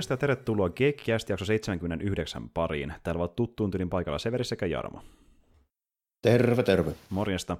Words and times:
Morjesta 0.00 0.12
ja 0.12 0.18
tervetuloa 0.18 0.70
Geekkiäst 0.70 1.28
jakso 1.28 1.44
79 1.44 2.50
pariin. 2.50 2.92
Täällä 3.02 3.20
ovat 3.20 3.36
tuttuun 3.36 3.70
tyylin 3.70 3.90
paikalla 3.90 4.18
Severi 4.18 4.44
sekä 4.44 4.66
Jarmo. 4.66 5.02
Terve, 6.22 6.62
terve. 6.62 6.90
Morjesta. 7.10 7.56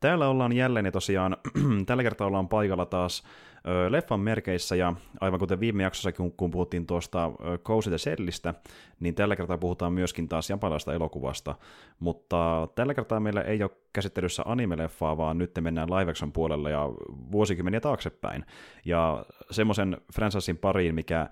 Täällä 0.00 0.28
ollaan 0.28 0.52
jälleen 0.52 0.86
ja 0.86 0.92
tosiaan 0.92 1.36
tällä 1.86 2.02
kertaa 2.02 2.26
ollaan 2.26 2.48
paikalla 2.48 2.86
taas 2.86 3.22
ö, 3.68 3.92
leffan 3.92 4.20
merkeissä 4.20 4.76
ja 4.76 4.94
aivan 5.20 5.40
kuten 5.40 5.60
viime 5.60 5.82
jaksossa, 5.82 6.12
kun, 6.12 6.32
kun 6.32 6.50
puhuttiin 6.50 6.86
tuosta 6.86 7.30
Cozy 7.64 7.90
the 7.90 7.98
Shellistä, 7.98 8.54
niin 9.00 9.14
tällä 9.14 9.36
kertaa 9.36 9.58
puhutaan 9.58 9.92
myöskin 9.92 10.28
taas 10.28 10.50
japanilaista 10.50 10.94
elokuvasta, 10.94 11.54
mutta 11.98 12.68
tällä 12.74 12.94
kertaa 12.94 13.20
meillä 13.20 13.42
ei 13.42 13.62
ole 13.62 13.70
käsittelyssä 13.92 14.42
anime-leffaa, 14.46 15.16
vaan 15.16 15.38
nyt 15.38 15.50
mennään 15.60 15.90
live 15.90 16.10
action 16.10 16.32
puolelle 16.32 16.70
ja 16.70 16.88
vuosikymmeniä 17.32 17.80
taaksepäin. 17.80 18.44
Ja 18.84 19.26
semmoisen 19.50 19.96
franchisein 20.14 20.58
pariin, 20.58 20.94
mikä 20.94 21.30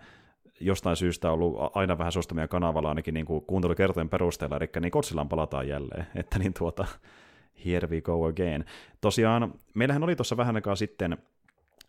jostain 0.61 0.97
syystä 0.97 1.31
ollut 1.31 1.57
aina 1.75 1.99
vähän 1.99 2.13
suostumia 2.13 2.49
kanavalla 2.49 2.89
ainakin 2.89 3.15
niin 3.15 3.27
kuin 3.27 3.45
kuuntelukertojen 3.45 4.09
perusteella, 4.09 4.57
eli 4.57 4.69
niin 4.81 4.91
Kotsillaan 4.91 5.29
palataan 5.29 5.69
jälleen, 5.69 6.07
että 6.21 6.39
niin 6.39 6.55
tuota, 6.55 6.87
here 7.65 7.89
we 7.89 8.01
go 8.01 8.27
again. 8.27 8.65
Tosiaan, 9.01 9.55
meillähän 9.75 10.03
oli 10.05 10.17
tuossa 10.17 10.37
vähän 10.37 10.57
aikaa 10.57 10.77
sitten 10.77 11.19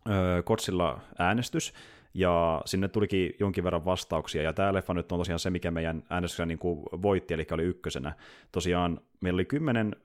öö, 0.09 0.43
Kotsilla 0.43 0.99
äänestys, 1.19 1.73
ja 2.15 2.61
sinne 2.65 2.87
tulikin 2.87 3.35
jonkin 3.39 3.63
verran 3.63 3.85
vastauksia, 3.85 4.41
ja 4.41 4.53
tämä 4.53 4.73
leffa 4.73 4.93
nyt 4.93 5.11
on 5.11 5.19
tosiaan 5.19 5.39
se, 5.39 5.49
mikä 5.49 5.71
meidän 5.71 6.03
äänestyksessä 6.09 6.45
niin 6.45 6.59
kuin 6.59 6.83
voitti, 7.01 7.33
eli 7.33 7.47
oli 7.51 7.63
ykkösenä. 7.63 8.13
Tosiaan 8.51 8.99
meillä 9.21 9.37
oli 9.37 9.45
kymmenen 9.45 9.95
ö, 9.95 10.03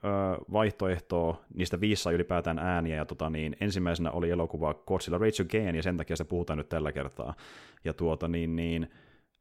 vaihtoehtoa, 0.53 1.41
niistä 1.55 1.81
viisi 1.81 2.03
sai 2.03 2.15
ylipäätään 2.15 2.59
ääniä, 2.59 2.97
ja 2.97 3.05
tota, 3.05 3.31
niin, 3.31 3.57
ensimmäisenä 3.61 4.11
oli 4.11 4.31
elokuva 4.31 4.75
Godzilla 4.75 5.19
Rage 5.19 5.43
Again, 5.43 5.77
ja 5.77 5.83
sen 5.83 5.97
takia 5.97 6.17
se 6.17 6.25
puhutaan 6.25 6.57
nyt 6.57 6.69
tällä 6.69 6.93
kertaa. 6.93 7.35
Ja 7.85 7.93
tuota, 7.93 8.29
niin, 8.29 8.57
niin, 8.57 8.91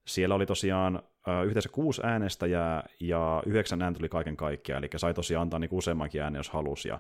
siellä 0.06 0.36
oli 0.36 0.46
tosiaan 0.46 1.04
ö, 1.28 1.44
yhteensä 1.44 1.70
kuusi 1.70 2.02
äänestäjää, 2.04 2.84
ja 3.00 3.44
yhdeksän 3.46 3.82
ääntä 3.82 3.98
tuli 3.98 4.10
kaiken 4.10 4.38
kaikkiaan, 4.38 4.84
eli 4.84 4.90
sai 4.96 5.14
tosiaan 5.14 5.42
antaa 5.42 5.60
niin 5.60 5.70
useammankin 5.72 6.22
äänen, 6.22 6.40
jos 6.40 6.50
halusi, 6.50 6.90
ja 6.90 7.00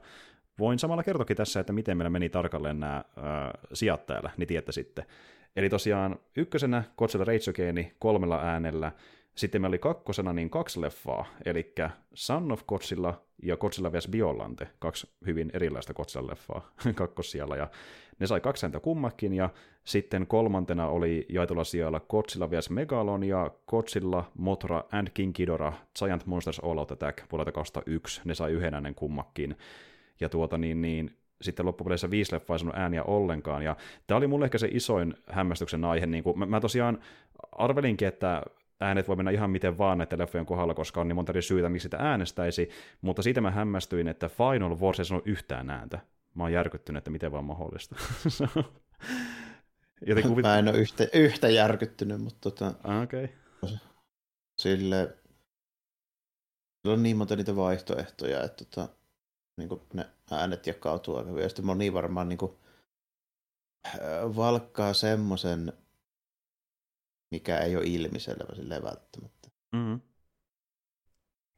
voin 0.59 0.80
samalla 0.80 1.04
kertokin 1.04 1.38
tässä, 1.38 1.59
että 1.59 1.73
miten 1.73 1.98
meillä 1.98 2.09
meni 2.09 2.30
tarkalleen 2.30 2.80
nämä 2.80 3.04
ö, 3.17 3.22
sijat 3.73 4.06
täällä, 4.06 4.30
niin 4.38 4.48
tiedätte 4.48 4.72
sitten. 4.72 5.06
Eli 5.55 5.69
tosiaan 5.69 6.19
ykkösenä 6.36 6.83
Godzilla 6.97 7.25
Again 7.50 7.92
kolmella 8.00 8.42
äänellä, 8.42 8.92
sitten 9.36 9.61
meillä 9.61 9.72
oli 9.73 9.80
kakkosena 9.80 10.33
niin 10.33 10.50
kaksi 10.50 10.81
leffaa, 10.81 11.25
eli 11.45 11.73
Son 12.14 12.52
of 12.52 12.66
Godzilla 12.67 13.22
ja 13.44 13.58
Godzilla 13.58 13.92
vs. 13.92 14.08
Biolante, 14.08 14.67
kaksi 14.80 15.08
hyvin 15.25 15.52
erilaista 15.53 15.94
Godzilla-leffaa 15.94 16.61
kakkossijalla, 16.95 17.55
ja 17.55 17.67
ne 18.20 18.27
sai 18.27 18.42
kaksi 18.42 18.66
ääntä 18.66 18.80
kummakin, 18.80 19.33
ja 19.33 19.50
sitten 19.83 20.27
kolmantena 20.27 20.88
oli 20.88 21.25
jaetulla 21.30 21.64
sijalla 21.64 22.00
Godzilla 22.00 22.52
vs. 22.52 22.70
Megalon 22.70 23.23
ja 23.23 23.52
Godzilla, 23.67 24.31
Mothra 24.38 24.83
and 24.92 25.08
King 25.14 25.33
Ghidorah 25.33 25.82
Giant 25.99 26.26
Monsters 26.26 26.59
All 26.59 26.77
Out 26.77 26.92
Attack 26.92 27.32
vuodelta 27.32 27.52
2001, 27.52 28.21
ne 28.26 28.36
sai 28.36 28.52
yhden 28.52 28.73
äänen 28.73 28.95
kummakin, 28.95 29.58
ja 30.20 30.30
tuota 30.30 30.58
niin, 30.58 30.82
niin 30.82 31.11
sitten 31.42 31.66
loppupeleissä 31.66 32.10
viisi 32.10 32.33
leffaa 32.33 32.55
ei 32.55 32.60
sanonut 32.60 32.80
ääniä 32.80 33.04
ollenkaan, 33.04 33.64
ja 33.64 33.76
tämä 34.08 34.17
oli 34.17 34.27
mulle 34.27 34.45
ehkä 34.45 34.58
se 34.58 34.70
isoin 34.72 35.14
hämmästyksen 35.32 35.86
aihe, 35.86 36.05
niin 36.05 36.23
kuin, 36.23 36.39
mä, 36.39 36.45
mä 36.45 36.60
tosiaan 36.60 37.00
arvelinkin, 37.52 38.08
että 38.08 38.44
äänet 38.80 39.08
voi 39.08 39.16
mennä 39.16 39.32
ihan 39.32 39.50
miten 39.50 39.77
vaan 39.77 39.98
näiden 39.98 40.20
leffojen 40.20 40.45
kohdalla, 40.45 40.73
koska 40.73 41.02
on 41.02 41.08
niin 41.08 41.16
monta 41.16 41.32
eri 41.32 41.42
syytä, 41.42 41.70
miksi 41.70 41.83
sitä 41.83 41.98
äänestäisi, 42.00 42.70
mutta 43.02 43.22
siitä 43.22 43.42
mä 43.42 43.52
hämmästyin, 43.52 44.08
että 44.08 44.30
Final 44.30 44.80
Wars 44.80 45.00
ei 45.00 45.05
sanonut 45.05 45.27
yhtään 45.27 45.70
ääntä. 45.70 46.00
Mä 46.36 46.44
oon 46.44 46.54
järkyttynyt, 46.54 46.98
että 46.98 47.11
miten 47.11 47.32
vaan 47.32 47.45
mahdollista. 47.45 47.95
Joten 50.08 50.23
kuvit... 50.23 50.44
Mä 50.44 50.60
en 50.60 50.67
ole 50.67 50.77
yhtä, 50.77 51.08
yhtä 51.14 51.50
järkyttynyt, 51.50 52.21
mutta 52.21 52.52
tota, 52.52 52.73
ah, 52.83 53.04
okay. 53.04 53.27
sille 54.58 55.17
on 56.88 57.04
niin 57.04 57.17
monta 57.17 57.36
niitä 57.36 57.56
vaihtoehtoja, 57.56 58.44
että 58.44 58.66
tota, 58.66 58.89
niin 59.59 59.70
kuin 59.70 59.81
ne 59.93 60.09
äänet 60.31 60.67
jakautuu 60.67 61.15
aika 61.15 61.30
hyvin. 61.30 61.43
Ja 61.43 61.49
sitten 61.49 61.65
moni 61.65 61.93
varmaan 61.93 62.30
niin 62.30 62.37
kuin, 62.37 62.58
valkkaa 64.36 64.93
semmoisen, 64.93 65.73
mikä 67.31 67.58
ei 67.58 67.75
ole 67.75 67.86
ilmiselvä 67.86 68.55
silleen 68.55 68.83
välttämättä. 68.83 69.49
Mm-hmm. 69.71 70.02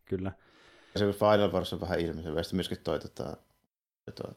Kyllä. 0.06 0.32
Ja 0.94 1.00
se 1.00 1.14
Final 1.14 1.52
Wars 1.52 1.74
on 1.74 1.82
vähän 1.82 2.00
ilmiselvä. 2.00 2.40
Ja 2.40 2.44
sitten 2.44 2.58
myöskin 2.58 2.84
toi, 2.84 3.00
tota, 3.00 3.38
toi 4.12 4.34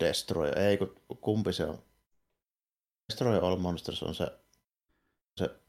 Destroy, 0.00 0.48
ei 0.48 0.78
kun 0.78 0.94
kumpi 1.20 1.52
se 1.52 1.64
on? 1.64 1.82
Destroy 3.08 3.38
All 3.38 3.56
Monsters 3.56 4.02
on 4.02 4.14
se, 4.14 4.38
se 5.38 5.60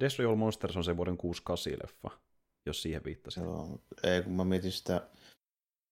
Destroy 0.00 0.28
All 0.28 0.36
Monsters 0.36 0.76
on 0.76 0.84
se 0.84 0.96
vuoden 0.96 1.16
68 1.16 1.72
leffa 1.82 2.28
jos 2.68 2.82
siihen 2.82 3.04
viittasit. 3.04 3.42
Joo, 3.42 3.80
ei, 4.02 4.22
kun 4.22 4.32
mä 4.32 4.44
mietin 4.44 4.72
sitä 4.72 5.08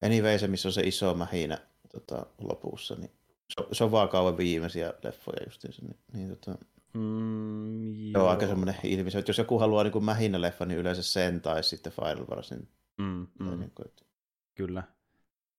Anyway, 0.04 0.38
se, 0.38 0.48
missä 0.48 0.69
on 0.69 0.72
se 0.72 0.82
iso 0.82 1.14
mähinä 1.14 1.59
tota, 1.92 2.26
lopussa, 2.38 2.94
niin 2.94 3.10
se, 3.48 3.66
se 3.72 3.84
on 3.84 3.91
vaan 3.91 4.09
kauan 4.09 4.37
viimeisiä 4.37 4.94
leffoja 5.03 5.44
justiinsa. 5.44 5.82
Niin, 5.82 5.97
niin 6.12 6.28
tota, 6.28 6.59
mm, 6.94 8.10
joo. 8.10 8.25
on 8.25 8.31
aika 8.31 8.47
semmoinen 8.47 8.76
ilmiselvä, 8.82 9.20
että 9.20 9.31
jos 9.31 9.38
joku 9.38 9.59
haluaa 9.59 9.84
niin 9.84 10.04
mähinä 10.04 10.41
leffa, 10.41 10.65
niin 10.65 10.78
yleensä 10.78 11.03
sen 11.03 11.41
tai 11.41 11.62
sitten 11.62 11.92
Final 11.92 12.26
Wars. 12.26 12.50
Niin, 12.50 12.69
mm, 12.98 13.26
mm. 13.38 13.59
Niin 13.59 13.72
kuin, 13.75 13.88
että... 13.88 14.04
Kyllä, 14.54 14.82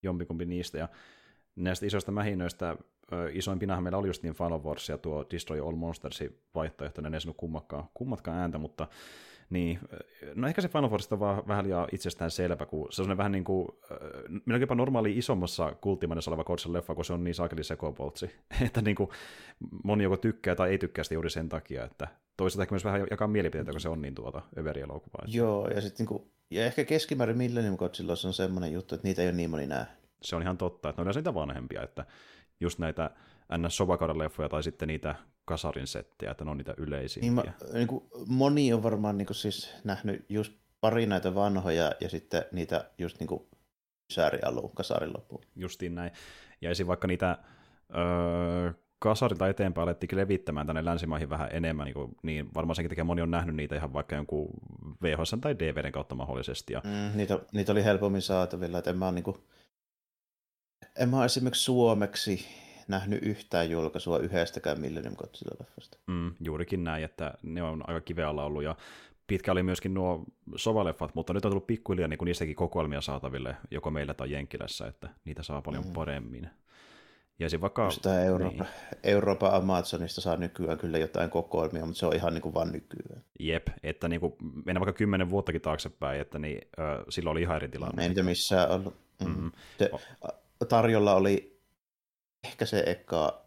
jompikumpi 0.03 0.45
niistä. 0.45 0.77
Ja 0.77 0.89
näistä 1.56 1.85
isoista 1.85 2.11
mähinöistä 2.11 2.77
isoimpina 3.33 3.81
meillä 3.81 3.97
oli 3.97 4.07
just 4.07 4.23
niin 4.23 4.35
Final 4.35 4.63
Wars 4.63 4.89
ja 4.89 4.97
tuo 4.97 5.25
Destroy 5.31 5.59
All 5.59 5.75
Monstersin 5.75 6.39
vaihtoehto, 6.56 7.01
ne 7.01 7.17
ei 7.17 7.22
sanonut 7.22 7.38
kummatkaan, 7.38 7.89
kummatkaan 7.94 8.38
ääntä, 8.38 8.57
mutta 8.57 8.88
niin, 9.49 9.79
no 10.35 10.47
ehkä 10.47 10.61
se 10.61 10.67
Final 10.67 10.89
Force 10.89 11.15
on 11.15 11.19
vaan 11.19 11.47
vähän 11.47 11.65
liian 11.65 11.87
itsestään 11.91 12.31
selvä, 12.31 12.65
kun 12.65 12.87
se 12.91 13.01
on 13.01 13.17
vähän 13.17 13.31
niin 13.31 13.43
kuin, 13.43 13.67
melkein 14.29 14.61
jopa 14.61 14.75
normaali 14.75 15.17
isommassa 15.17 15.75
kulttimannessa 15.81 16.31
oleva 16.31 16.43
Godsin 16.43 16.73
leffa, 16.73 16.95
kun 16.95 17.05
se 17.05 17.13
on 17.13 17.23
niin 17.23 17.35
saakeli 17.35 17.63
sekopoltsi, 17.63 18.35
että 18.65 18.81
niin 18.81 18.95
kuin 18.95 19.09
moni 19.83 20.03
joko 20.03 20.17
tykkää 20.17 20.55
tai 20.55 20.69
ei 20.69 20.77
tykkää 20.77 21.03
sitä 21.03 21.13
juuri 21.13 21.29
sen 21.29 21.49
takia, 21.49 21.83
että 21.83 22.07
toisaalta 22.37 22.63
ehkä 22.63 22.73
myös 22.73 22.85
vähän 22.85 23.07
jakaa 23.11 23.27
mielipiteitä, 23.27 23.71
kun 23.71 23.81
se 23.81 23.89
on 23.89 24.01
niin 24.01 24.15
tuota 24.15 24.41
överi-elokuvaa. 24.57 25.25
Joo, 25.27 25.67
ja 25.67 25.81
sitten 25.81 26.03
niin 26.03 26.07
kuin, 26.07 26.31
ja 26.51 26.65
ehkä 26.65 26.85
keskimäärin 26.85 27.37
Millennium 27.37 27.77
Godzilla 27.77 28.13
on 28.25 28.33
semmoinen 28.33 28.73
juttu, 28.73 28.95
että 28.95 29.07
niitä 29.07 29.21
ei 29.21 29.27
ole 29.27 29.35
niin 29.35 29.49
moni 29.49 29.67
nähnyt. 29.67 29.97
Se 30.21 30.35
on 30.35 30.41
ihan 30.41 30.57
totta, 30.57 30.89
että 30.89 31.03
ne 31.03 31.09
on 31.09 31.15
niitä 31.15 31.33
vanhempia, 31.33 31.83
että 31.83 32.05
just 32.59 32.79
näitä 32.79 33.09
ns. 33.57 33.77
Sobakauden 33.77 34.17
leffoja 34.17 34.49
tai 34.49 34.63
sitten 34.63 34.87
niitä 34.87 35.15
kasarin 35.47 35.87
settejä, 35.87 36.31
että 36.31 36.45
ne 36.45 36.51
on 36.51 36.57
niitä 36.57 36.73
yleisimpiä. 36.77 37.29
Niin, 37.29 37.33
mä, 37.33 37.73
niin 37.73 37.87
kuin, 37.87 38.03
moni 38.27 38.73
on 38.73 38.83
varmaan 38.83 39.17
niin 39.17 39.25
kuin, 39.25 39.35
siis 39.35 39.73
nähnyt 39.83 40.25
just 40.29 40.53
pari 40.81 41.05
näitä 41.05 41.35
vanhoja 41.35 41.91
ja 41.99 42.09
sitten 42.09 42.45
niitä 42.51 42.89
just 42.97 43.19
niin 43.19 43.27
kuin 43.27 43.47
sääri 44.13 44.39
alun, 44.41 44.71
kasarin 44.75 45.13
loppuun. 45.13 45.41
Justiin 45.55 45.95
näin. 45.95 46.11
Ja 46.61 46.69
esim. 46.69 46.88
vaikka 46.88 47.07
niitä 47.07 47.38
öö, 47.95 48.73
kasarilta 48.99 49.47
eteenpäin 49.47 49.83
alettiin 49.83 50.17
levittämään 50.17 50.67
tänne 50.67 50.85
länsimaihin 50.85 51.29
vähän 51.29 51.50
enemmän, 51.51 51.85
niin, 51.85 51.93
kuin, 51.93 52.15
niin 52.23 52.50
varmaan 52.53 52.75
senkin 52.75 52.89
takia 52.89 53.03
moni 53.03 53.21
on 53.21 53.31
nähnyt 53.31 53.55
niitä 53.55 53.75
ihan 53.75 53.93
vaikka 53.93 54.15
jonkun 54.15 54.50
VHS 55.01 55.35
tai 55.41 55.59
DVDn 55.59 55.91
kautta 55.91 56.15
mahdollisesti. 56.15 56.73
Ja... 56.73 56.81
Mm, 56.83 57.17
niitä, 57.17 57.39
niitä 57.51 57.71
oli 57.71 57.83
helpommin 57.83 58.21
saatavilla, 58.21 58.77
että 58.77 58.89
en 58.89 58.97
mä, 58.97 59.11
niin 59.11 59.23
kuin, 59.23 59.38
en 60.95 61.09
mä 61.09 61.25
esimerkiksi 61.25 61.63
suomeksi 61.63 62.45
nähnyt 62.88 63.24
yhtään 63.24 63.69
julkaisua 63.69 64.19
yhdestäkään 64.19 64.81
Millennium 64.81 65.16
Godzilla-leffasta. 65.16 65.98
Mm, 66.07 66.31
juurikin 66.39 66.84
näin, 66.84 67.04
että 67.04 67.34
ne 67.44 67.63
on 67.63 67.84
aika 67.88 68.01
kivealla 68.01 68.44
ollut, 68.44 68.63
ja 68.63 68.75
pitkä 69.28 69.51
oli 69.51 69.63
myöskin 69.63 69.94
nuo 69.94 70.24
sovaleffat, 70.56 71.16
mutta 71.16 71.34
nyt 71.34 71.45
on 71.45 71.51
tullut 71.51 71.68
pikkuhiljaa 71.68 72.07
niin 72.07 72.19
niistäkin 72.25 72.56
kokoelmia 72.56 73.01
saataville, 73.01 73.56
joko 73.72 73.92
meillä 73.92 74.13
tai 74.13 74.31
Jenkilässä, 74.31 74.88
että 74.88 75.10
niitä 75.25 75.44
saa 75.44 75.62
paljon 75.62 75.86
mm. 75.86 75.94
paremmin. 75.94 76.50
Ja 77.39 77.50
se 77.50 77.62
vaikka... 77.62 77.92
Sitä 77.92 78.24
Eurooppa, 78.24 78.63
niin. 78.63 78.74
Euroopan 79.04 79.54
Amazonista 79.54 80.22
saa 80.22 80.38
nykyään 80.38 80.78
kyllä 80.78 80.98
jotain 80.98 81.30
kokoelmia, 81.30 81.86
mutta 81.86 82.00
se 82.00 82.06
on 82.06 82.16
ihan 82.16 82.34
niin 82.34 82.42
kuin 82.42 82.54
vaan 82.54 82.72
nykyään. 82.72 83.24
Jep, 83.39 83.68
että 83.84 84.07
niin 84.07 84.19
kuin, 84.19 84.34
mennään 84.66 84.80
vaikka 84.80 84.98
kymmenen 84.98 85.30
vuottakin 85.30 85.62
taaksepäin, 85.62 86.22
että 86.22 86.39
niin, 86.39 86.62
äh, 86.80 87.06
silloin 87.10 87.31
oli 87.31 87.42
ihan 87.42 87.56
eri 87.56 87.69
tilanne. 87.69 88.04
Ei 88.04 88.10
niitä 88.10 88.24
missään 88.24 88.69
ollut. 88.69 88.95
Mm. 89.22 89.28
Mm-hmm. 89.28 89.51
Se, 89.78 89.92
tarjolla 90.69 91.13
oli 91.16 91.56
ehkä 92.44 92.66
se 92.66 92.84
eka, 92.86 93.45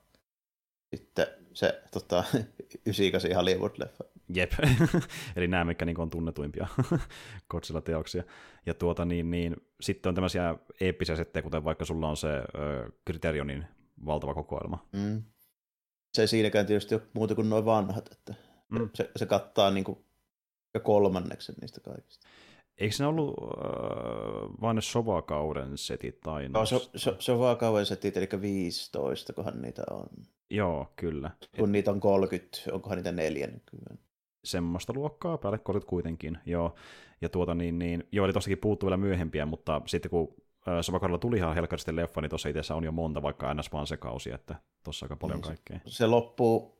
sitten 0.95 1.27
se 1.53 1.83
tota, 1.93 2.25
98 2.87 3.31
Hollywood-leffa. 3.31 4.11
Jep, 4.35 4.53
eli 5.37 5.49
nämä, 5.49 5.65
mikä 5.65 5.85
niin 5.85 6.01
on 6.01 6.11
tunnetuimpia 6.11 6.67
Godzilla-teoksia. 7.51 8.25
Ja 8.67 8.75
tuota, 8.75 9.05
niin, 9.05 9.31
niin, 9.31 9.57
sitten 9.81 10.11
on 10.11 10.15
tämmöisiä 10.15 10.55
eeppisiä 10.81 11.17
settejä, 11.17 11.43
kuten 11.43 11.65
vaikka 11.65 11.85
sulla 11.85 12.09
on 12.09 12.17
se 12.17 12.29
ö, 12.29 12.43
Criterionin 13.07 13.65
valtava 14.07 14.35
kokoelma. 14.35 14.87
Mm. 14.93 15.23
Se 16.15 16.23
ei 16.23 16.29
siinäkään 16.29 16.67
tietysti 16.67 16.95
ole 16.95 17.03
muuta 17.13 17.35
kuin 17.35 17.49
noin 17.49 17.65
vanhat, 17.65 18.09
että 18.13 18.35
mm. 18.69 18.91
se, 18.95 19.11
se 19.17 19.27
kattaa 19.27 19.71
niin 19.71 19.85
kuin 19.85 19.99
kolmanneksen 20.83 21.55
niistä 21.61 21.81
kaikista. 21.81 22.27
Eikö 22.81 22.95
se 22.95 23.07
ollut 23.07 23.35
äh, 23.39 24.61
vain 24.61 24.75
ne 24.75 24.81
Sova-kauden 24.81 25.79
setit 25.79 26.21
tai 26.21 26.49
no, 26.49 26.67
so, 26.67 26.91
so, 26.97 27.17
Sova-kauden 27.19 27.87
setit, 27.87 28.17
eli 28.17 28.29
15, 28.41 29.33
kohan 29.33 29.63
niitä 29.63 29.83
on. 29.91 30.07
Joo, 30.51 30.87
kyllä. 30.97 31.31
Kun 31.57 31.69
Et... 31.69 31.73
niitä 31.73 31.91
on 31.91 32.01
30, 32.01 32.59
onkohan 32.73 32.97
niitä 32.97 33.13
40? 33.13 33.95
Semmoista 34.45 34.93
luokkaa, 34.97 35.39
päälle 35.39 35.59
30 35.59 35.91
kuitenkin, 35.91 36.39
joo. 36.47 36.75
Ja 37.21 37.29
tuota 37.29 37.55
niin, 37.55 37.79
niin 37.79 38.05
joo, 38.13 38.25
eli 38.25 38.33
tostakin 38.33 38.59
puuttuu 38.59 38.87
vielä 38.87 38.97
myöhempiä, 38.97 39.47
mutta 39.47 39.83
sitten 39.87 40.11
kun 40.11 40.35
Sovakaudella 40.81 41.19
tuli 41.19 41.37
ihan 41.37 41.55
helkkaristi 41.55 41.97
leffa, 41.97 42.21
niin 42.21 42.31
tuossa 42.31 42.49
itse 42.49 42.75
on 42.75 42.85
jo 42.85 42.93
monta, 42.93 43.23
vaikka 43.23 43.55
ns. 43.55 43.73
vaan 43.73 43.87
se 43.87 43.97
kausi, 43.97 44.33
että 44.33 44.55
tuossa 44.85 45.05
aika 45.05 45.17
paljon 45.17 45.41
niin, 45.41 45.47
kaikkea. 45.47 45.81
Se 45.87 46.07
loppuu 46.07 46.80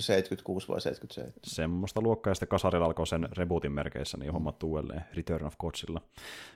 76 0.00 0.68
vai 0.68 0.80
77? 0.80 1.32
Semmoista 1.44 2.00
luokkaa, 2.00 2.30
ja 2.30 2.34
sitten 2.34 2.48
kasarilla 2.48 2.86
alkoi 2.86 3.06
sen 3.06 3.28
rebootin 3.36 3.72
merkeissä, 3.72 4.18
niin 4.18 4.32
hommattu 4.32 4.70
uudelleen 4.70 5.04
Return 5.16 5.46
of 5.46 5.58
Godzilla, 5.58 6.00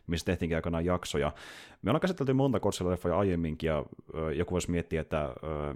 missä 0.06 0.24
tehtiinkin 0.26 0.56
aikanaan 0.56 0.84
jaksoja. 0.84 1.32
Me 1.82 1.90
ollaan 1.90 2.00
käsitelty 2.00 2.32
monta 2.32 2.58
Godzilla-leffoja 2.58 3.18
aiemminkin, 3.18 3.68
ja 3.68 3.84
ö, 4.14 4.34
joku 4.34 4.52
voisi 4.52 4.70
miettiä, 4.70 5.00
että 5.00 5.24
ö, 5.24 5.34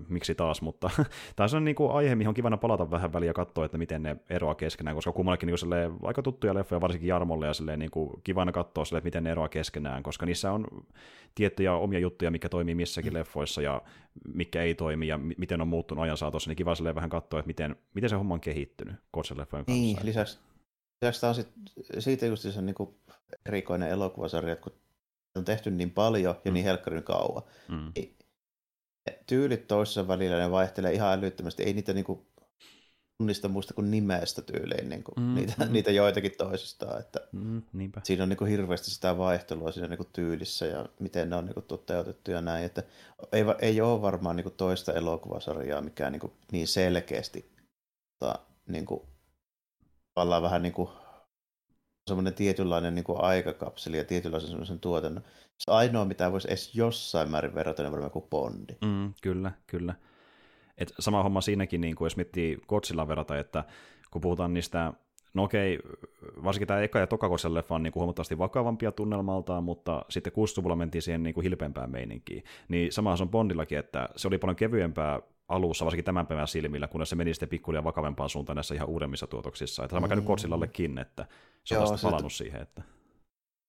miksi 0.09 0.35
taas, 0.35 0.62
mutta 0.62 0.91
tämä 1.37 1.49
on 1.57 1.65
niin 1.65 1.75
kuin 1.75 1.93
aihe, 1.93 2.15
mihin 2.15 2.29
on 2.29 2.35
kivana 2.35 2.57
palata 2.57 2.91
vähän 2.91 3.12
väliä 3.12 3.31
ja 3.31 3.35
katsoa, 3.35 3.65
että 3.65 3.79
miten 3.79 4.03
ne 4.03 4.17
eroaa 4.31 4.55
keskenään, 4.55 4.97
koska 4.97 5.12
kummallakin 5.12 5.47
niin 5.47 5.57
kuin 5.61 6.07
aika 6.09 6.23
tuttuja 6.23 6.55
leffoja, 6.55 6.81
varsinkin 6.81 7.09
Jarmolle, 7.09 7.47
ja 7.47 7.55
silleen, 7.55 7.79
niin 7.79 7.91
kuin 7.91 8.11
kivana 8.25 8.53
katsoa 8.53 8.85
silleen, 8.85 9.05
miten 9.05 9.25
ne 9.25 9.31
eroaa 9.31 9.49
keskenään, 9.49 10.03
koska 10.03 10.27
niissä 10.27 10.53
on 10.53 10.67
tiettyjä 11.35 11.75
omia 11.75 11.99
juttuja, 11.99 12.31
mikä 12.31 12.49
toimii 12.49 12.75
missäkin 12.75 13.15
leffoissa, 13.15 13.62
ja 13.62 13.83
mikä 14.35 14.62
ei 14.62 14.75
toimi, 14.75 15.07
ja 15.07 15.19
miten 15.19 15.61
on 15.61 15.69
muuttunut 15.69 16.03
ajan 16.03 16.17
saatossa, 16.17 16.51
niin 16.51 16.57
kiva 16.57 16.75
vähän 16.95 17.11
katsoa, 17.11 17.41
että 17.41 17.47
miten, 17.50 17.76
miten 17.94 18.11
se 18.11 18.17
homma 18.17 18.35
on 18.35 18.41
kehittynyt 18.41 18.94
Godzilla-leffojen 19.17 19.64
kanssa. 19.64 19.73
Niin, 19.73 19.99
lisäksi, 20.02 20.38
lisäksi 21.02 21.20
tämä 21.20 21.29
on 21.29 21.35
sit, 21.35 21.49
siitä 21.99 22.26
just 22.26 22.43
se 22.43 22.62
niin 22.62 22.75
erikoinen 23.47 23.88
elokuvasarja, 23.88 24.52
että 24.52 24.62
kun 24.62 24.81
on 25.37 25.44
tehty 25.44 25.70
niin 25.70 25.91
paljon 25.91 26.35
ja 26.44 26.50
mm. 26.50 26.55
niin 26.55 26.64
helkkarin 26.64 27.02
kauan, 27.02 27.43
mm. 27.69 27.93
niin 27.97 28.17
tyylit 29.26 29.67
toisessa 29.67 30.08
välillä 30.08 30.38
ne 30.38 30.50
vaihtelee 30.50 30.93
ihan 30.93 31.19
älyttömästi. 31.19 31.62
Ei 31.62 31.73
niitä 31.73 31.93
niinku 31.93 32.26
tunnista 33.21 33.49
muista 33.49 33.75
kuin 33.75 33.91
nimestä 33.91 34.43
tyyliin 34.43 34.89
niin 34.89 35.03
kuin 35.03 35.15
mm, 35.21 35.35
niitä, 35.35 35.55
mm. 35.67 35.73
niitä 35.73 35.91
joitakin 35.91 36.33
toisistaan. 36.39 37.01
Että 37.01 37.21
mm, 37.33 37.63
niinpä. 37.73 38.01
Siinä 38.05 38.23
on 38.23 38.29
niin 38.29 38.37
kuin 38.37 38.51
hirveästi 38.51 38.91
sitä 38.91 39.19
vaihtelua 39.19 39.73
siinä 39.73 39.89
niin 39.89 39.97
kuin 39.97 40.09
tyylissä 40.13 40.67
ja 40.67 40.87
miten 41.01 41.31
ne 41.31 41.37
on 41.37 41.45
niin 41.45 41.55
kuin 41.55 41.67
toteutettu 41.67 42.31
ja 42.31 42.41
näin. 42.41 42.65
Että 42.65 42.83
ei, 43.33 43.45
ei 43.59 43.81
ole 43.81 44.03
varmaan 44.03 44.37
niin 44.37 44.45
kuin 44.45 44.55
toista 44.55 44.93
elokuvasarjaa, 44.93 45.81
mikä 45.81 46.11
niin, 46.11 46.21
kuin 46.21 46.33
niin 46.53 46.69
selkeästi 46.69 47.51
ta, 48.19 48.39
niin 48.69 48.87
kuin, 48.87 49.03
vähän 50.17 50.63
niin 50.63 50.75
kuin 50.75 50.89
semmoinen 52.09 52.35
tietynlainen 52.35 52.95
niin 52.95 53.05
kuin 53.05 53.21
aikakapseli 53.21 53.97
ja 53.97 54.05
tietynlaisen 54.05 54.51
semmoisen 54.51 54.81
tuotannon. 54.81 55.25
Se 55.59 55.71
ainoa, 55.71 56.05
mitä 56.05 56.33
voisi 56.33 56.49
edes 56.49 56.75
jossain 56.75 57.31
määrin 57.31 57.55
verrata, 57.55 57.83
on 57.83 57.93
varmaan 57.93 58.11
kuin 58.11 58.31
Bondi. 58.31 58.77
Mm, 58.85 59.15
kyllä, 59.23 59.53
kyllä. 59.67 59.95
Et 60.81 60.93
sama 60.99 61.23
homma 61.23 61.41
siinäkin, 61.41 61.81
niin 61.81 61.97
kuin 61.97 62.06
jos 62.06 62.17
miettii 62.17 62.59
Godzilla 62.69 63.09
verrata, 63.09 63.38
että 63.38 63.65
kun 64.11 64.21
puhutaan 64.21 64.55
niistä 64.55 64.93
No 65.35 65.43
okei, 65.43 65.79
varsinkin 66.44 66.69
tämä 66.69 66.81
eka 66.81 66.99
ja 66.99 67.06
toka 67.06 67.29
leffa 67.49 67.75
on 67.75 67.82
niin 67.82 67.93
kuin 67.93 68.00
huomattavasti 68.00 68.38
vakavampia 68.38 68.93
tunnelmaltaan, 68.93 69.65
mutta 69.65 70.05
sitten 70.09 70.32
60-luvulla 70.32 70.77
mentiin 70.77 71.03
siihen 71.03 71.23
niin 71.23 71.35
kuin 71.35 71.44
hilpeämpään 71.44 71.91
meininkiin. 71.91 72.44
Niin 72.69 72.93
samahan 72.93 73.23
on 73.23 73.29
Bondillakin, 73.29 73.79
että 73.79 74.09
se 74.17 74.29
oli 74.29 74.38
paljon 74.38 74.56
kevyempää 74.56 75.21
alussa, 75.49 75.85
varsinkin 75.85 76.05
tämän 76.05 76.27
päivän 76.27 76.49
silmillä, 76.49 76.87
kunnes 76.87 77.11
se 77.11 77.17
meni 77.17 77.35
sitten 77.35 77.49
pikkulia 77.49 77.85
vakavempaan 77.85 78.31
suuntaan 78.31 78.56
näissä 78.56 78.75
ihan 78.75 78.88
uudemmissa 78.88 79.26
tuotoksissa. 79.26 79.85
Että 79.85 79.97
sama 79.97 80.06
mm. 80.06 80.09
käynyt 80.09 80.25
Godzillallekin, 80.25 80.99
että 80.99 81.26
se 81.65 81.79
on 81.79 81.87
Joo, 81.87 81.97
palannut 82.03 82.33
siihen. 82.33 82.62
Että... 82.62 82.83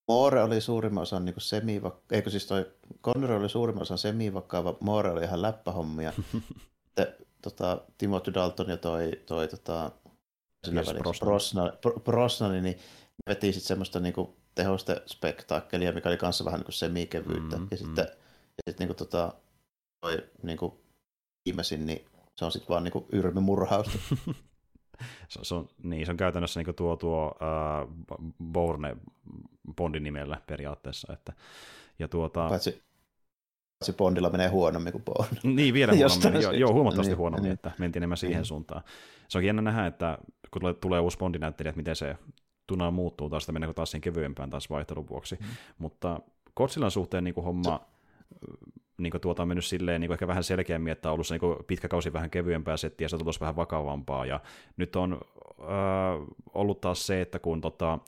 Moore 0.08 0.42
oli 0.42 0.60
suurimman 0.60 1.02
osan 1.02 1.24
niin 1.24 1.34
semivakkaava, 1.38 2.06
eikö 2.10 2.30
siis 2.30 2.46
toi 2.46 2.66
Connery 3.02 3.36
oli 3.36 3.48
suurimman 3.48 3.82
osan 3.82 3.98
semivakkaava, 3.98 4.76
Moore 4.80 5.10
oli 5.10 5.22
ihan 5.22 5.42
läppähommia. 5.42 6.12
sitten 6.92 7.26
tota, 7.42 7.80
Timothy 7.98 8.34
Dalton 8.34 8.68
ja 8.68 8.76
toi, 8.76 9.12
toi 9.26 9.48
tota, 9.48 9.90
yes, 10.74 11.18
Brosnan. 11.20 11.72
Brosnan, 12.04 12.62
niin 12.62 12.78
veti 13.28 13.52
sitten 13.52 13.68
semmoista 13.68 14.00
niinku 14.00 14.36
tehoste 14.54 15.02
spektaakkelia, 15.06 15.92
mikä 15.92 16.08
oli 16.08 16.16
kanssa 16.16 16.44
vähän 16.44 16.60
niinku 16.60 16.72
semikevyyttä. 16.72 17.56
Mm, 17.56 17.68
ja 17.70 17.76
sitten, 17.76 18.04
mm. 18.04 18.10
ja 18.56 18.62
sitten 18.70 18.86
niinku 18.86 18.94
tota, 18.94 19.34
toi 20.00 20.24
niinku 20.42 20.80
viimeisin, 21.44 21.86
niin 21.86 22.04
se 22.36 22.44
on 22.44 22.52
sitten 22.52 22.68
vaan 22.68 22.84
niinku 22.84 23.06
yrmimurhausta. 23.12 23.98
se, 25.28 25.40
se, 25.42 25.54
on, 25.54 25.68
niin, 25.82 26.06
se 26.06 26.12
on 26.12 26.16
käytännössä 26.16 26.62
niin 26.62 26.74
tuo, 26.74 26.96
tuo 26.96 27.26
uh, 27.26 28.22
Bourne 28.44 28.96
Bondin 29.76 30.02
nimellä 30.02 30.40
periaatteessa. 30.46 31.12
Että, 31.12 31.32
ja 31.98 32.08
tuota... 32.08 32.48
Paitsi, 32.48 32.82
se 33.82 33.92
Bondilla 33.92 34.30
menee 34.30 34.48
huonommin 34.48 34.92
kuin 34.92 35.04
Bond. 35.04 35.28
Niin, 35.42 35.74
vielä 35.74 35.92
huonommin. 35.96 36.42
joo, 36.42 36.52
joo, 36.52 36.72
huomattavasti 36.72 37.10
niin, 37.10 37.18
huonommin, 37.18 37.42
niin. 37.48 37.52
että 37.52 37.70
mentiin 37.78 38.00
enemmän 38.00 38.16
siihen 38.16 38.36
niin. 38.36 38.44
suuntaan. 38.44 38.82
Se 39.28 39.38
on 39.38 39.44
jännä 39.44 39.62
nähdä, 39.62 39.86
että 39.86 40.18
kun 40.50 40.60
tulee, 40.60 40.74
tulee 40.74 41.00
uusi 41.00 41.18
Bondinäyttelijä, 41.18 41.70
että 41.70 41.78
miten 41.80 41.96
se 41.96 42.16
tunaa 42.66 42.90
muuttuu 42.90 43.30
taas, 43.30 43.42
että 43.42 43.52
meneekö 43.52 43.74
taas 43.74 43.90
siihen 43.90 44.00
kevyempään 44.00 44.50
taas 44.50 44.70
vaihtelun 44.70 45.08
vuoksi. 45.08 45.36
Mm. 45.40 45.46
Mutta 45.78 46.20
Godzillan 46.56 46.90
suhteen 46.90 47.24
niin 47.24 47.34
kuin 47.34 47.44
homma 47.44 47.80
niin 48.98 49.10
kuin 49.10 49.20
tuota 49.20 49.42
on 49.42 49.48
mennyt 49.48 49.64
silleen 49.64 50.00
niin 50.00 50.08
kuin 50.08 50.14
ehkä 50.14 50.26
vähän 50.26 50.44
selkeämmin, 50.44 50.92
että 50.92 51.08
on 51.08 51.12
ollut 51.12 51.26
se 51.26 51.38
niin 51.38 51.64
pitkä 51.66 51.88
kausi 51.88 52.12
vähän 52.12 52.30
kevyempää 52.30 52.76
settiä, 52.76 53.04
ja 53.04 53.08
se 53.08 53.16
on 53.16 53.18
tullut 53.18 53.40
vähän 53.40 53.56
vakavampaa, 53.56 54.26
ja 54.26 54.40
nyt 54.76 54.96
on 54.96 55.20
äh, 55.60 56.36
ollut 56.54 56.80
taas 56.80 57.06
se, 57.06 57.20
että 57.20 57.38
kun 57.38 57.60
tota, 57.60 57.98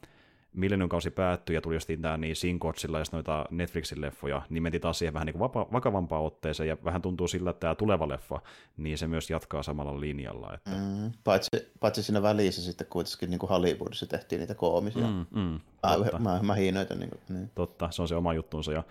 Millennium 0.54 0.88
kausi 0.88 1.10
päättyi 1.10 1.54
ja 1.54 1.60
tuli 1.60 1.74
jostain 1.74 2.02
tämä 2.02 2.16
niin 2.16 2.36
Sinkotsilla 2.36 2.98
ja 2.98 3.04
noita 3.12 3.46
Netflixin 3.50 4.00
leffoja, 4.00 4.42
niin 4.50 4.62
mentiin 4.62 4.80
taas 4.80 4.98
siihen 4.98 5.14
vähän 5.14 5.26
niin 5.26 5.38
kuin 5.38 5.40
vapa- 5.40 5.72
vakavampaan 5.72 6.22
otteeseen 6.22 6.68
ja 6.68 6.76
vähän 6.84 7.02
tuntuu 7.02 7.28
sillä, 7.28 7.50
että 7.50 7.60
tämä 7.60 7.74
tuleva 7.74 8.08
leffa, 8.08 8.40
niin 8.76 8.98
se 8.98 9.06
myös 9.06 9.30
jatkaa 9.30 9.62
samalla 9.62 10.00
linjalla. 10.00 10.54
Että... 10.54 10.70
Mm, 10.70 11.12
paitsi, 11.24 11.50
paitsi 11.80 12.02
siinä 12.02 12.22
välissä 12.22 12.62
sitten 12.62 12.86
kuitenkin 12.86 13.30
niin 13.30 13.38
kuin 13.38 13.50
Hollywoodissa 13.50 14.06
tehtiin 14.06 14.38
niitä 14.38 14.54
koomisia. 14.54 15.06
Mm, 15.06 15.26
mm, 15.40 15.60
mä, 15.82 16.18
mä, 16.18 16.40
mä 16.42 16.54
hiinoitan. 16.54 16.98
Niin 16.98 17.10
kuin, 17.10 17.20
niin. 17.28 17.50
Totta, 17.54 17.90
se 17.90 18.02
on 18.02 18.08
se 18.08 18.14
oma 18.14 18.34
juttunsa 18.34 18.72
ja 18.72 18.82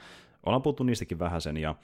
ollaan 0.45 0.61
puhuttu 0.61 0.83
niistäkin 0.83 1.19
vähän 1.19 1.41
sen 1.41 1.57
ja 1.57 1.75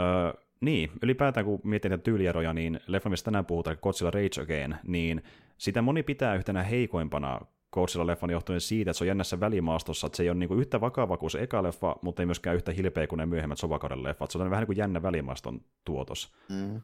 öö, 0.00 0.42
niin, 0.60 0.90
ylipäätään 1.02 1.46
kun 1.46 1.60
miettii 1.64 1.88
näitä 1.88 2.02
tyylieroja, 2.02 2.54
niin 2.54 2.80
leffa, 2.86 3.10
mistä 3.10 3.24
tänään 3.24 3.46
puhutaan, 3.46 3.76
Godzilla 3.82 4.10
Rage 4.10 4.42
Again, 4.42 4.76
niin 4.86 5.22
sitä 5.58 5.82
moni 5.82 6.02
pitää 6.02 6.34
yhtenä 6.34 6.62
heikoimpana 6.62 7.40
Godzilla-leffan 7.74 8.30
johtuen 8.30 8.60
siitä, 8.60 8.90
että 8.90 8.98
se 8.98 9.04
on 9.04 9.08
jännässä 9.08 9.40
välimaastossa, 9.40 10.06
että 10.06 10.16
se 10.16 10.22
ei 10.22 10.30
ole 10.30 10.38
niinku 10.38 10.54
yhtä 10.54 10.80
vakava 10.80 11.16
kuin 11.16 11.30
se 11.30 11.42
eka 11.42 11.62
leffa, 11.62 11.96
mutta 12.02 12.22
ei 12.22 12.26
myöskään 12.26 12.56
yhtä 12.56 12.72
hilpeä 12.72 13.06
kuin 13.06 13.18
ne 13.18 13.26
myöhemmät 13.26 13.58
Sovakauden 13.58 14.02
leffat. 14.02 14.30
Se 14.30 14.38
on 14.38 14.50
vähän 14.50 14.62
niin 14.62 14.66
kuin 14.66 14.78
jännä 14.78 15.02
välimaaston 15.02 15.60
tuotos. 15.84 16.34
Mm. 16.48 16.80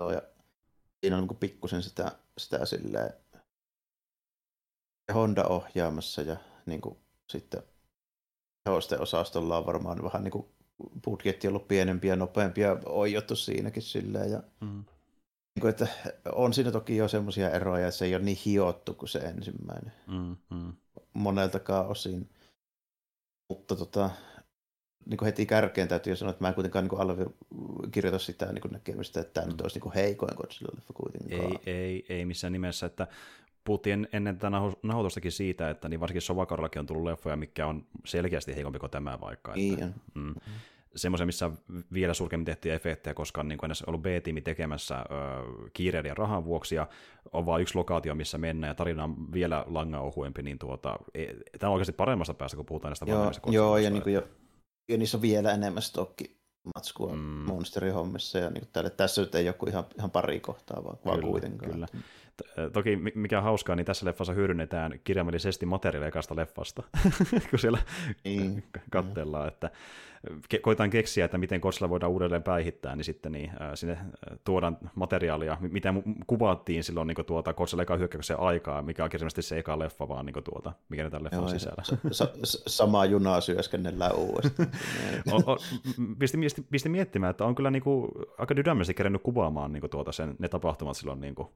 Joo, 0.00 0.12
ja 0.12 0.22
siinä 1.00 1.18
on 1.18 1.26
niin 1.26 1.36
pikkusen 1.36 1.82
sitä, 1.82 2.12
sitä 2.38 2.66
silleen 2.66 3.12
Honda 5.14 5.44
ohjaamassa 5.44 6.22
ja 6.22 6.36
niin 6.66 6.80
kuin 6.80 6.96
sitten 7.28 7.62
tehosten 8.64 9.00
osastolla 9.00 9.58
on 9.58 9.66
varmaan 9.66 10.02
vähän 10.02 10.24
niin 10.24 10.32
kuin 10.32 10.46
budjetti 11.04 11.48
ollut 11.48 11.68
pienempi 11.68 12.08
ja 12.08 12.16
nopeampi 12.16 12.60
ja 12.60 12.76
oijottu 12.86 13.36
siinäkin 13.36 13.82
silleen. 13.82 14.30
Ja 14.30 14.42
mm. 14.60 14.84
Niin 15.54 15.68
että 15.68 15.86
on 16.32 16.52
siinä 16.52 16.70
toki 16.70 16.96
jo 16.96 17.08
semmoisia 17.08 17.50
eroja, 17.50 17.86
että 17.86 17.98
se 17.98 18.04
ei 18.04 18.14
ole 18.14 18.24
niin 18.24 18.38
hiottu 18.46 18.94
kuin 18.94 19.08
se 19.08 19.18
ensimmäinen. 19.18 19.92
Mm, 20.06 20.36
mm. 20.50 20.72
Moneltakaan 21.12 21.86
osin. 21.86 22.30
Mutta 23.48 23.76
tota, 23.76 24.10
niin 25.06 25.18
kuin 25.18 25.26
heti 25.26 25.46
kärkeen 25.46 25.88
täytyy 25.88 26.16
sanoa, 26.16 26.30
että 26.30 26.44
mä 26.44 26.48
en 26.48 26.54
kuitenkaan 26.54 26.84
niin 26.84 27.00
allekirjoita 27.00 28.18
sitä 28.18 28.52
niin 28.52 28.62
kuin 28.62 28.72
näkemystä, 28.72 29.20
että 29.20 29.32
tämä 29.32 29.46
mm. 29.46 29.50
nyt 29.50 29.60
olisi 29.60 29.76
niin 29.76 29.82
kuin 29.82 29.94
heikoin 29.94 30.36
Godzilla-leffa 30.36 30.92
kuitenkaan. 30.94 31.58
Ei, 31.66 31.74
ei, 31.74 32.06
ei 32.08 32.24
missään 32.24 32.52
nimessä, 32.52 32.86
että 32.86 33.06
puhuttiin 33.64 34.08
ennen 34.12 34.38
tätä 34.38 34.50
nahoitustakin 34.82 35.32
siitä, 35.32 35.70
että 35.70 35.88
niin 35.88 36.00
varsinkin 36.00 36.22
Sovakarollakin 36.22 36.80
on 36.80 36.86
tullut 36.86 37.04
leffoja, 37.04 37.36
mikä 37.36 37.66
on 37.66 37.86
selkeästi 38.04 38.56
heikompi 38.56 38.78
kuin 38.78 38.90
tämä 38.90 39.20
vaikka. 39.20 39.54
Että, 39.54 39.84
niin. 39.84 39.94
mm. 40.14 40.34
Mm 40.92 40.98
semmoisen, 40.98 41.28
missä 41.28 41.50
vielä 41.92 42.14
surkeammin 42.14 42.44
tehtyjä 42.44 42.74
efektejä, 42.74 43.14
koska 43.14 43.40
on 43.40 43.48
niin 43.48 43.58
kuin 43.58 43.68
edes 43.68 43.82
ollut 43.82 44.02
B-tiimi 44.02 44.40
tekemässä 44.40 44.96
ö, 44.96 45.04
kiireiden 45.72 46.16
rahan 46.16 46.44
vuoksi, 46.44 46.74
ja 46.74 46.88
on 47.32 47.46
vain 47.46 47.62
yksi 47.62 47.78
lokaatio, 47.78 48.14
missä 48.14 48.38
mennään, 48.38 48.70
ja 48.70 48.74
tarina 48.74 49.04
on 49.04 49.32
vielä 49.32 49.64
langan 49.66 50.00
ohuempi, 50.00 50.42
niin 50.42 50.58
tuota, 50.58 50.96
e, 51.14 51.26
tämä 51.58 51.68
on 51.68 51.74
oikeasti 51.74 51.92
paremmasta 51.92 52.34
päästä, 52.34 52.56
kun 52.56 52.66
puhutaan 52.66 52.90
näistä 52.90 53.06
Joo, 53.08 53.32
joo 53.46 53.78
ja 53.78 53.90
niin 53.90 54.02
kuin 54.02 54.14
jo, 54.14 54.28
ja 54.88 54.98
niissä 54.98 55.16
on 55.16 55.22
vielä 55.22 55.52
enemmän 55.52 55.82
stokki 55.82 56.42
matskua 56.74 57.12
mm. 57.12 57.20
monsterihommissa, 57.20 58.38
ja 58.38 58.50
niin 58.50 58.68
tälle, 58.72 58.90
tässä 58.90 59.20
nyt 59.20 59.34
ei 59.34 59.46
joku 59.46 59.66
ihan, 59.66 59.84
ihan 59.98 60.10
pari 60.10 60.40
kohtaa, 60.40 60.84
vaan, 60.84 60.98
kyllä, 60.98 61.12
vaan 61.12 61.30
kuitenkaan. 61.30 61.72
Kyllä. 61.72 61.86
Toki 62.72 62.96
mikä 63.14 63.38
on 63.38 63.44
hauskaa, 63.44 63.76
niin 63.76 63.86
tässä 63.86 64.06
leffassa 64.06 64.32
hyödynnetään 64.32 65.00
kirjaimellisesti 65.04 65.66
materiaalia 65.66 66.22
leffasta, 66.34 66.82
kun 67.50 67.58
siellä 67.58 67.78
niin. 68.24 68.64
katsellaan, 68.90 69.48
että 69.48 69.70
ke- 70.54 70.60
koitaan 70.60 70.90
keksiä, 70.90 71.24
että 71.24 71.38
miten 71.38 71.60
Godzilla 71.60 71.90
voidaan 71.90 72.12
uudelleen 72.12 72.42
päihittää, 72.42 72.96
niin 72.96 73.04
sitten 73.04 73.32
niin, 73.32 73.50
äh, 73.50 73.70
sinne 73.74 73.98
tuodaan 74.44 74.78
materiaalia, 74.94 75.56
mitä 75.60 75.94
kuvattiin 76.26 76.84
silloin 76.84 77.06
niin 77.06 77.26
tuota 77.26 77.52
Godzilla 77.52 77.82
eka 77.82 77.96
hyökkäyksen 77.96 78.40
aikaa, 78.40 78.82
mikä 78.82 79.04
on 79.04 79.10
kirjallisesti 79.10 79.42
se 79.42 79.58
eka 79.58 79.78
leffa, 79.78 80.08
vaan 80.08 80.26
niin 80.26 80.44
tuota, 80.44 80.72
mikä 80.88 81.10
tämän 81.10 81.24
leffan 81.24 81.40
Joo, 81.40 81.48
sisällä. 81.48 81.82
Sa- 81.82 81.96
sa- 82.10 82.62
samaa 82.66 83.04
junaa 83.04 83.40
syöskennellään 83.40 84.14
uudestaan. 84.14 84.68
o, 85.32 85.52
o, 85.52 85.58
pisti, 86.18 86.38
pisti, 86.38 86.62
pisti, 86.70 86.88
miettimään, 86.88 87.30
että 87.30 87.44
on 87.44 87.54
kyllä 87.54 87.70
niin 87.70 87.82
kuin, 87.82 88.10
aika 88.38 88.56
dynamisesti 88.56 88.94
kerennyt 88.94 89.22
kuvaamaan 89.22 89.72
niin 89.72 89.90
tuota 89.90 90.12
sen, 90.12 90.34
ne 90.38 90.48
tapahtumat 90.48 90.96
silloin 90.96 91.20
niin 91.20 91.34
kuin, 91.34 91.48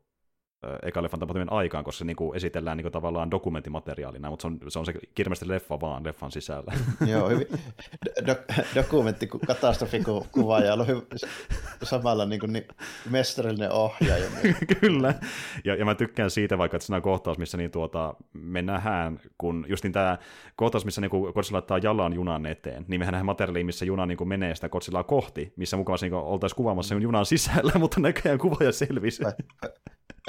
eka 0.82 1.02
leffan 1.02 1.20
tapahtumien 1.20 1.52
aikaan, 1.52 1.85
koska 1.85 1.99
se 1.99 2.04
niin 2.04 2.16
kuin 2.16 2.37
esitellään 2.37 2.76
niin 2.76 2.85
kuin 2.85 2.92
tavallaan 2.92 3.30
dokumenttimateriaalina, 3.30 4.30
mutta 4.30 4.42
se 4.42 4.46
on 4.46 4.58
se, 4.68 4.78
on 4.78 4.87
se 4.87 4.92
kirjallisesti 5.14 5.49
leffa 5.49 5.80
vaan 5.80 6.04
leffan 6.04 6.32
sisällä. 6.32 6.73
Joo, 7.12 7.28
hyvin. 7.28 7.46
Do- 8.20 8.64
dokumentti 8.75 9.28
ja 10.64 10.75
on 10.75 10.87
hyvin, 10.87 11.02
samalla 11.82 12.25
niin 12.25 12.40
kuin, 12.40 12.52
niin, 12.52 12.68
mestarillinen 13.11 13.73
ohjaaja. 13.73 14.26
Kyllä, 14.80 15.14
ja, 15.64 15.75
ja 15.75 15.85
mä 15.85 15.94
tykkään 15.94 16.30
siitä 16.30 16.58
vaikka, 16.58 16.76
että 16.76 16.87
siinä 16.87 16.96
on 16.96 17.02
kohtaus, 17.02 17.38
missä 17.38 17.56
niin 17.56 17.70
tuota, 17.70 18.14
me 18.32 18.62
nähdään, 18.62 19.20
kun 19.38 19.66
just 19.68 19.85
niin 19.85 19.92
tämä 19.92 20.18
kohtaus, 20.56 20.85
missä 20.85 21.00
niin 21.00 21.11
Godzilla 21.11 21.56
laittaa 21.56 21.78
jalan 21.78 22.12
junan 22.12 22.46
eteen, 22.46 22.85
niin 22.88 23.00
mehän 23.00 23.12
nähdään 23.12 23.26
materiaalia, 23.26 23.64
missä 23.64 23.85
juna 23.85 24.06
niin 24.06 24.18
kuin 24.18 24.28
menee 24.28 24.54
sitä 24.54 24.68
Godzillaa 24.68 25.04
kohti, 25.04 25.52
missä 25.56 25.76
mukaan 25.76 25.99
niin 26.02 26.14
oltaisiin 26.14 26.56
kuvaamassa 26.56 26.94
junan 26.94 27.26
sisällä, 27.26 27.73
mutta 27.78 28.00
näköjään 28.00 28.38
kuvaaja 28.38 28.73
selvisi 28.73 29.23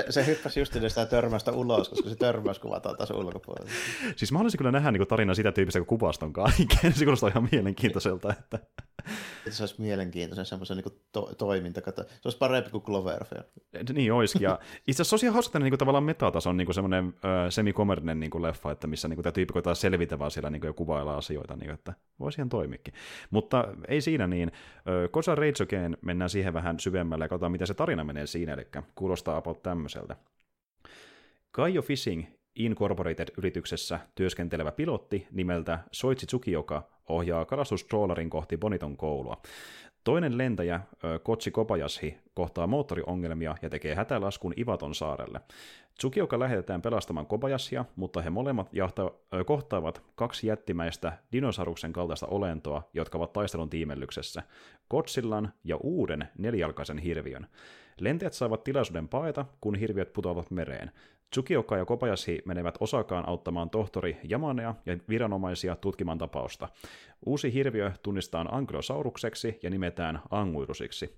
se 0.10 0.26
hyppäsi 0.26 0.60
just 0.60 0.74
sitä 0.88 1.06
törmästä 1.06 1.52
ulos, 1.52 1.90
koska 1.90 2.10
se 2.10 2.16
törmäys 2.16 2.60
kuvataan 2.60 2.98
taas 2.98 3.12
ulkopuolella. 3.12 3.72
Siis 4.16 4.32
mä 4.32 4.38
haluaisin 4.38 4.58
kyllä 4.58 4.72
nähdä 4.72 4.92
niin 4.92 5.08
tarinaa 5.08 5.36
sitä 5.36 5.52
tyyppistä 5.52 5.80
kuin 5.80 5.88
kuvaston 5.88 6.34
kaiken. 6.34 6.94
Se 6.94 7.06
kuulostaa 7.06 7.30
ihan 7.30 7.50
mielenkiintoiselta. 7.52 8.30
Että... 8.40 8.60
se 9.50 9.64
olisi 9.64 9.76
mielenkiintoisen 9.82 10.46
semmoisen 10.46 10.78
niin 10.78 11.02
to- 11.12 11.34
toiminta. 11.38 11.82
Se 11.96 12.22
olisi 12.26 12.38
parempi 12.38 12.70
kuin 12.70 12.84
Cloverfield. 12.84 13.44
Niin 13.94 14.14
olisikin. 14.14 14.46
Ja 14.46 14.60
itse 14.88 15.02
asiassa 15.02 15.14
tosiaan 15.14 15.34
hauska 15.34 15.60
niin 15.60 15.72
kuin, 15.72 15.80
tavallaan 15.80 16.04
metatason 16.04 16.58
niin 16.58 16.74
semmoinen 16.74 17.14
semikomerinen 17.50 18.20
niin 18.20 18.42
leffa, 18.42 18.72
että 18.72 18.88
missä 18.88 19.08
niin 19.08 19.24
tämä 19.24 19.32
tyyppi 19.32 19.54
koittaa 19.54 19.76
selvitä 19.76 20.20
vaan 20.20 20.32
siellä 20.32 20.50
niin 20.50 20.62
kuin, 20.62 20.70
ja 20.70 20.74
kuvailla 20.74 21.18
asioita, 21.18 21.56
niin 21.56 21.66
kuin, 21.66 21.74
että 21.74 21.94
voisi 22.20 22.42
ihan 22.42 22.50
toimikin. 22.50 22.94
Mutta 23.30 23.68
ei 23.88 24.02
siinä 24.02 24.28
niin. 24.28 24.52
Kosa 25.12 25.32
Again 25.64 25.98
mennään 26.02 26.30
siihen 26.30 26.54
vähän 26.54 26.80
syvemmälle 26.80 27.26
ja 27.26 27.30
katsotaan, 27.30 27.52
miten 27.52 27.68
se 27.68 27.74
tarina 27.74 28.04
menee 28.04 28.28
siinä. 28.28 28.54
Eli 28.54 28.68
kuulostaa 28.96 29.38
about 29.38 29.64
tämmöiseltä. 29.88 30.16
Kaio 31.52 31.82
Fishing 31.82 32.26
Incorporated-yrityksessä 32.56 34.00
työskentelevä 34.16 34.72
pilotti 34.72 35.28
nimeltä 35.32 35.80
Soitsi 35.92 36.26
Tsukioka 36.26 36.84
ohjaa 37.10 37.46
kalastustrollarin 37.46 38.30
kohti 38.30 38.58
Boniton 38.58 38.98
koulua. 38.98 39.42
Toinen 40.04 40.38
lentäjä, 40.38 40.80
Kotsi 41.24 41.52
Kobayashi, 41.52 42.18
kohtaa 42.34 42.68
moottoriongelmia 42.68 43.56
ja 43.62 43.70
tekee 43.70 43.96
hätälaskun 43.96 44.54
Ivaton 44.58 44.96
saarelle. 44.96 45.42
Tsukioka 45.98 46.40
lähetetään 46.40 46.82
pelastamaan 46.82 47.28
Kobayashia, 47.28 47.86
mutta 47.96 48.22
he 48.22 48.30
molemmat 48.30 48.70
jahta, 48.74 49.12
kohtaavat 49.46 50.02
kaksi 50.16 50.48
jättimäistä 50.48 51.18
dinosauruksen 51.32 51.94
kaltaista 51.94 52.28
olentoa, 52.28 52.90
jotka 52.94 53.18
ovat 53.18 53.34
taistelun 53.34 53.70
tiimellyksessä, 53.70 54.44
Kotsillan 54.88 55.54
ja 55.64 55.78
uuden 55.78 56.28
nelijalkaisen 56.38 56.98
hirviön. 56.98 57.48
Lentäjät 58.00 58.34
saavat 58.34 58.64
tilaisuuden 58.64 59.08
paeta, 59.08 59.46
kun 59.62 59.76
hirviöt 59.76 60.14
putoavat 60.14 60.52
mereen. 60.52 60.92
Tsukioka 61.30 61.78
ja 61.78 61.86
Kobayashi 61.86 62.42
menevät 62.46 62.76
Osakaan 62.80 63.30
auttamaan 63.30 63.70
tohtori 63.70 64.18
Yamanea 64.32 64.76
ja 64.86 64.98
viranomaisia 65.10 65.76
tutkimaan 65.76 66.18
tapausta. 66.18 66.70
Uusi 67.26 67.54
hirviö 67.54 67.92
tunnistetaan 68.04 68.54
ankylosaurukseksi 68.54 69.60
ja 69.64 69.70
nimetään 69.70 70.20
anguirusiksi. 70.30 71.18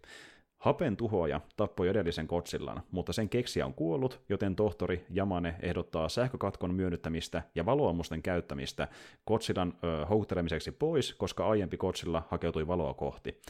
Hapen 0.58 0.98
tuhoaja 0.98 1.42
tappoi 1.58 1.88
edellisen 1.88 2.28
kotsillan, 2.28 2.82
mutta 2.92 3.14
sen 3.14 3.30
keksiä 3.30 3.66
on 3.66 3.74
kuollut, 3.74 4.22
joten 4.30 4.56
tohtori 4.56 5.06
Jamane 5.10 5.56
ehdottaa 5.62 6.10
sähkökatkon 6.10 6.74
myönnyttämistä 6.74 7.44
ja 7.56 7.66
valoammusten 7.66 8.22
käyttämistä 8.22 8.88
kotsilan 9.26 9.74
ö, 9.84 10.06
houkuttelemiseksi 10.06 10.72
pois, 10.72 11.14
koska 11.14 11.50
aiempi 11.50 11.78
kotsilla 11.78 12.24
hakeutui 12.30 12.68
valoa 12.68 12.94
kohti. 12.94 13.42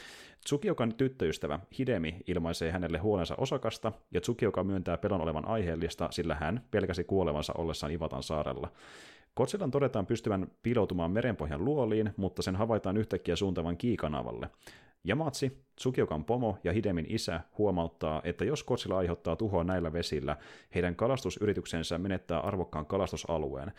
Tsukiokan 0.44 0.94
tyttöystävä 0.94 1.60
Hidemi 1.80 2.16
ilmaisee 2.28 2.72
hänelle 2.72 2.98
huolensa 2.98 3.36
osakasta, 3.38 3.92
ja 4.12 4.22
Tsukioka 4.22 4.64
myöntää 4.64 4.98
pelon 4.98 5.22
olevan 5.22 5.48
aiheellista, 5.48 6.08
sillä 6.12 6.36
hän 6.36 6.64
pelkäsi 6.72 7.04
kuolevansa 7.04 7.54
ollessaan 7.58 7.94
Ivatan 7.94 8.24
saarella. 8.24 8.72
Kotsilan 9.34 9.72
todetaan 9.72 10.06
pystyvän 10.06 10.48
piiloutumaan 10.64 11.12
merenpohjan 11.12 11.66
luoliin, 11.66 12.14
mutta 12.18 12.42
sen 12.42 12.56
havaitaan 12.56 12.98
yhtäkkiä 12.98 13.36
suuntavan 13.36 13.78
kiikanavalle. 13.78 14.50
Yamatsi, 15.10 15.64
Tsukiokan 15.76 16.26
pomo 16.26 16.58
ja 16.64 16.74
Hidemin 16.74 17.06
isä 17.10 17.42
huomauttaa, 17.58 18.22
että 18.24 18.46
jos 18.46 18.64
Kotsila 18.64 18.98
aiheuttaa 18.98 19.36
tuhoa 19.36 19.64
näillä 19.64 19.94
vesillä, 19.94 20.38
heidän 20.76 20.96
kalastusyrityksensä 20.96 21.98
menettää 21.98 22.40
arvokkaan 22.40 22.86
kalastusalueen. 22.86 23.72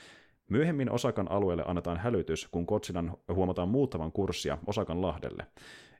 Myöhemmin 0.49 0.91
Osakan 0.91 1.31
alueelle 1.31 1.65
annetaan 1.67 1.99
hälytys, 1.99 2.49
kun 2.51 2.67
Kotsilan 2.67 3.17
huomataan 3.35 3.69
muuttavan 3.69 4.13
kurssia 4.13 4.59
Osakan 4.67 5.03
lahdelle. 5.03 5.47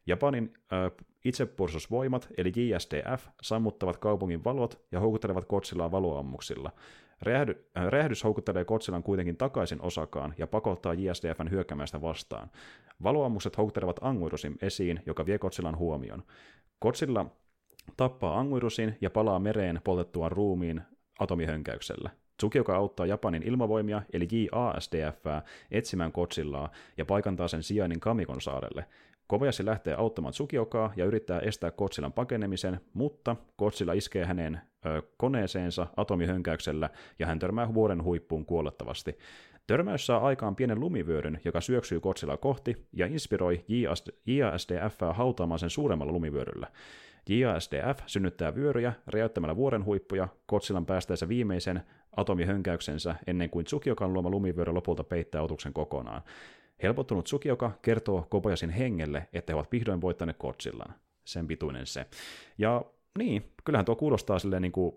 Japanin 0.07 0.53
äh, 0.73 1.07
itsepuolustusvoimat, 1.25 2.29
eli 2.37 2.53
JSDF, 2.57 3.27
sammuttavat 3.43 3.97
kaupungin 3.97 4.45
valot 4.45 4.81
ja 4.93 5.01
houkuttelevat 5.01 5.45
Kotsilaa 5.45 5.91
valoammuksilla. 5.91 6.71
Räjähdy, 7.23 7.65
äh, 7.79 7.87
räjähdys 7.87 8.25
houkuttelee 8.25 8.65
Kotsilan 8.65 9.03
kuitenkin 9.03 9.37
takaisin 9.37 9.83
Osakaan 9.83 10.35
ja 10.39 10.47
pakottaa 10.47 10.95
JSDFn 10.95 11.51
hyökkäämästä 11.51 12.01
vastaan. 12.01 12.51
Valoammukset 13.03 13.57
houkuttelevat 13.59 14.01
Anguirusin 14.03 14.57
esiin, 14.63 15.03
joka 15.07 15.27
vie 15.27 15.39
Kotsilan 15.39 15.79
huomion. 15.79 16.23
Kotsilla 16.79 17.27
tappaa 17.97 18.39
Anguirusin 18.39 18.97
ja 19.01 19.11
palaa 19.11 19.39
mereen 19.39 19.81
poltettuaan 19.85 20.33
ruumiin 20.33 20.83
atomihönkäyksellä. 21.19 22.11
Tsukioka 22.37 22.77
auttaa 22.77 23.07
Japanin 23.07 23.43
ilmavoimia, 23.43 24.03
eli 24.13 24.29
JASDF, 24.33 25.25
etsimään 25.71 26.13
Kotsillaa 26.13 26.71
ja 26.97 27.05
paikantaa 27.05 27.49
sen 27.49 27.63
sijainnin 27.63 28.01
Kamikon 28.01 28.41
saarelle. 28.41 28.85
Kobayashi 29.31 29.65
lähtee 29.65 29.95
auttamaan 29.95 30.33
Tsukiokaa 30.33 30.93
ja 30.97 31.05
yrittää 31.05 31.41
estää 31.41 31.71
Kotsilan 31.71 32.13
pakenemisen, 32.13 32.81
mutta 32.95 33.37
Kotsilla 33.57 33.93
iskee 33.93 34.25
hänen 34.25 34.61
ö, 34.87 35.03
koneeseensa 35.17 35.87
atomihönkäyksellä 35.97 36.91
ja 37.19 37.27
hän 37.27 37.39
törmää 37.39 37.75
vuoden 37.75 38.05
huippuun 38.05 38.47
kuolettavasti. 38.47 39.19
Törmäys 39.67 40.07
saa 40.07 40.27
aikaan 40.27 40.57
pienen 40.57 40.81
lumivyöryn, 40.81 41.41
joka 41.45 41.61
syöksyy 41.61 42.01
Kotsilla 42.01 42.37
kohti 42.37 42.87
ja 42.93 43.07
inspiroi 43.07 43.65
JASDF 44.27 44.99
hautaamaan 45.13 45.59
sen 45.59 45.71
suuremmalla 45.71 46.13
lumivyöryllä. 46.13 46.67
JASDF 47.29 47.99
synnyttää 48.07 48.55
vyöryjä 48.55 48.93
räjäyttämällä 49.07 49.57
vuoren 49.57 49.85
huippuja 49.85 50.29
Kotsilan 50.47 50.87
päästäessä 50.87 51.29
viimeisen 51.29 51.83
atomihönkäyksensä 52.17 53.15
ennen 53.27 53.51
kuin 53.51 53.65
Tsukiokan 53.65 54.13
luoma 54.13 54.31
lumivyöry 54.31 54.73
lopulta 54.73 55.05
peittää 55.05 55.43
otuksen 55.43 55.73
kokonaan. 55.73 56.23
Helpottunut 56.83 57.25
Tsukioka 57.25 57.71
kertoo 57.83 58.27
Kobayasin 58.31 58.71
hengelle, 58.71 59.29
että 59.33 59.53
he 59.53 59.55
ovat 59.55 59.73
vihdoin 59.73 60.01
voittaneet 60.01 60.37
Kotsillan. 60.37 60.95
Sen 61.25 61.47
pituinen 61.47 61.87
se. 61.87 62.07
Ja 62.59 62.85
niin, 63.19 63.53
kyllähän 63.65 63.85
tuo 63.85 63.97
kuulostaa 63.97 64.39
silleen 64.39 64.63
niin 64.63 64.73
kuin 64.73 64.97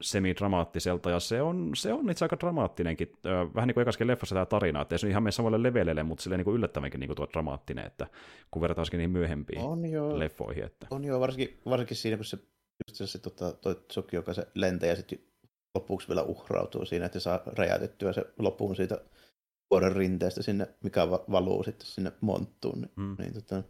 semidramaattiselta, 0.00 1.10
ja 1.10 1.20
se 1.20 1.42
on, 1.42 1.70
se 1.74 1.92
on 1.92 2.10
itse 2.10 2.24
aika 2.24 2.36
dramaattinenkin. 2.40 3.12
Vähän 3.54 3.66
niin 3.66 3.74
kuin 3.74 3.82
ekaskin 3.82 4.06
leffassa 4.06 4.34
tämä 4.34 4.46
tarina, 4.46 4.80
että 4.80 4.94
ei 4.94 4.98
se 4.98 5.08
ihan 5.08 5.22
mene 5.22 5.32
samalle 5.32 5.62
levelelle, 5.62 6.02
mutta 6.02 6.22
silleen 6.22 6.38
niin 6.38 6.44
kuin 6.44 6.56
yllättävänkin 6.56 7.00
niin 7.00 7.08
kuin 7.08 7.16
tuo 7.16 7.28
dramaattinen, 7.32 7.86
että 7.86 8.06
kun 8.50 8.62
verrataan 8.62 8.86
niihin 8.92 9.10
myöhempiin 9.10 9.60
on 9.60 9.86
jo, 9.86 10.18
leffoihin. 10.18 10.64
Että. 10.64 10.86
On 10.90 11.04
joo, 11.04 11.20
varsinkin, 11.20 11.60
varsinkin 11.66 11.96
siinä, 11.96 12.16
kun 12.16 12.24
se, 12.24 12.38
just 12.88 12.98
se, 12.98 13.06
se 13.06 13.18
tota, 13.18 13.52
toi 13.52 13.74
Tsuki, 13.88 14.16
joka 14.16 14.34
se 14.34 14.46
lentää 14.54 14.88
ja 14.88 14.96
sitten 14.96 15.18
lopuksi 15.74 16.08
vielä 16.08 16.22
uhrautuu 16.22 16.84
siinä, 16.84 17.06
että 17.06 17.20
saa 17.20 17.40
räjäytettyä 17.46 18.12
se 18.12 18.24
loppuun 18.38 18.76
siitä 18.76 19.00
vuoden 19.72 19.96
rinteestä 19.96 20.42
sinne, 20.42 20.68
mikä 20.84 21.10
valuu 21.10 21.62
sitten 21.62 21.86
sinne 21.86 22.12
monttuun. 22.20 22.80
Niin, 22.80 22.92
mm. 22.96 23.16
niin 23.18 23.34
tota, 23.34 23.62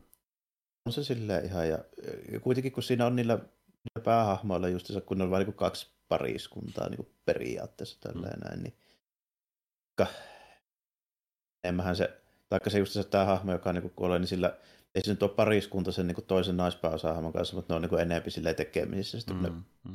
on 0.86 0.92
se 0.92 1.04
silleen 1.04 1.44
ihan, 1.44 1.68
ja, 1.68 1.78
ja 2.32 2.40
kuitenkin 2.40 2.72
kun 2.72 2.82
siinä 2.82 3.06
on 3.06 3.16
niillä, 3.16 3.34
niillä 3.34 4.04
päähahmoilla 4.04 4.68
just 4.68 4.90
kun 5.06 5.18
ne 5.18 5.24
on 5.24 5.30
vain 5.30 5.46
niin 5.46 5.54
kaksi 5.54 5.86
pariskuntaa 6.08 6.88
niin 6.88 7.08
periaatteessa 7.24 8.00
tälleen 8.00 8.38
mm. 8.38 8.48
näin, 8.48 8.62
niin 8.62 8.74
enmähän 11.64 11.96
se, 11.96 12.20
taikka 12.48 12.70
se 12.70 12.78
just 12.78 12.92
se 12.92 13.04
tämä 13.04 13.24
hahmo, 13.24 13.52
joka 13.52 13.72
niin 13.72 13.90
kuolee, 13.90 14.18
niin 14.18 14.28
sillä 14.28 14.58
ei 14.94 15.04
se 15.04 15.10
nyt 15.10 15.22
ole 15.22 15.30
pariskunta 15.30 15.92
sen 15.92 16.06
niin 16.06 16.24
toisen 16.26 16.56
naispääosahahmon 16.56 17.32
kanssa, 17.32 17.56
mutta 17.56 17.74
ne 17.74 17.76
on 17.76 17.82
niin 17.82 18.00
enemmän 18.00 18.30
silleen 18.30 18.56
tekemisissä, 18.56 19.18
sitten 19.18 19.36
mm. 19.36 19.42
ne, 19.42 19.50
mm. 19.50 19.92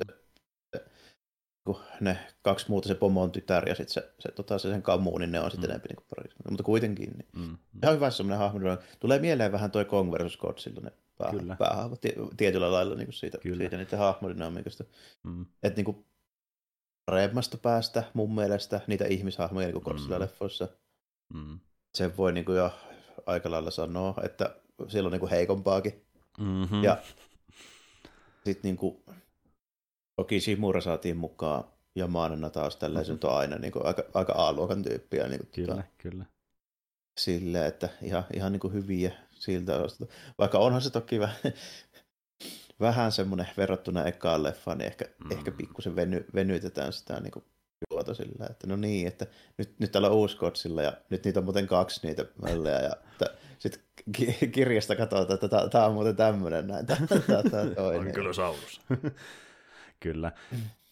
Kun 1.68 1.80
ne 2.00 2.18
kaksi 2.42 2.66
muuta, 2.68 2.88
se 2.88 2.94
pomo 2.94 3.22
on 3.22 3.32
tytär 3.32 3.68
ja 3.68 3.74
sitten 3.74 3.94
se, 3.94 4.12
se, 4.18 4.32
tota, 4.32 4.58
se 4.58 4.70
sen 4.70 4.82
kammu, 4.82 5.18
niin 5.18 5.32
ne 5.32 5.40
on 5.40 5.50
sitten 5.50 5.70
mm. 5.70 5.74
enemmän 5.74 5.88
niin 5.88 6.06
parissa. 6.16 6.38
Mutta 6.50 6.62
kuitenkin, 6.62 7.10
niin 7.10 7.28
mm. 7.32 7.42
mm. 7.42 7.58
ihan 7.82 7.94
hyvä 7.94 8.10
semmoinen 8.10 8.38
hahmo. 8.38 8.60
Tulee 9.00 9.18
mieleen 9.18 9.52
vähän 9.52 9.70
toi 9.70 9.84
Kong 9.84 10.12
versus 10.12 10.36
Godzilla, 10.36 10.80
ne 10.80 10.92
pää, 11.18 11.30
Kyllä. 11.30 11.56
päähahmot 11.58 12.00
tietyllä 12.36 12.72
lailla 12.72 12.94
niin 12.94 13.06
kuin 13.06 13.14
siitä, 13.14 13.38
Kyllä. 13.38 13.56
siitä 13.56 13.76
niiden 13.76 13.98
hahmodynamiikasta. 13.98 14.84
Mm. 15.22 15.46
Että 15.62 15.76
niin 15.76 15.84
kuin 15.84 16.06
paremmasta 17.06 17.58
päästä 17.58 18.04
mun 18.14 18.34
mielestä 18.34 18.80
niitä 18.86 19.04
ihmishahmoja 19.04 19.66
niin 19.66 19.82
kuin 19.82 19.96
Godzilla-leffoissa. 19.96 20.68
Mm. 21.34 21.60
Se 21.94 22.16
voi 22.16 22.32
niin 22.32 22.44
kuin 22.44 22.58
jo 22.58 22.72
aika 23.26 23.50
lailla 23.50 23.70
sanoa, 23.70 24.14
että 24.22 24.56
siellä 24.88 25.06
on 25.06 25.12
niin 25.12 25.20
kuin 25.20 25.30
heikompaakin. 25.30 26.04
Mm-hmm. 26.38 26.84
Ja 26.84 26.96
sitten 28.44 28.62
niin 28.62 28.76
kuin, 28.76 29.02
toki 30.18 30.40
Shimura 30.40 30.80
saatiin 30.80 31.16
mukaan 31.16 31.64
ja 31.96 32.06
Maanena 32.06 32.50
taas 32.50 32.76
tällaisen 32.76 33.14
mm-hmm. 33.14 33.28
on 33.28 33.36
aina 33.36 33.56
niin 33.56 33.72
kuin, 33.72 33.86
aika, 33.86 34.02
aika 34.14 34.32
A-luokan 34.32 34.82
tyyppiä. 34.82 35.28
Niin 35.28 35.40
kuin, 35.40 35.50
kyllä, 35.52 35.74
tota, 35.74 35.88
kyllä. 35.98 36.24
Sille, 37.20 37.66
että 37.66 37.88
ihan, 38.02 38.24
ihan 38.34 38.52
niin 38.52 38.60
kuin 38.60 38.72
hyviä 38.72 39.12
siltä 39.30 39.76
osasta. 39.76 40.06
Vaikka 40.38 40.58
onhan 40.58 40.82
se 40.82 40.90
toki 40.90 41.20
vähän, 41.26 41.36
vähän 42.80 43.12
semmoinen 43.12 43.46
verrattuna 43.56 44.04
ekaan 44.04 44.42
leffaan, 44.42 44.78
niin 44.78 44.86
ehkä, 44.86 45.04
mm. 45.24 45.32
ehkä 45.32 45.50
pikkusen 45.50 45.96
veny, 45.96 46.24
venytetään 46.34 46.92
sitä 46.92 47.20
niin 47.20 47.32
kuin 47.32 47.44
juota 47.90 48.14
sillä, 48.14 48.46
että 48.50 48.66
no 48.66 48.76
niin, 48.76 49.08
että 49.08 49.26
nyt, 49.58 49.74
nyt 49.78 49.92
täällä 49.92 50.08
on 50.08 50.14
uusi 50.14 50.36
kotsilla 50.36 50.82
ja 50.82 50.92
nyt 51.10 51.24
niitä 51.24 51.40
on 51.40 51.44
muuten 51.44 51.66
kaksi 51.66 52.06
niitä 52.06 52.24
möllejä 52.42 52.80
ja 52.80 52.92
sitten 53.58 53.82
kirjasta 54.52 54.96
katsotaan, 54.96 55.34
että 55.34 55.68
tämä 55.70 55.86
on 55.86 55.94
muuten 55.94 56.16
tämmöinen 56.16 56.66
näin. 56.66 56.86
Tää, 56.86 56.96
tää, 57.26 57.42
tää 57.50 57.66
toinen. 57.74 58.34
saurus. 58.34 58.80
Kyllä. 60.00 60.32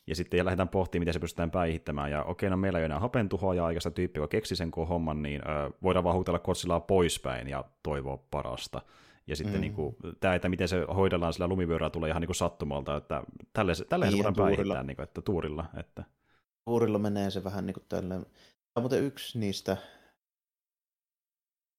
Ja 0.07 0.15
sitten 0.15 0.45
lähdetään 0.45 0.69
pohtimaan, 0.69 1.01
miten 1.01 1.15
se 1.15 1.21
pystytään 1.21 1.51
päihittämään. 1.51 2.11
Ja 2.11 2.25
okei, 2.25 2.51
no 2.51 2.57
meillä 2.57 2.79
ei 2.79 2.81
ole 2.81 2.87
enää 2.87 3.01
hapentuhoja 3.01 3.65
aikaista 3.65 3.91
tyyppiä, 3.91 4.23
joka 4.23 4.31
keksi 4.31 4.57
sen 4.57 4.71
homman, 4.89 5.23
niin 5.23 5.41
ö, 5.49 5.71
voidaan 5.83 6.05
vaan 6.05 6.17
huutella 6.17 6.39
Kotsilaa 6.39 6.81
poispäin 6.81 7.49
ja 7.49 7.65
toivoa 7.83 8.17
parasta. 8.31 8.83
Ja 9.27 9.37
sitten 9.37 9.55
mm. 9.55 9.61
niin 9.61 9.75
kuin, 9.75 9.97
tämä, 10.21 10.35
että 10.35 10.49
miten 10.49 10.69
se 10.69 10.87
hoidellaan 10.95 11.33
sillä 11.33 11.49
lumivyörällä 11.49 11.91
tulee 11.91 12.11
ihan 12.11 12.21
niin 12.21 12.27
kuin 12.27 12.37
sattumalta, 12.37 12.97
että 12.97 13.23
tälle, 13.53 13.73
tälle 13.89 14.07
niin, 14.07 14.17
voidaan 14.17 14.35
päihittää, 14.35 14.83
niin 14.83 14.97
kuin, 14.97 15.05
että 15.05 15.23
tuurilla. 15.23 15.65
Että... 15.77 16.05
Tuurilla 16.65 16.99
menee 16.99 17.31
se 17.31 17.45
vähän 17.45 17.67
niin 17.67 17.75
kuin 17.75 17.85
tälleen. 17.89 18.23
Tämä 18.23 18.33
on 18.77 18.83
muuten 18.83 19.05
yksi 19.05 19.39
niistä 19.39 19.77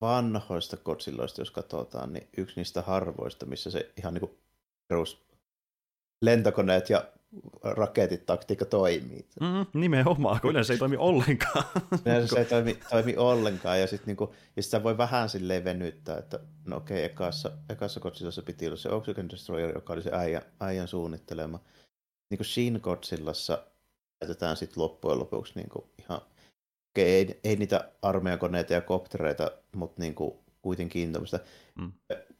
vanhoista 0.01 0.77
Godzilloista, 0.77 1.41
jos 1.41 1.51
katsotaan, 1.51 2.13
niin 2.13 2.27
yksi 2.38 2.55
niistä 2.55 2.81
harvoista, 2.81 3.46
missä 3.46 3.72
se 3.72 3.91
ihan 3.98 4.13
niin 4.13 4.19
kuin 4.19 4.38
perus 4.88 5.26
lentokoneet 6.22 6.90
ja 6.90 7.06
raketit 7.64 8.26
taktiikka 8.26 8.66
toimii. 8.66 9.28
Mm, 9.42 9.80
nimenomaan, 9.82 10.42
kun 10.42 10.52
yleensä 10.52 10.74
ei 10.74 10.80
toimi 10.80 10.98
ollenkaan. 10.98 11.64
Yleensä 12.06 12.28
se 12.28 12.40
ei 12.40 12.46
toimi, 12.46 12.80
toimi 12.90 13.18
ollenkaan, 13.18 13.80
ja 13.80 13.88
sitten 13.88 14.08
niinku, 14.08 14.34
ja 14.56 14.64
sit 14.64 14.84
voi 14.84 14.98
vähän 14.98 15.30
silleen 15.30 15.64
venyttää, 15.64 16.18
että 16.18 16.40
no 16.66 16.78
okei, 16.78 16.98
okay, 16.98 17.06
ekassa, 17.06 17.52
ekassa 17.70 18.00
Godzillassa 18.00 18.42
piti 18.42 18.68
olla 18.68 18.78
se 18.78 18.90
Oxygen 18.90 19.30
Destroyer, 19.30 19.76
joka 19.76 19.94
oli 19.94 20.02
se 20.02 20.10
äijän, 20.14 20.42
äijän 20.60 20.88
suunnittelema. 20.88 21.60
Niin 22.30 22.38
kuin 22.38 22.46
Shin 22.46 22.80
Godzillassa 22.84 23.64
käytetään 24.20 24.58
sitten 24.58 24.84
loppujen 24.84 25.20
lopuksi 25.20 25.54
niinku 25.56 25.90
ihan, 26.00 26.22
okei, 26.92 27.22
okay, 27.22 27.36
ei, 27.36 27.40
ei 27.44 27.56
niitä 27.56 27.92
armeijakoneita 28.02 28.74
ja 28.74 28.82
koptereita, 28.82 29.52
mutta 29.76 30.02
niinku 30.02 30.44
kuitenkin 30.62 31.14
tämmöistä. 31.14 31.40
Mm. 31.76 31.92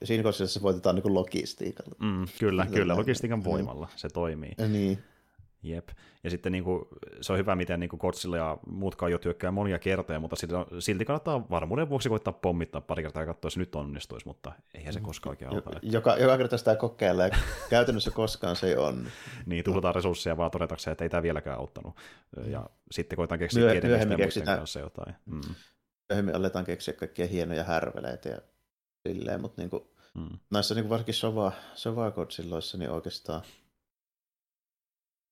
Siinä 0.04 0.24
kohdassa 0.24 0.62
voitetaan 0.62 0.96
niin 0.96 1.14
logistiikalla. 1.14 1.96
Mm, 2.00 2.28
kyllä, 2.40 2.66
kyllä, 2.66 2.96
logistiikan 2.96 3.44
voimalla 3.44 3.88
se 3.96 4.10
toimii. 4.10 4.52
Ja 4.58 4.68
niin. 4.68 5.00
Jep. 5.64 5.90
Ja 6.24 6.30
sitten 6.30 6.52
niin 6.52 6.64
kuin, 6.64 6.86
se 7.22 7.34
on 7.34 7.40
hyvä, 7.40 7.56
miten 7.56 7.80
niin 7.80 7.90
Godzilla 7.98 8.38
ja 8.38 8.58
muutkaan 8.68 9.12
jo 9.12 9.18
työkkää 9.18 9.52
monia 9.52 9.80
kertoja, 9.80 10.20
mutta 10.20 10.36
silti 10.80 11.06
kannattaa 11.06 11.50
varmuuden 11.50 11.90
vuoksi 11.90 12.10
koittaa 12.10 12.34
pommittaa 12.34 12.82
pari 12.82 13.04
kertaa 13.04 13.22
ja 13.22 13.28
katsoa, 13.28 13.48
jos 13.48 13.58
nyt 13.58 13.76
onnistuisi, 13.76 14.26
mutta 14.26 14.52
eihän 14.74 14.94
se 14.94 15.00
koskaan 15.00 15.32
oikein 15.32 15.52
auta. 15.52 15.70
Että... 15.76 15.88
Joka, 15.88 16.16
joka 16.18 16.38
kerta 16.38 16.58
sitä 16.58 16.76
kokeilee, 16.76 17.30
käytännössä 17.70 18.12
koskaan 18.12 18.56
se 18.56 18.68
ei 18.68 18.76
on. 18.76 19.08
niin, 19.46 19.64
tuhlataan 19.64 19.96
resursseja 19.96 20.38
vaan 20.38 20.52
todetakseen, 20.52 20.92
että 20.92 21.06
ei 21.06 21.10
tämä 21.10 21.24
vieläkään 21.24 21.60
auttanut. 21.60 21.96
Ja 22.46 22.70
sitten 22.92 23.16
koitaan 23.16 23.40
keksiä 23.40 23.64
Myö, 23.64 23.82
myöhemmin 23.82 24.18
keksitään, 24.18 24.58
kanssa 24.58 24.80
jotain. 24.80 25.16
Mm 25.26 25.42
myöhemmin 26.10 26.36
aletaan 26.36 26.66
keksiä 26.66 26.94
kaikkia 26.94 27.28
hienoja 27.28 27.64
härveleitä 27.64 28.30
ja 28.30 28.42
silleen, 29.08 29.42
mutta 29.42 29.62
niin 29.62 29.70
kuin, 29.70 29.84
mm. 30.14 30.40
näissä 30.50 30.76
niin 30.76 30.84
kuin 30.84 30.90
varsinkin 30.90 31.14
sova, 31.14 31.52
Sova 31.76 32.14
niin 32.78 32.90
oikeastaan 32.90 33.42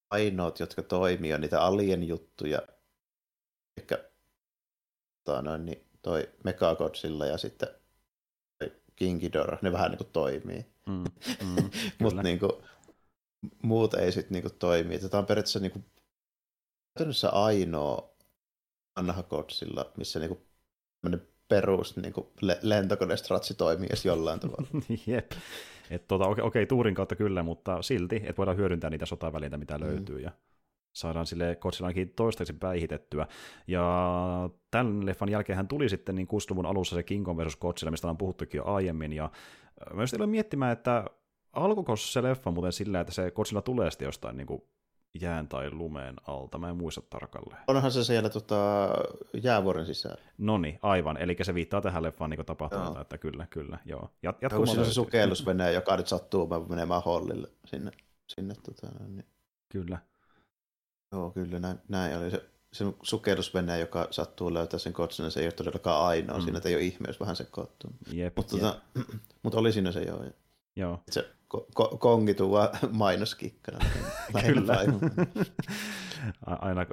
ainoat, 0.10 0.60
jotka 0.60 0.84
toimii, 0.84 1.34
on 1.34 1.42
niitä 1.42 1.62
alien 1.62 2.08
juttuja, 2.08 2.62
ehkä 3.78 4.10
noin, 5.42 5.66
niin 5.66 5.88
toi 6.02 6.30
Megagodzilla 6.44 7.26
ja 7.26 7.38
sitten 7.38 7.68
King 8.96 9.20
Ghidorah, 9.20 9.62
ne 9.62 9.72
vähän 9.72 9.92
niin 9.92 9.98
kuin 9.98 10.12
toimii. 10.12 10.66
Mm, 10.88 11.04
mm, 11.46 11.70
Mutta 12.02 12.24
niin 12.24 12.40
kuin, 12.40 12.52
muut 13.64 13.94
ei 13.94 14.12
sitten 14.12 14.32
niin 14.34 14.42
kuin 14.44 14.60
toimi. 14.60 15.00
Tämä 15.00 15.20
on 15.20 15.26
periaatteessa 15.26 15.60
niin 15.60 15.72
kuin, 15.72 15.86
käytännössä 16.98 17.30
ainoa 17.30 18.16
vanha 18.98 19.24
Godzilla, 19.24 19.92
missä 19.98 20.20
niin 20.20 20.30
kuin 20.30 20.48
perus 21.48 21.98
niin 21.98 22.14
kuin 22.14 22.28
lentokonestratsi 22.62 23.54
toimii 23.54 23.88
edes 23.88 24.06
jollain 24.06 24.40
tavalla. 24.40 24.68
Jep. 25.08 25.32
Et 25.90 26.08
tota, 26.08 26.28
okei, 26.28 26.44
okay, 26.44 26.66
tuurin 26.66 26.96
kautta 26.96 27.16
kyllä, 27.16 27.44
mutta 27.44 27.82
silti, 27.82 28.16
että 28.16 28.38
voidaan 28.38 28.58
hyödyntää 28.58 28.90
niitä 28.90 29.06
sotavälineitä, 29.06 29.58
mitä 29.58 29.78
mm. 29.78 29.84
löytyy, 29.84 30.20
ja 30.20 30.32
saadaan 30.94 31.26
sille 31.26 31.58
Godzilla 31.62 31.92
toistaiseksi 32.16 32.60
päihitettyä. 32.60 33.28
Ja 33.68 34.50
tämän 34.72 35.06
leffan 35.06 35.30
jälkeen 35.30 35.58
hän 35.58 35.68
tuli 35.68 35.90
sitten 35.90 36.16
niin 36.16 36.28
60-luvun 36.28 36.66
alussa 36.66 36.96
se 36.96 37.04
King 37.04 37.26
Kong 37.26 37.40
vs. 37.40 37.56
Godzilla, 37.56 37.92
mistä 37.92 38.08
on 38.08 38.18
puhuttukin 38.18 38.58
jo 38.58 38.66
aiemmin, 38.66 39.14
ja 39.14 39.32
mä 39.94 40.04
just 40.04 40.16
miettimään, 40.26 40.72
että 40.72 41.06
alkoiko 41.54 41.96
se 41.96 42.24
leffa 42.24 42.52
muuten 42.52 42.74
sillä, 42.74 43.00
että 43.00 43.14
se 43.14 43.32
Godzilla 43.32 43.62
tulee 43.62 43.92
sitten 43.92 44.06
jostain 44.06 44.38
niin 44.38 44.48
kuin 44.48 44.64
jään 45.22 45.48
tai 45.48 45.72
lumeen 45.72 46.16
alta, 46.28 46.58
mä 46.58 46.70
en 46.70 46.78
muista 46.78 47.02
tarkalleen. 47.10 47.62
Onhan 47.68 47.92
se 47.92 48.04
siellä 48.04 48.30
tota, 48.30 48.90
jäävuoren 49.44 49.86
sisällä. 49.86 50.22
No 50.38 50.58
niin, 50.58 50.80
aivan, 50.82 51.18
eli 51.18 51.38
se 51.42 51.54
viittaa 51.54 51.82
tähän 51.82 52.04
leffaan 52.04 52.30
niin 52.30 52.46
tapahtumalta, 52.46 53.02
että 53.02 53.18
kyllä, 53.18 53.48
kyllä, 53.50 53.80
joo. 53.86 54.10
Jat- 54.28 54.56
Onko 54.56 54.66
se 54.66 54.94
sukellusvene, 54.94 55.72
joka 55.72 55.98
nyt 55.98 56.08
sattuu 56.08 56.50
menemään 56.70 57.02
hollille 57.06 57.48
sinne, 57.66 57.92
sinne 58.28 58.56
tota, 58.56 58.88
niin. 59.08 59.26
Kyllä. 59.70 59.98
Joo, 61.12 61.32
kyllä, 61.32 61.60
näin, 61.60 61.78
näin 61.88 62.18
oli 62.18 62.32
se. 62.32 62.46
Se 62.74 62.86
sukellusvene, 63.02 63.80
joka 63.80 64.08
sattuu 64.12 64.54
löytää 64.54 64.80
sen 64.80 64.94
kotsin, 64.94 65.32
se 65.32 65.40
ei 65.40 65.46
ole 65.46 65.52
todellakaan 65.52 66.06
ainoa. 66.06 66.38
Mm. 66.38 66.44
Siinä 66.44 66.62
ei 66.66 66.76
ole 66.76 66.84
ihme, 66.84 67.08
jos 67.08 67.20
vähän 67.20 67.36
sekoittuu. 67.36 67.92
Mutta 68.36 68.58
tota, 68.58 68.82
mut 69.44 69.56
oli 69.56 69.72
siinä 69.72 69.92
se 69.92 70.04
joo. 70.04 70.26
Joo. 70.76 71.00
Se 71.12 71.30
ko- 71.56 71.68
ko- 71.80 71.98
kongitu 71.98 72.52
vaan 72.52 72.70
mainoskikkana. 72.92 73.80
Kyllä. 74.46 74.78
Aina 76.46 76.86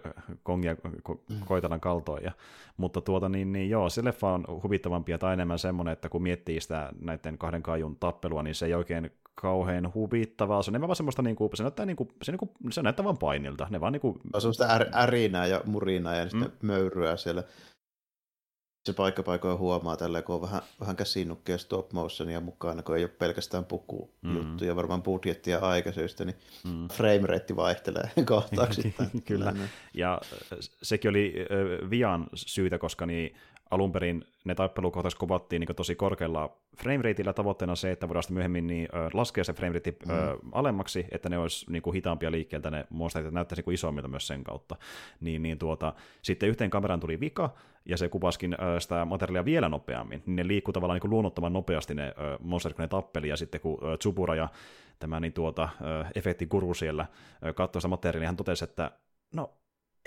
kongia 0.43 0.77
ko- 1.09 1.23
koitellaan 1.47 1.81
kaltoja. 1.81 2.33
Mutta 2.77 3.01
tuota, 3.01 3.29
niin, 3.29 3.53
niin, 3.53 3.71
joo, 3.71 3.91
se 3.91 4.05
leffa 4.05 4.33
on 4.33 4.45
huvittavampi 4.63 5.19
tai 5.19 5.33
enemmän 5.33 5.59
semmoinen, 5.59 5.93
että 5.93 6.09
kun 6.09 6.23
miettii 6.23 6.61
sitä 6.61 6.93
näiden 7.01 7.39
kahden 7.39 7.63
kajun 7.63 7.97
tappelua, 7.97 8.43
niin 8.43 8.55
se 8.55 8.67
ei 8.67 8.75
oikein 8.75 9.11
kauhean 9.35 9.95
huvittavaa. 9.95 10.63
Se 10.63 10.71
on 10.75 10.81
vaan 10.81 10.97
semmoista, 10.97 11.23
niin 11.23 11.37
kuin, 11.37 11.51
se 11.55 11.63
näyttää, 11.63 11.87
niin 11.87 11.97
kuin, 11.97 12.09
se, 12.23 12.33
niin 12.33 12.39
kuin, 12.39 12.51
se 12.71 12.83
näyttää 12.83 13.05
vaan 13.05 13.19
painilta. 13.19 13.67
Ne 13.71 13.81
vaan 13.81 13.93
niin 13.93 14.01
kuin... 14.01 14.21
Se 14.39 14.47
on 14.47 14.55
semmoista 14.55 15.01
ärinää 15.03 15.47
ja 15.47 15.61
murinaa 15.65 16.15
ja 16.15 16.27
mm. 16.35 16.45
möyryä 16.63 17.17
siellä 17.17 17.43
se 18.85 18.93
paikkapaikoin 18.93 19.59
huomaa 19.59 19.97
tällä, 19.97 20.23
kun 20.23 20.35
on 20.35 20.41
vähän, 20.41 20.63
vähän 20.81 20.97
käsinukkeja 20.97 21.59
stop 21.59 21.93
motionia 21.93 22.41
mukana, 22.41 22.83
kun 22.83 22.97
ei 22.97 23.05
ole 23.05 23.11
pelkästään 23.19 23.65
puku 23.65 24.11
mm. 24.23 24.59
ja 24.61 24.77
varmaan 24.77 25.03
budjettia 25.03 25.59
aikaisyystä, 25.59 26.25
niin 26.25 26.37
mm. 26.65 26.89
frame 26.89 27.27
rate 27.27 27.57
vaihtelee 27.57 28.11
kohtauksista. 28.25 29.05
Kyllä, 29.27 29.53
ja 29.95 30.21
sekin 30.83 31.09
oli 31.09 31.35
Vian 31.91 32.27
syytä, 32.35 32.79
koska 32.79 33.07
niin 33.07 33.37
alun 33.73 33.93
perin 33.93 34.25
ne 34.45 34.55
tappelukohtaiset 34.55 35.19
kuvattiin 35.19 35.61
niin 35.61 35.77
tosi 35.77 35.95
korkealla 35.95 36.57
framerateillä 36.77 37.33
tavoitteena 37.33 37.77
se, 37.77 37.91
että 37.91 38.09
voidaan 38.09 38.25
myöhemmin 38.31 38.67
niin, 38.67 38.89
ö, 38.95 39.11
laskea 39.13 39.45
se 39.45 39.53
framerate 39.53 39.97
mm. 40.07 40.13
alemmaksi, 40.53 41.07
että 41.11 41.29
ne 41.29 41.39
olisi 41.39 41.67
niin 41.71 41.83
kuin, 41.83 41.95
hitaampia 41.95 42.31
liikkeeltä 42.31 42.71
ne 42.71 42.87
monsterit, 42.91 43.27
että 43.27 43.35
näyttäisi 43.35 43.63
niin 43.67 43.75
isommilta 43.75 44.09
myös 44.09 44.27
sen 44.27 44.45
kautta. 44.45 44.77
Niin, 45.21 45.43
niin 45.43 45.59
tuota, 45.59 45.93
sitten 46.23 46.49
yhteen 46.49 46.71
kameraan 46.71 47.01
tuli 47.01 47.21
vika, 47.21 47.55
ja 47.85 47.97
se 47.97 48.09
kuvaskin 48.09 48.55
ö, 48.55 48.81
sitä 48.81 49.05
materiaalia 49.05 49.45
vielä 49.45 49.69
nopeammin, 49.69 50.23
niin 50.27 50.37
ne 50.37 50.47
liikkuu 50.47 50.73
tavallaan 50.73 51.01
niin 51.03 51.11
luonnottoman 51.11 51.53
nopeasti 51.53 51.95
ne 51.95 52.09
ö, 52.09 52.39
monsterit, 52.41 52.77
kun 52.77 52.83
ne 52.83 52.89
tappeli, 52.89 53.29
ja 53.29 53.37
sitten 53.37 53.61
kun 53.61 53.79
ö, 53.83 53.97
Tsubura 53.97 54.35
ja 54.35 54.49
tämä 54.99 55.21
niin 55.21 55.33
tuota, 55.33 55.69
ö, 55.81 56.05
efektiguru 56.15 56.75
siellä 56.75 57.07
katsoi 57.55 57.81
sitä 57.83 57.89
materiaalia, 57.89 58.29
hän 58.29 58.37
totesi, 58.37 58.65
että 58.65 58.91
no 59.35 59.55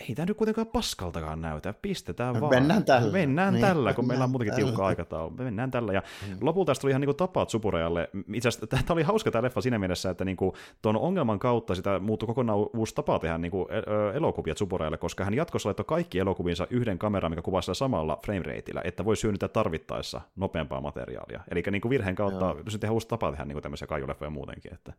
ei 0.09 0.15
tämä 0.15 0.25
nyt 0.25 0.37
kuitenkaan 0.37 0.67
paskaltakaan 0.67 1.41
näytä, 1.41 1.73
pistetään 1.81 2.35
No, 2.35 2.41
vaan. 2.41 2.53
mennään 2.55 2.83
tällä. 2.85 3.11
Mennään 3.11 3.53
Niin, 3.53 3.65
tällä, 3.65 3.93
kun 3.93 4.07
meillä 4.07 4.23
on 4.23 4.29
muutenkin 4.29 4.53
tällä. 4.53 4.65
tiukka 4.65 4.85
aikataulu. 4.85 5.29
Mennään 5.37 5.71
tällä. 5.71 5.93
Ja 5.93 6.01
Mm. 6.27 6.37
lopulta 6.41 6.69
tästä 6.69 6.81
tuli 6.81 6.91
ihan 6.91 7.01
niin 7.01 7.15
tapaat 7.15 7.49
Supurajalle. 7.49 8.09
Itse 8.33 8.47
asiassa 8.49 8.67
tämä 8.67 8.83
oli 8.89 9.03
hauska 9.03 9.31
tämä 9.31 9.41
leffa 9.41 9.61
siinä 9.61 9.79
mielessä, 9.79 10.09
että 10.09 10.25
niin 10.25 10.37
tuon 10.81 10.97
ongelman 10.97 11.39
kautta 11.39 11.75
sitä 11.75 11.99
muuttui 11.99 12.27
kokonaan 12.27 12.59
uusi 12.73 12.95
tapa 12.95 13.19
tehdä 13.19 13.37
niin 13.37 13.51
kuin, 13.51 13.67
elokuvia 14.13 14.55
Supurajalle, 14.55 14.97
koska 14.97 15.23
hän 15.23 15.33
jatkossa 15.33 15.67
laittoi 15.69 15.85
kaikki 15.85 16.19
elokuvinsa 16.19 16.67
yhden 16.69 16.99
kameran, 16.99 17.31
mikä 17.31 17.41
kuvaa 17.41 17.61
sillä 17.61 17.73
samalla 17.73 18.19
frame 18.25 18.39
rateillä, 18.43 18.81
että 18.83 19.05
voi 19.05 19.15
syönnyttää 19.15 19.49
tarvittaessa 19.49 20.21
nopeampaa 20.35 20.81
materiaalia. 20.81 21.41
Eli 21.51 21.63
niin 21.71 21.81
kuin 21.81 21.89
virheen 21.89 22.15
kautta 22.15 22.45
Joo. 22.45 22.55
pystyi 22.55 22.79
tehdä 22.79 22.91
uusi 22.93 23.07
tapa 23.07 23.31
tehdä 23.31 23.45
niin 23.45 23.55
kuin 23.55 23.63
tämmöisiä 23.63 23.87
kaijuleffoja 23.87 24.29
muutenkin. 24.29 24.73
Että. 24.73 24.93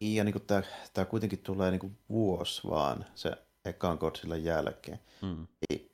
Ja 0.00 0.24
niin 0.24 0.34
tämä, 0.46 0.62
tämä 0.94 1.04
kuitenkin 1.04 1.38
tulee 1.38 1.70
niin 1.70 1.80
kuin 1.80 1.96
vuosi 2.10 2.68
vaan 2.70 3.04
se 3.14 3.32
ekan 3.68 3.98
Godzilla 4.00 4.36
jälkeen. 4.36 5.00
Mm. 5.22 5.46
Niin, 5.70 5.90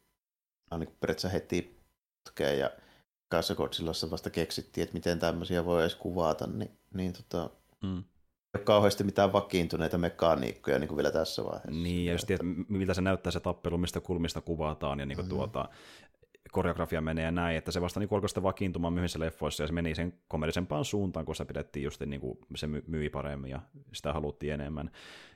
on 0.71 0.81
niin 0.81 0.97
periaatteessa 1.01 1.29
heti 1.29 1.81
putkeen 2.25 2.59
ja 2.59 2.71
kanssa 3.29 3.55
Godzillassa 3.55 4.11
vasta 4.11 4.31
keksittiin, 4.31 4.83
että 4.83 4.95
miten 4.95 5.19
tämmöisiä 5.19 5.65
voi 5.65 5.83
edes 5.83 5.95
kuvata, 5.95 6.47
niin, 6.47 6.71
niin 6.95 7.13
tota, 7.13 7.51
Mm. 7.83 7.99
ei 7.99 8.59
ole 8.59 8.65
kauheasti 8.65 9.05
mitään 9.05 9.33
vakiintuneita 9.33 9.99
mekaniikkoja 9.99 10.79
niin 10.79 10.89
kuin 10.89 10.97
vielä 10.97 11.11
tässä 11.11 11.45
vaiheessa. 11.45 11.71
Niin, 11.71 12.07
ja 12.07 12.13
just, 12.13 12.31
että 12.31 12.45
miltä 12.69 12.95
se 12.95 13.01
näyttää 13.01 13.31
se 13.33 13.41
tappelu, 13.41 13.79
mistä 13.79 14.01
kulmista 14.01 14.41
kuvataan, 14.41 15.01
ja 15.01 15.07
niin 15.07 15.17
kuin 15.17 15.27
Mhm. 15.27 15.35
tuota, 15.35 15.69
koreografia 16.55 17.01
menee 17.01 17.25
ja 17.25 17.31
näin, 17.31 17.57
että 17.57 17.73
se 17.73 17.81
vasta 17.81 18.01
niin 18.01 18.09
alkoi 18.13 18.29
sitten 18.29 18.43
vakiintumaan 18.43 18.93
myöhemmissä 18.93 19.21
leffoissa, 19.21 19.63
ja 19.63 19.67
se 19.67 19.73
meni 19.73 19.95
sen 19.95 20.15
komedisempaan 20.29 20.85
suuntaan, 20.85 21.27
kun 21.27 21.37
se 21.37 21.45
pidettiin 21.45 21.85
just 21.85 22.01
niin 22.01 22.21
kuin 22.21 22.39
se 22.57 22.67
my- 22.67 22.85
myi 22.87 23.11
paremmin, 23.11 23.51
ja 23.51 23.61
sitä 23.93 24.13
haluttiin 24.13 24.53
enemmän. 24.53 24.91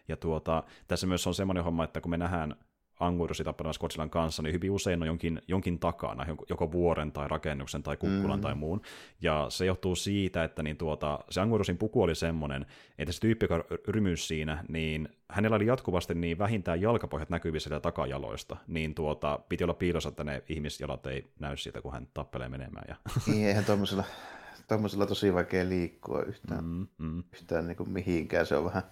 Ja 0.08 0.16
tuota, 0.16 0.62
tässä 0.88 1.06
myös 1.06 1.26
on 1.26 1.34
semmoinen 1.34 1.64
homma, 1.64 1.84
että 1.84 2.00
kun 2.00 2.10
me 2.10 2.16
nähdään 2.16 2.56
Anguirusi 3.00 3.44
tappelemassa 3.44 3.80
Godzillan 3.80 4.10
kanssa, 4.10 4.42
niin 4.42 4.52
hyvin 4.52 4.70
usein 4.70 5.02
on 5.02 5.06
jonkin, 5.06 5.42
jonkin 5.48 5.78
takana, 5.78 6.26
joko- 6.50 6.72
vuoren 6.72 7.12
tai 7.12 7.28
rakennuksen 7.28 7.82
tai 7.82 7.96
kukkulan 7.96 8.38
Mm. 8.38 8.42
tai 8.42 8.54
muun. 8.54 8.80
Ja 9.20 9.46
se 9.48 9.64
johtuu 9.66 9.96
siitä, 9.96 10.44
että 10.44 10.62
niin 10.62 10.76
tuota, 10.76 11.18
se 11.30 11.40
Anguirusin 11.40 11.78
puku 11.78 12.02
oli 12.02 12.14
semmoinen, 12.14 12.66
että 12.98 13.12
se 13.12 13.20
tyyppi, 13.20 13.44
joka 13.44 13.64
rymysi 13.88 14.26
siinä, 14.26 14.64
niin 14.68 15.08
hänellä 15.30 15.56
oli 15.56 15.66
jatkuvasti 15.66 16.14
niin 16.14 16.38
vähintään 16.38 16.80
jalkapohjat 16.80 17.30
näkyvissä 17.30 17.68
sieltä 17.68 17.82
takajaloista, 17.82 18.56
niin 18.66 18.94
tuota, 18.94 19.40
piti 19.48 19.64
olla 19.64 19.74
piilossa, 19.74 20.08
että 20.08 20.24
ne 20.24 20.42
ihmisjalat 20.48 21.06
ei 21.06 21.30
näy 21.38 21.56
siitä, 21.56 21.82
kun 21.82 21.92
hän 21.92 22.08
tappelee 22.14 22.48
menemään. 22.48 22.84
Ja... 22.88 22.96
Niin, 23.26 23.46
eihän 23.48 23.64
tuommoisella, 23.64 24.04
tuommoisella 24.68 25.06
tosi 25.06 25.34
vaikea 25.34 25.68
liikkua 25.68 26.22
yhtään, 26.22 26.64
mm. 26.64 26.86
Mm, 26.98 27.22
yhtään 27.32 27.66
niin 27.66 27.76
kuin 27.76 27.90
mihinkään. 27.90 28.46
Se 28.46 28.56
on 28.56 28.64
vähän, 28.64 28.82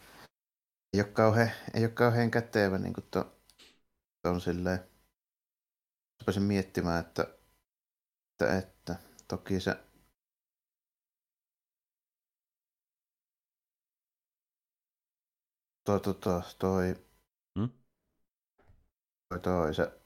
ei 0.94 1.00
ole 1.00 1.08
kauhean, 1.12 1.50
ei 1.74 1.82
ole 1.84 1.90
kauhean 1.90 2.30
kätevä 2.30 2.78
niin 2.78 2.92
kuin 2.92 3.04
to, 4.26 4.30
on 4.30 4.40
silleen. 4.40 4.78
Rupesin 6.20 6.42
miettimään, 6.42 7.06
että, 7.06 7.22
että, 8.32 8.58
että 8.58 8.96
toki 9.28 9.60
se 9.60 9.76
toi, 15.84 16.00
toi, 16.00 16.14
toi, 16.14 16.42
toi, 16.58 16.94
Hmm? 17.58 17.68
toi, 19.28 19.40
toi 19.40 19.74
se 19.74 20.00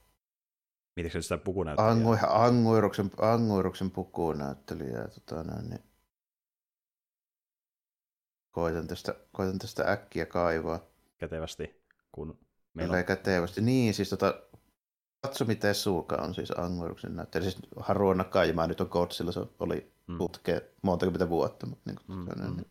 Mietitkö 0.97 1.23
sitä 1.23 1.39
pukunäyttelijää? 1.39 1.93
Angu, 1.93 2.17
anguiruksen, 2.29 3.11
anguiruksen 3.19 3.91
pukunäyttelijä. 3.91 5.09
Tota, 5.09 5.43
näin, 5.45 5.71
niin 5.71 5.85
koitan, 8.51 8.87
tästä, 8.87 9.15
koitan 9.33 9.59
tästä 9.59 9.93
äkkiä 9.93 10.27
kaivaa. 10.27 10.81
kätevästi, 11.19 11.85
kun 12.13 12.39
Meillä 12.75 12.99
ei 12.99 13.05
kätevästi. 13.05 13.61
Niin, 13.61 13.95
siis 13.95 14.11
tota, 14.11 14.35
katso 15.23 15.45
miten 15.45 15.75
Suuka 15.75 16.17
on 16.17 16.35
siis 16.35 16.51
anguiruksen 16.51 17.17
näyttelijä. 17.17 17.51
Siis 17.51 17.63
Haruo 17.77 18.15
Nakajima 18.15 18.67
nyt 18.67 18.81
on 18.81 18.89
Godzilla, 18.91 19.33
se 19.33 19.41
oli 19.61 19.93
Mm. 20.07 20.19
putke 20.19 20.63
monta 20.83 21.07
kymmentä 21.07 21.29
vuotta. 21.29 21.67
Mutta 21.67 21.91
niin, 21.91 21.99
Mm, 22.09 22.15
mm, 22.15 22.51
mm. 22.51 22.57
niin, 22.57 22.67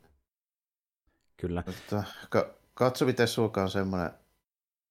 Kyllä. 1.38 1.64
tota, 1.64 2.04
ka, 2.30 2.50
katso 2.74 3.06
miten 3.06 3.28
Suuka 3.28 3.62
on 3.64 3.70
semmoinen, 3.70 4.10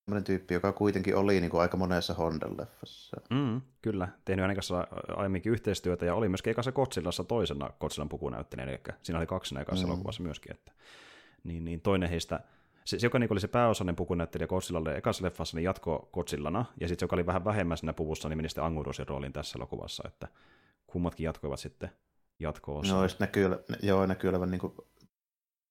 semmoinen 0.05 0.25
tyyppi, 0.25 0.55
joka 0.55 0.73
kuitenkin 0.73 1.17
oli 1.17 1.41
niin 1.41 1.51
kuin 1.51 1.61
aika 1.61 1.77
monessa 1.77 2.15
Honda-leffassa. 2.15 3.21
Mm, 3.31 3.61
kyllä, 3.83 4.09
tehnyt 4.25 4.43
hänen 4.43 4.57
kanssa 4.57 4.87
aiemminkin 5.17 5.53
yhteistyötä 5.53 6.05
ja 6.07 6.15
oli 6.15 6.29
myöskin 6.29 6.51
ekassa 6.51 6.73
Godzillassa 6.73 7.25
toisena 7.25 7.71
Godzillan 7.81 8.09
pukunäyttelijänä, 8.09 8.73
eli 8.73 8.81
siinä 9.03 9.19
oli 9.19 9.27
kaksi 9.27 9.55
ekassa 9.61 9.87
Mm. 9.87 9.91
elokuvassa 9.93 10.23
myöskin. 10.23 10.53
Että, 10.53 10.73
niin, 11.45 11.65
niin 11.65 11.81
toinen 11.81 12.11
heistä, 12.11 12.41
se, 12.89 12.99
se 12.99 13.07
joka 13.07 13.19
niin 13.19 13.33
oli 13.33 13.41
se 13.41 13.49
pääosainen 13.49 13.97
pukunäyttelijä 13.97 14.47
Godzillalle 14.47 14.97
ekassa 14.97 15.25
leffassa, 15.25 15.57
niin 15.57 15.65
jatko 15.65 16.09
Godzillana, 16.13 16.65
ja 16.81 16.89
sitten 16.89 17.01
se, 17.01 17.05
joka 17.05 17.17
oli 17.17 17.27
vähän 17.27 17.45
vähemmän 17.45 17.79
siinä 17.79 17.93
puvussa, 17.93 18.29
niin 18.29 18.37
meni 18.37 18.49
sitten 18.49 18.65
Angurusin 18.65 19.09
rooliin 19.09 19.33
tässä 19.33 19.59
elokuvassa, 19.59 20.03
että 20.07 20.29
kummatkin 20.87 21.25
jatkoivat 21.25 21.61
sitten 21.61 21.91
jatko-osaa. 22.41 23.03
No, 23.03 23.09
näkyy, 23.19 23.49
joo, 23.83 24.07
näkyy 24.07 24.31
olevan 24.31 24.51
niin 24.51 24.61
kuin, 24.61 24.73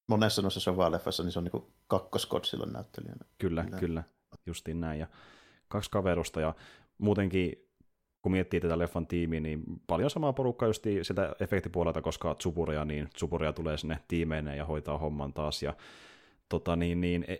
monessa 0.07 0.41
noissa 0.41 0.59
Sova-leffassa, 0.59 1.23
niin 1.23 1.31
se 1.31 1.39
on 1.39 1.43
niin 1.43 1.51
kuin 1.51 1.65
kakkos 1.87 2.25
Godzillan 2.25 2.73
näyttelijänä. 2.73 3.25
Kyllä, 3.37 3.63
Kyllä. 3.63 3.77
kyllä, 3.77 4.03
justiin 4.45 4.81
näin. 4.81 4.99
Ja 4.99 5.07
kaksi 5.67 5.91
kaverusta 5.91 6.41
ja 6.41 6.55
muutenkin 6.97 7.53
kun 8.21 8.31
miettii 8.31 8.59
tätä 8.59 8.77
leffan 8.77 9.07
tiimiä, 9.07 9.39
niin 9.39 9.63
paljon 9.87 10.09
samaa 10.09 10.33
porukkaa 10.33 10.69
just 10.69 10.83
sieltä 10.83 11.35
efektipuolelta, 11.39 12.01
koska 12.01 12.35
Tsuburia, 12.35 12.85
niin 12.85 13.09
Tsuburia 13.13 13.53
tulee 13.53 13.77
sinne 13.77 13.99
tiimeineen 14.07 14.57
ja 14.57 14.65
hoitaa 14.65 14.97
homman 14.97 15.33
taas. 15.33 15.63
Ja 15.63 15.73
tota, 16.49 16.75
niin, 16.75 17.01
niin, 17.01 17.25
e, 17.27 17.33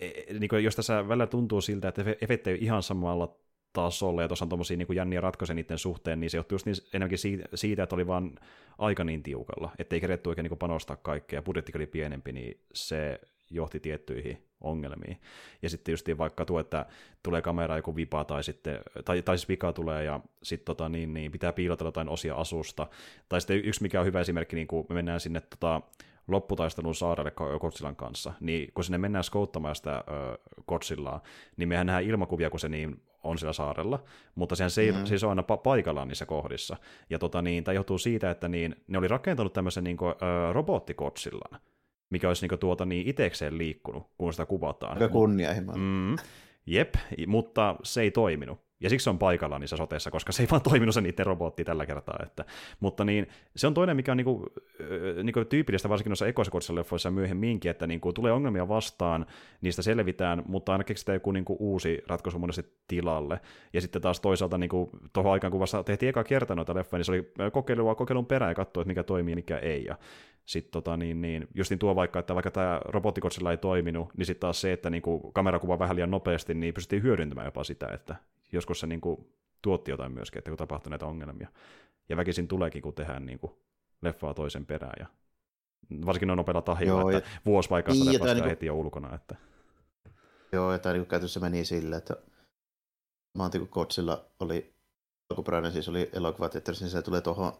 e, 0.00 0.06
e, 0.06 0.38
niin 0.38 0.48
kuin 0.48 0.64
jos 0.64 0.76
tässä 0.76 1.08
välillä 1.08 1.26
tuntuu 1.26 1.60
siltä, 1.60 1.88
että 1.88 2.02
efe- 2.02 2.18
efekti 2.20 2.50
ei 2.50 2.54
ole 2.54 2.62
ihan 2.62 2.82
samalla 2.82 3.36
tasolla, 3.72 4.22
ja 4.22 4.28
tuossa 4.28 4.44
on 4.44 4.48
tuommoisia 4.48 4.76
niin 4.76 4.96
jänniä 4.96 5.20
ratkaisuja 5.20 5.54
niiden 5.54 5.78
suhteen, 5.78 6.20
niin 6.20 6.30
se 6.30 6.36
johtuu 6.36 6.54
just 6.54 6.66
niin, 6.66 6.76
enemmänkin 6.92 7.18
siitä, 7.54 7.82
että 7.82 7.94
oli 7.94 8.06
vaan 8.06 8.38
aika 8.78 9.04
niin 9.04 9.22
tiukalla, 9.22 9.70
että 9.78 9.96
ei 9.96 10.00
keretty 10.00 10.28
oikein 10.28 10.42
niin 10.50 10.58
panostaa 10.58 10.96
kaikkea, 10.96 11.36
ja 11.36 11.42
budjettikin 11.42 11.78
oli 11.78 11.86
pienempi, 11.86 12.32
niin 12.32 12.60
se 12.74 13.20
johti 13.50 13.80
tiettyihin 13.80 14.44
ongelmiin. 14.60 15.20
Ja 15.62 15.70
sitten 15.70 15.92
just 15.92 16.08
vaikka 16.18 16.44
tuo, 16.44 16.60
että 16.60 16.86
tulee 17.22 17.42
kamera 17.42 17.76
joku 17.76 17.96
vipa 17.96 18.24
tai 18.24 18.44
sitten, 18.44 18.78
tai, 19.04 19.22
tai 19.22 19.38
siis 19.38 19.48
vika 19.48 19.72
tulee 19.72 20.04
ja 20.04 20.20
sitten 20.42 20.64
tota, 20.64 20.88
niin, 20.88 21.14
niin 21.14 21.32
pitää 21.32 21.52
piilotella 21.52 21.88
jotain 21.88 22.08
osia 22.08 22.34
asusta. 22.34 22.86
Tai 23.28 23.40
sitten 23.40 23.64
yksi 23.64 23.82
mikä 23.82 24.00
on 24.00 24.06
hyvä 24.06 24.20
esimerkki, 24.20 24.56
niin 24.56 24.66
kun 24.66 24.86
me 24.88 24.94
mennään 24.94 25.20
sinne 25.20 25.40
tota, 25.40 25.82
lopputaistelun 26.30 26.94
saarelle 26.94 27.32
Godzillan 27.60 27.96
kanssa, 27.96 28.32
niin 28.40 28.72
kun 28.74 28.84
sinne 28.84 28.98
mennään 28.98 29.24
skouttamaan 29.24 29.76
sitä 29.76 29.96
ö, 29.96 30.38
Godzillaa, 30.68 31.22
niin 31.56 31.68
mehän 31.68 31.86
nähdään 31.86 32.04
ilmakuvia, 32.04 32.50
kun 32.50 32.60
se 32.60 32.68
niin 32.68 33.02
on 33.24 33.38
sillä 33.38 33.52
saarella, 33.52 34.02
mutta 34.34 34.56
sehän 34.56 34.70
se, 34.70 34.92
mm. 34.92 35.06
siis 35.06 35.24
on 35.24 35.30
aina 35.30 35.42
pa- 35.42 35.60
paikallaan 35.62 36.08
niissä 36.08 36.26
kohdissa. 36.26 36.76
Ja 37.10 37.18
tota, 37.18 37.42
niin, 37.42 37.64
tämä 37.64 37.74
johtuu 37.74 37.98
siitä, 37.98 38.30
että 38.30 38.48
niin, 38.48 38.76
ne 38.88 38.98
oli 38.98 39.08
rakentanut 39.08 39.52
tämmöisen 39.52 39.84
niin 39.84 39.96
kuin, 39.96 40.14
ö, 40.22 40.52
mikä 42.10 42.28
olisi 42.28 42.42
niin 42.42 42.48
kuin, 42.48 42.58
tuota, 42.58 42.86
niin 42.86 43.08
itekseen 43.08 43.58
liikkunut, 43.58 44.06
kun 44.18 44.32
sitä 44.32 44.46
kuvataan. 44.46 44.92
Aika 44.92 45.08
kunnianhimoinen. 45.08 45.84
Mm, 45.84 46.16
jep, 46.66 46.94
mutta 47.26 47.76
se 47.82 48.02
ei 48.02 48.10
toiminut. 48.10 48.69
Ja 48.80 48.90
siksi 48.90 49.04
se 49.04 49.10
on 49.10 49.18
paikallaan 49.18 49.60
niissä 49.60 49.76
soteissa, 49.76 50.10
koska 50.10 50.32
se 50.32 50.42
ei 50.42 50.48
vaan 50.50 50.62
toiminut 50.62 50.94
se 50.94 51.00
niiden 51.00 51.26
robotti 51.26 51.64
tällä 51.64 51.86
kertaa. 51.86 52.18
Että, 52.22 52.44
mutta 52.80 53.04
niin, 53.04 53.26
se 53.56 53.66
on 53.66 53.74
toinen, 53.74 53.96
mikä 53.96 54.12
on 54.12 54.16
niinku, 54.16 54.46
niinku 55.22 55.44
tyypillistä, 55.44 55.88
varsinkin 55.88 56.10
noissa 56.10 56.26
ekosekotisissa 56.26 57.10
myöhemminkin, 57.10 57.70
että 57.70 57.86
niinku, 57.86 58.12
tulee 58.12 58.32
ongelmia 58.32 58.68
vastaan, 58.68 59.26
niistä 59.60 59.82
selvitään, 59.82 60.42
mutta 60.46 60.72
aina 60.72 60.84
keksitään 60.84 61.16
joku 61.16 61.32
niinku, 61.32 61.56
uusi 61.58 62.02
ratkaisu 62.06 62.38
monesti 62.38 62.62
tilalle. 62.88 63.40
Ja 63.72 63.80
sitten 63.80 64.02
taas 64.02 64.20
toisaalta 64.20 64.58
niinku, 64.58 64.90
tuohon 65.12 65.32
aikaan, 65.32 65.50
kun 65.50 65.60
vasta 65.60 65.84
tehtiin 65.84 66.10
eka 66.10 66.24
kerta 66.24 66.54
noita 66.54 66.74
leffoja, 66.74 66.98
niin 66.98 67.04
se 67.04 67.12
oli 67.12 67.32
kokeilua 67.52 67.94
kokeilun 67.94 68.26
perään 68.26 68.50
ja 68.50 68.54
katsoa, 68.54 68.80
että 68.80 68.88
mikä 68.88 69.02
toimii 69.02 69.32
ja 69.32 69.36
mikä 69.36 69.58
ei. 69.58 69.84
Ja 69.84 69.98
sitten 70.44 70.72
tota, 70.72 70.96
niin, 70.96 71.20
niin, 71.20 71.48
justin 71.54 71.78
tuo 71.78 71.96
vaikka, 71.96 72.18
että 72.18 72.34
vaikka 72.34 72.50
tämä 72.50 72.80
robottikotsilla 72.84 73.50
ei 73.50 73.56
toiminut, 73.56 74.08
niin 74.16 74.26
sitten 74.26 74.40
taas 74.40 74.60
se, 74.60 74.72
että 74.72 74.90
niinku, 74.90 75.32
kamerakuva 75.32 75.78
vähän 75.78 75.96
liian 75.96 76.10
nopeasti, 76.10 76.54
niin 76.54 76.74
pystyttiin 76.74 77.02
hyödyntämään 77.02 77.46
jopa 77.46 77.64
sitä, 77.64 77.88
että 77.94 78.16
joskus 78.52 78.80
se 78.80 78.86
niinku, 78.86 79.34
tuotti 79.62 79.90
jotain 79.90 80.12
myöskin, 80.12 80.38
että 80.38 80.50
kun 80.50 80.58
tapahtui 80.58 80.90
näitä 80.90 81.06
ongelmia. 81.06 81.48
Ja 82.08 82.16
väkisin 82.16 82.48
tuleekin, 82.48 82.82
kun 82.82 82.94
tehdään 82.94 83.26
niinku, 83.26 83.62
leffaa 84.02 84.34
toisen 84.34 84.66
perään. 84.66 84.94
Ja 84.98 85.06
varsinkin 86.06 86.26
noin 86.26 86.36
nopealla 86.36 86.62
tahilla, 86.62 87.00
Joo, 87.00 87.10
että 87.10 87.30
vuosi 87.46 87.70
vaikka 87.70 87.92
Niin, 87.92 88.04
ja 88.04 88.12
leffasta 88.12 88.26
tää 88.26 88.34
niinku... 88.34 88.46
niinku- 88.46 88.56
heti 88.56 88.66
jo 88.66 88.74
ulkona. 88.74 89.14
Että... 89.14 89.36
Joo, 90.52 90.72
ja 90.72 90.78
tämä 90.78 90.92
niin 90.92 91.06
käytössä 91.06 91.40
meni 91.40 91.64
silleen, 91.64 91.98
että 91.98 92.16
maanti 93.38 93.58
kun 93.58 93.68
Godzilla 93.70 94.24
oli 94.40 94.74
alkuperäinen, 95.30 95.72
siis 95.72 95.88
oli 95.88 96.10
elokuvateatterissa, 96.12 96.84
niin 96.84 96.90
se 96.90 97.02
tulee 97.02 97.20
tuohon 97.20 97.52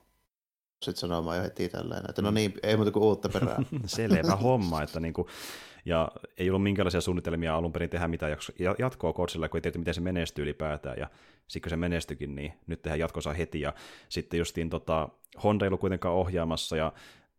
sitten 0.83 1.01
sanomaan 1.01 1.37
jo 1.37 1.43
heti 1.43 1.69
tällainen, 1.69 2.11
että 2.11 2.23
no 2.23 2.31
niin, 2.31 2.55
ei 2.63 2.77
muuta 2.77 2.91
kuin 2.91 3.03
uutta 3.03 3.29
perää. 3.29 3.63
Selvä 3.87 4.37
homma, 4.37 4.83
että 4.83 5.01
niinku, 5.01 5.29
ja 5.85 6.13
ei 6.39 6.51
ollut 6.51 6.63
minkäänlaisia 6.63 7.01
suunnitelmia 7.01 7.57
alun 7.57 7.73
perin 7.73 7.91
tehdä 7.91 8.09
mitään 8.09 8.37
jatkoa 8.79 9.13
Godzilla, 9.13 9.49
kun 9.49 9.59
ei 9.59 9.63
tiedä, 9.63 9.79
miten 9.79 9.95
se 9.95 10.01
menestyy 10.01 10.45
ylipäätään, 10.45 10.99
ja 10.99 11.11
sitten 11.49 11.63
kun 11.63 11.71
se 11.71 11.77
menestyikin, 11.77 12.35
niin 12.35 12.53
nyt 12.67 12.83
tehdään 12.83 12.99
jatkossa 12.99 13.33
heti, 13.33 13.61
ja 13.61 13.73
sitten 14.09 14.39
justiin 14.39 14.71
tota, 14.71 15.09
Honda 15.43 15.65
ei 15.65 15.69
ollut 15.69 15.81
kuitenkaan 15.81 16.15
ohjaamassa, 16.15 16.77
ja 16.77 16.93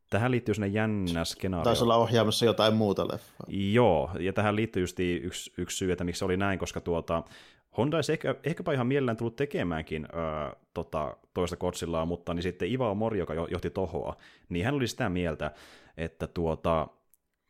tähän 0.10 0.32
liittyy 0.32 0.56
sinne 0.56 0.68
jännä 0.68 1.26
skenaario. 1.26 1.64
Taisi 1.64 1.84
olla 1.84 1.96
ohjaamassa 1.96 2.46
jotain 2.46 2.74
muuta 2.74 3.08
leffaa. 3.08 3.48
Joo, 3.48 4.12
ja 4.20 4.34
tähän 4.34 4.56
liittyy 4.56 4.84
just 4.84 5.00
yksi, 5.00 5.54
yksi 5.58 5.78
syy, 5.78 5.92
että 5.92 6.04
miksi 6.04 6.20
se 6.20 6.26
oli 6.26 6.38
näin, 6.38 6.60
koska 6.60 6.82
tuota, 6.82 7.24
Honda 7.78 7.98
olisi 7.98 8.12
ehkä, 8.12 8.36
ehkäpä 8.44 8.74
ihan 8.74 8.88
mielellään 8.88 9.18
tullut 9.18 9.36
tekemäänkin 9.36 10.08
öö, 10.14 10.22
tota, 10.74 11.18
toista 11.34 11.58
Godzillaa, 11.58 12.06
mutta 12.06 12.34
niin 12.34 12.44
sitten 12.44 12.72
Iva 12.72 12.94
Mori, 12.94 13.20
joka 13.20 13.34
johti 13.34 13.70
Tohoa, 13.70 14.16
niin 14.50 14.66
hän 14.66 14.74
oli 14.74 14.88
sitä 14.88 15.10
mieltä, 15.10 15.52
että 15.98 16.28
tuota, 16.28 16.88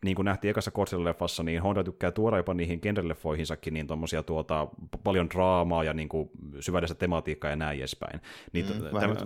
niin 0.05 0.15
kuin 0.15 0.25
nähtiin 0.25 0.49
ekassa 0.49 0.71
Godzilla-leffassa, 0.71 1.43
niin 1.43 1.61
Honda 1.61 1.83
tykkää 1.83 2.11
tuoda 2.11 2.37
jopa 2.37 2.53
niihin 2.53 2.79
genreleffoihinsakin 2.81 3.73
niin 3.73 3.87
tommosia 3.87 4.23
tuota, 4.23 4.67
paljon 5.03 5.29
draamaa 5.29 5.83
ja 5.83 5.93
niin 5.93 6.09
kuin 6.09 6.29
syvällistä 6.59 6.95
tematiikkaa 6.95 7.49
ja 7.49 7.55
näin 7.55 7.79
edespäin. 7.79 8.21
Niin, 8.53 8.65
mm, 8.65 8.83
vähän 8.93 9.17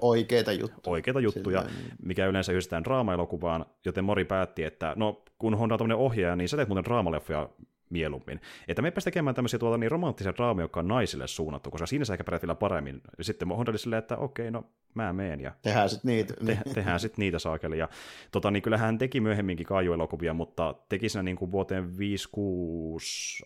oikeita 0.00 0.52
juttuja. 0.52 0.92
Oikeita 0.92 1.20
juttuja, 1.20 1.62
Sillä, 1.62 1.74
niin. 1.74 1.92
mikä 2.02 2.26
yleensä 2.26 2.52
yhdistetään 2.52 2.84
draama-elokuvaan, 2.84 3.66
joten 3.84 4.04
Mori 4.04 4.24
päätti, 4.24 4.64
että 4.64 4.92
no 4.96 5.22
kun 5.38 5.54
Honda 5.54 5.74
on 5.74 5.78
tämmöinen 5.78 5.96
ohjaaja, 5.96 6.36
niin 6.36 6.48
sä 6.48 6.56
teet 6.56 6.68
muuten 6.68 6.84
draamaleffoja 6.84 7.48
mieluummin. 7.90 8.40
Että 8.68 8.82
me 8.82 8.90
tekemään 8.90 9.34
tämmöisiä 9.34 9.58
tuota, 9.58 9.78
niin 9.78 9.90
romanttisia 9.90 10.34
draamia, 10.36 10.64
jotka 10.64 10.80
on 10.80 10.88
naisille 10.88 11.26
suunnattu, 11.26 11.70
koska 11.70 11.86
siinä 11.86 12.04
sä 12.04 12.14
ehkä 12.14 12.24
pärjät 12.24 12.42
vielä 12.42 12.54
paremmin. 12.54 13.00
Sitten 13.20 13.48
Honda 13.48 13.70
oli 13.70 13.78
silleen, 13.78 13.98
että 13.98 14.16
okei, 14.16 14.50
no 14.50 14.64
mä 14.94 15.12
meen. 15.12 15.40
Ja 15.40 15.52
tehdään 15.62 15.88
sitten 15.90 16.08
niitä. 16.08 16.34
Te, 16.46 16.58
tehdään 16.74 17.00
sitten 17.00 17.22
niitä 17.22 17.38
saakeli. 17.38 17.78
Ja 17.78 17.88
tota, 18.30 18.50
niin 18.50 18.62
kyllähän 18.62 18.86
hän 18.86 18.98
teki 18.98 19.20
myöhemminkin 19.20 19.66
kaijuelokuvia, 19.66 20.34
mutta 20.34 20.74
teki 20.88 21.08
siinä 21.08 21.22
niin 21.22 21.36
kuin 21.36 21.52
vuoteen 21.52 21.84
5-6 21.84 21.86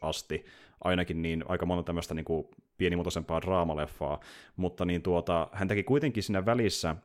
asti 0.00 0.44
ainakin 0.84 1.22
niin 1.22 1.44
aika 1.48 1.66
monta 1.66 1.82
tämmöistä 1.82 2.14
niin 2.14 2.24
kuin 2.24 2.46
pienimuotoisempaa 2.78 3.42
draamaleffaa, 3.42 4.20
mutta 4.56 4.84
niin 4.84 5.02
tuota, 5.02 5.48
hän 5.52 5.68
teki 5.68 5.82
kuitenkin 5.82 6.22
siinä 6.22 6.46
välissä 6.46 6.96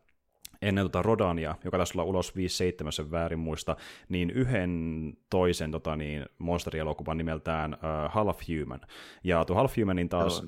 ennen 0.64 0.86
tota 0.86 1.02
Rodania, 1.02 1.56
joka 1.64 1.78
taisi 1.78 1.94
olla 1.98 2.04
ulos 2.04 2.36
57, 2.36 2.94
sen 2.94 3.12
väärin 3.12 3.40
muista, 3.40 3.76
niin 4.10 4.30
yhden 4.30 5.14
toisen 5.30 5.72
tota, 5.72 5.96
niin, 5.96 6.26
monsterielokuvan 6.38 7.18
nimeltään 7.18 7.74
uh, 7.74 8.12
Half 8.12 8.40
Human. 8.50 8.82
Ja 9.24 9.46
tuo 9.46 9.56
Half 9.56 9.78
Humanin 9.78 10.10
taas 10.10 10.44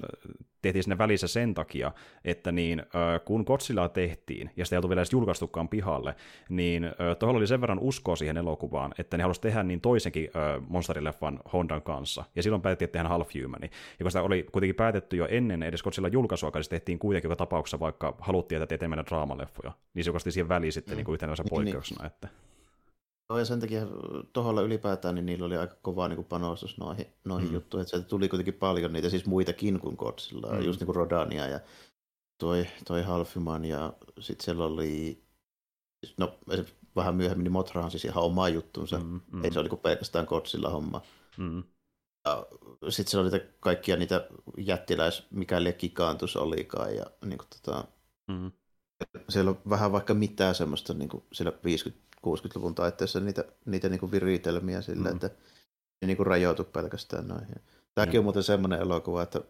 tehtiin 0.67 0.84
sinne 0.84 0.97
välissä 0.97 1.28
sen 1.28 1.54
takia, 1.54 1.91
että 2.25 2.51
niin, 2.51 2.84
kun 3.25 3.43
Godzilla 3.47 3.89
tehtiin, 3.89 4.49
ja 4.58 4.65
sitä 4.65 4.75
ei 4.75 4.78
oltu 4.78 4.89
vielä 4.89 5.01
edes 5.01 5.13
julkaistukaan 5.13 5.69
pihalle, 5.69 6.15
niin 6.49 6.91
tuolla 7.19 7.38
oli 7.38 7.47
sen 7.47 7.62
verran 7.62 7.80
uskoa 7.80 8.15
siihen 8.15 8.38
elokuvaan, 8.38 8.93
että 8.99 9.17
ne 9.17 9.23
halusi 9.23 9.41
tehdä 9.41 9.63
niin 9.63 9.82
toisenkin 9.82 10.30
monsterileffan 10.67 11.39
Hondan 11.54 11.82
kanssa, 11.82 12.23
ja 12.36 12.43
silloin 12.43 12.62
päätettiin, 12.62 12.88
että 12.88 12.93
tehdään 12.93 13.10
Half 13.10 13.30
Humani. 13.43 13.69
Ja 13.99 14.04
kun 14.04 14.12
sitä 14.12 14.21
oli 14.21 14.45
kuitenkin 14.51 14.75
päätetty 14.75 15.15
jo 15.15 15.28
ennen 15.30 15.63
edes 15.63 15.84
Godzilla 15.84 16.08
julkaisua, 16.08 16.51
niin 16.54 16.63
se 16.63 16.69
tehtiin 16.69 16.99
kuitenkin 16.99 17.28
joka 17.30 17.36
tapauksessa, 17.36 17.80
vaikka 17.80 18.15
haluttiin, 18.19 18.62
että 18.62 18.67
teetään 18.67 18.89
mennä 18.89 19.06
draamaleffoja, 19.06 19.71
niin 19.93 20.04
se 20.04 20.10
julkaistiin 20.10 20.34
siihen 20.34 20.49
väliin 20.49 20.73
sitten 20.73 20.93
mm. 20.93 20.97
niin 20.97 21.06
kuin 21.06 21.13
yhtenä 21.13 21.34
niin. 21.38 21.49
poikkeuksena. 21.49 22.04
Niin. 22.04 22.12
Että... 22.13 22.28
Joo, 23.29 23.39
ja 23.39 23.45
sen 23.45 23.59
takia 23.59 23.81
tuolla 24.33 24.61
ylipäätään 24.61 25.15
niin 25.15 25.25
niillä 25.25 25.45
oli 25.45 25.57
aika 25.57 25.75
kova 25.81 26.07
niin 26.07 26.15
kuin 26.15 26.27
panostus 26.27 26.77
noihin, 26.77 27.05
noihin 27.23 27.47
mm. 27.49 27.53
juttuihin. 27.53 27.81
Että 27.81 27.89
sieltä 27.89 28.07
tuli 28.07 28.29
kuitenkin 28.29 28.53
paljon 28.53 28.93
niitä, 28.93 29.09
siis 29.09 29.25
muitakin 29.25 29.79
kuin 29.79 29.95
Godzilla, 29.99 30.51
mm. 30.51 30.63
just 30.63 30.79
niin 30.79 30.85
kuin 30.85 30.95
Rodania 30.95 31.47
ja 31.47 31.59
toi, 32.38 32.67
toi 32.88 33.03
Halfiman 33.03 33.65
ja 33.65 33.93
sitten 34.19 34.45
siellä 34.45 34.65
oli, 34.65 35.23
no 36.17 36.39
vähän 36.95 37.15
myöhemmin, 37.15 37.43
niin 37.43 37.51
Motrahan 37.51 37.91
siis 37.91 38.05
ihan 38.05 38.23
oma 38.23 38.49
juttunsa. 38.49 38.99
Mm, 38.99 39.21
mm. 39.31 39.43
Ei 39.43 39.53
se 39.53 39.59
oli 39.59 39.69
kuin 39.69 39.81
pelkästään 39.81 40.25
Godzilla 40.25 40.69
homma. 40.69 41.01
Mm. 41.38 41.63
Ja 42.25 42.47
sitten 42.89 43.11
siellä 43.11 43.27
oli 43.27 43.31
niitä, 43.31 43.53
kaikkia 43.59 43.95
niitä 43.95 44.27
jättiläis, 44.57 45.23
mikä 45.31 45.59
gigantus 45.79 46.35
olikaan. 46.35 46.95
Ja, 46.95 47.05
niin 47.25 47.38
kuin, 47.38 47.47
tota, 47.49 47.83
mm. 48.27 48.51
Siellä 49.29 49.51
on 49.51 49.61
vähän 49.69 49.91
vaikka 49.91 50.13
mitään 50.13 50.55
semmoista 50.55 50.93
niin 50.93 51.09
kuin 51.09 51.23
siellä 51.33 51.53
50 51.63 52.05
60-luvun 52.25 52.75
taitteessa 52.75 53.19
niitä, 53.19 53.43
niitä 53.65 53.89
niin 53.89 53.99
kuin 53.99 54.11
viritelmiä 54.11 54.81
sillä, 54.81 55.09
mm. 55.09 55.15
että 55.15 55.27
ne 56.01 56.07
niin 56.07 56.17
kuin 56.17 56.27
rajoitu 56.27 56.63
pelkästään 56.63 57.27
noihin. 57.27 57.55
Tämäkin 57.95 58.13
mm. 58.13 58.19
on 58.19 58.23
muuten 58.23 58.43
semmoinen 58.43 58.81
elokuva, 58.81 59.23
että 59.23 59.41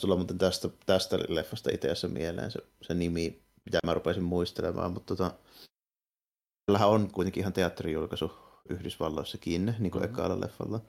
tulla 0.00 0.16
muuten 0.16 0.38
tästä, 0.38 0.68
tästä 0.86 1.18
leffasta 1.28 1.70
itse 1.72 2.08
mieleen 2.08 2.50
se, 2.50 2.58
se 2.82 2.94
nimi, 2.94 3.42
mitä 3.64 3.78
mä 3.86 3.94
rupesin 3.94 4.22
muistelemaan, 4.22 4.92
mutta 4.92 5.16
tota, 5.16 5.34
tällähän 6.66 6.88
on 6.88 7.10
kuitenkin 7.10 7.40
ihan 7.40 7.52
teatterijulkaisu 7.52 8.32
Yhdysvalloissakin, 8.68 9.74
niin 9.78 9.90
kuin 9.90 10.02
mm-hmm. 10.02 10.14
ekalla 10.14 10.40
leffalla. 10.40 10.80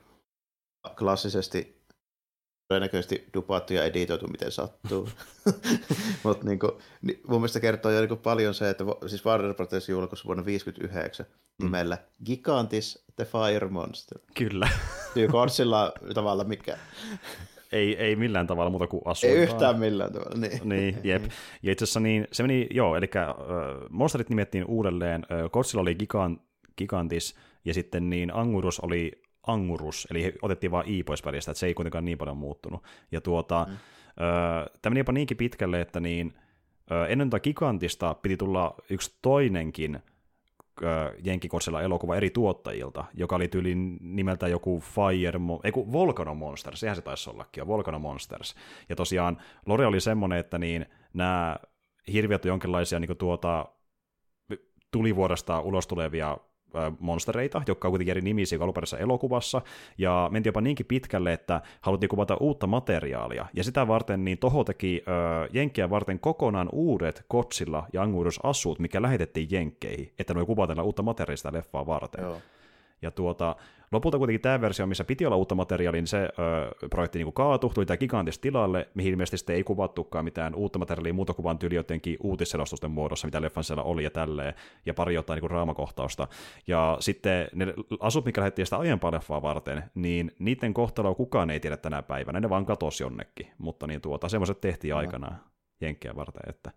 Klassisesti 0.97 1.80
todennäköisesti 2.71 3.27
dupattu 3.33 3.73
ja 3.73 3.83
editoitu 3.83 4.27
miten 4.27 4.51
sattuu. 4.51 5.09
Mutta 6.23 6.45
niinku, 6.45 6.79
niin, 7.01 7.21
mun 7.27 7.39
mielestä 7.41 7.59
kertoo 7.59 7.91
jo 7.91 7.99
niinku 7.99 8.15
paljon 8.15 8.53
se, 8.53 8.69
että 8.69 8.83
siis 9.07 9.25
Warner 9.25 9.53
Bros. 9.53 9.89
julkaisi 9.89 10.25
vuonna 10.25 10.43
1959 10.43 11.25
mm. 11.25 11.65
nimellä 11.65 11.97
Gigantis 12.25 13.05
the 13.15 13.25
Fire 13.25 13.67
Monster. 13.67 14.17
Kyllä. 14.33 14.69
Godzilla 15.31 15.93
tavalla 16.13 16.43
mikä. 16.43 16.77
Ei, 17.71 17.97
ei 17.97 18.15
millään 18.15 18.47
tavalla 18.47 18.69
muuta 18.69 18.87
kuin 18.87 19.01
asuinkaan. 19.05 19.37
Ei 19.37 19.43
yhtään 19.43 19.79
millään 19.79 20.13
tavalla, 20.13 20.37
niin. 20.37 20.69
niin 20.69 20.97
jep. 21.09 21.23
Ja 21.63 21.71
itse 21.71 21.83
asiassa 21.83 21.99
niin, 21.99 22.27
se 22.31 22.43
meni, 22.43 22.67
joo, 22.71 22.95
eli 22.95 23.09
äh, 23.15 23.35
monsterit 23.89 24.29
nimettiin 24.29 24.65
uudelleen, 24.65 25.25
äh, 25.31 25.49
Godzilla 25.51 25.81
oli 25.81 25.95
gigan, 25.95 26.41
Gigantis, 26.77 27.35
ja 27.65 27.73
sitten 27.73 28.09
niin 28.09 28.35
Angurus 28.35 28.79
oli 28.79 29.21
Angurus, 29.47 30.07
eli 30.11 30.33
otettiin 30.41 30.71
vain 30.71 30.87
i 30.89 31.03
pois 31.03 31.25
välistä, 31.25 31.51
että 31.51 31.59
se 31.59 31.65
ei 31.65 31.73
kuitenkaan 31.73 32.05
niin 32.05 32.17
paljon 32.17 32.37
muuttunut. 32.37 32.83
Ja 33.11 33.21
tuota, 33.21 33.65
mm. 33.69 33.77
tämä 34.81 34.91
meni 34.91 34.99
jopa 34.99 35.11
niinkin 35.11 35.37
pitkälle, 35.37 35.81
että 35.81 35.99
niin, 35.99 36.33
ennen 37.09 37.29
tuota 37.29 37.43
Gigantista 37.43 38.13
piti 38.13 38.37
tulla 38.37 38.75
yksi 38.89 39.17
toinenkin 39.21 39.99
Jenkkikotsella 41.23 41.81
elokuva 41.81 42.15
eri 42.15 42.29
tuottajilta, 42.29 43.05
joka 43.13 43.35
oli 43.35 43.47
tyyli 43.47 43.75
nimeltä 44.01 44.47
joku 44.47 44.79
Fire, 44.79 45.39
ei 45.63 45.71
kun 45.71 45.91
Volcano 45.91 46.35
Monsters, 46.35 46.79
sehän 46.79 46.95
se 46.95 47.01
taisi 47.01 47.29
ollakin, 47.29 47.67
Volcano 47.67 47.99
Monsters. 47.99 48.55
Ja 48.89 48.95
tosiaan 48.95 49.37
Lore 49.65 49.85
oli 49.85 50.01
semmoinen, 50.01 50.39
että 50.39 50.57
niin 50.57 50.85
nämä 51.13 51.57
hirviöt 52.13 52.45
on 52.45 52.49
jonkinlaisia 52.49 52.99
niin 52.99 53.17
tuota, 53.17 53.65
tulivuodesta 54.91 55.59
ulos 55.59 55.87
tulevia 55.87 56.37
monstereita, 56.99 57.61
jotka 57.67 57.87
on 57.87 57.91
kuitenkin 57.91 58.11
eri 58.11 58.21
nimisiä 58.21 58.57
kuin 58.57 58.63
alkuperäisessä 58.65 58.97
elokuvassa, 58.97 59.61
ja 59.97 60.29
mentiin 60.31 60.49
jopa 60.49 60.61
niinkin 60.61 60.85
pitkälle, 60.85 61.33
että 61.33 61.61
haluttiin 61.81 62.09
kuvata 62.09 62.35
uutta 62.35 62.67
materiaalia, 62.67 63.45
ja 63.53 63.63
sitä 63.63 63.87
varten 63.87 64.25
niin 64.25 64.37
Toho 64.37 64.63
teki 64.63 65.03
ö, 65.07 65.49
Jenkkiä 65.53 65.89
varten 65.89 66.19
kokonaan 66.19 66.69
uudet 66.71 67.25
Kotsilla 67.27 67.87
ja 67.93 68.01
Angurus 68.01 68.39
asut, 68.43 68.79
mikä 68.79 69.01
lähetettiin 69.01 69.47
Jenkkeihin, 69.51 70.13
että 70.19 70.33
ne 70.33 70.37
voi 70.37 70.45
kuvatella 70.45 70.83
uutta 70.83 71.03
materiaalia 71.03 71.53
leffaa 71.53 71.85
varten. 71.85 72.23
Joo. 72.23 72.37
Ja 73.01 73.11
tuota, 73.11 73.55
lopulta 73.91 74.17
kuitenkin 74.17 74.41
tämä 74.41 74.61
versio, 74.61 74.85
missä 74.85 75.03
piti 75.03 75.25
olla 75.25 75.35
uutta 75.35 75.55
materiaalia, 75.55 76.01
niin 76.01 76.07
se 76.07 76.17
ö, 76.17 76.29
projekti 76.89 77.19
niin 77.19 77.33
kaatui, 77.33 77.69
tuli 77.69 77.85
tämä 77.85 77.97
gigantis 77.97 78.39
tilalle, 78.39 78.89
mihin 78.93 79.11
ilmeisesti 79.11 79.37
sitten 79.37 79.55
ei 79.55 79.63
kuvattukaan 79.63 80.25
mitään 80.25 80.55
uutta 80.55 80.79
materiaalia 80.79 81.13
muuta 81.13 81.33
kuin 81.33 81.43
vain 81.43 81.57
tyyli 81.57 81.75
jotenkin 81.75 82.17
uutisselostusten 82.23 82.91
muodossa, 82.91 83.27
mitä 83.27 83.41
leffan 83.41 83.63
siellä 83.63 83.83
oli 83.83 84.03
ja 84.03 84.09
tälleen, 84.09 84.53
ja 84.85 84.93
pari 84.93 85.13
jotain 85.13 85.41
niin 85.41 85.51
raamakohtausta. 85.51 86.27
Ja 86.67 86.97
sitten 86.99 87.47
ne 87.53 87.73
asut, 87.99 88.25
mikä 88.25 88.41
lähdettiin 88.41 88.65
sitä 88.65 88.77
aiempaa 88.77 89.11
leffaa 89.11 89.41
varten, 89.41 89.83
niin 89.95 90.31
niiden 90.39 90.73
kohtaloa 90.73 91.15
kukaan 91.15 91.49
ei 91.49 91.59
tiedä 91.59 91.77
tänä 91.77 92.01
päivänä, 92.01 92.39
ne 92.39 92.49
vaan 92.49 92.65
katosi 92.65 93.03
jonnekin, 93.03 93.47
mutta 93.57 93.87
niin 93.87 94.01
tuota, 94.01 94.29
semmoiset 94.29 94.61
tehtiin 94.61 94.95
aikanaan 94.95 95.37
Jenkkiä 95.81 96.15
varten, 96.15 96.49
että 96.49 96.71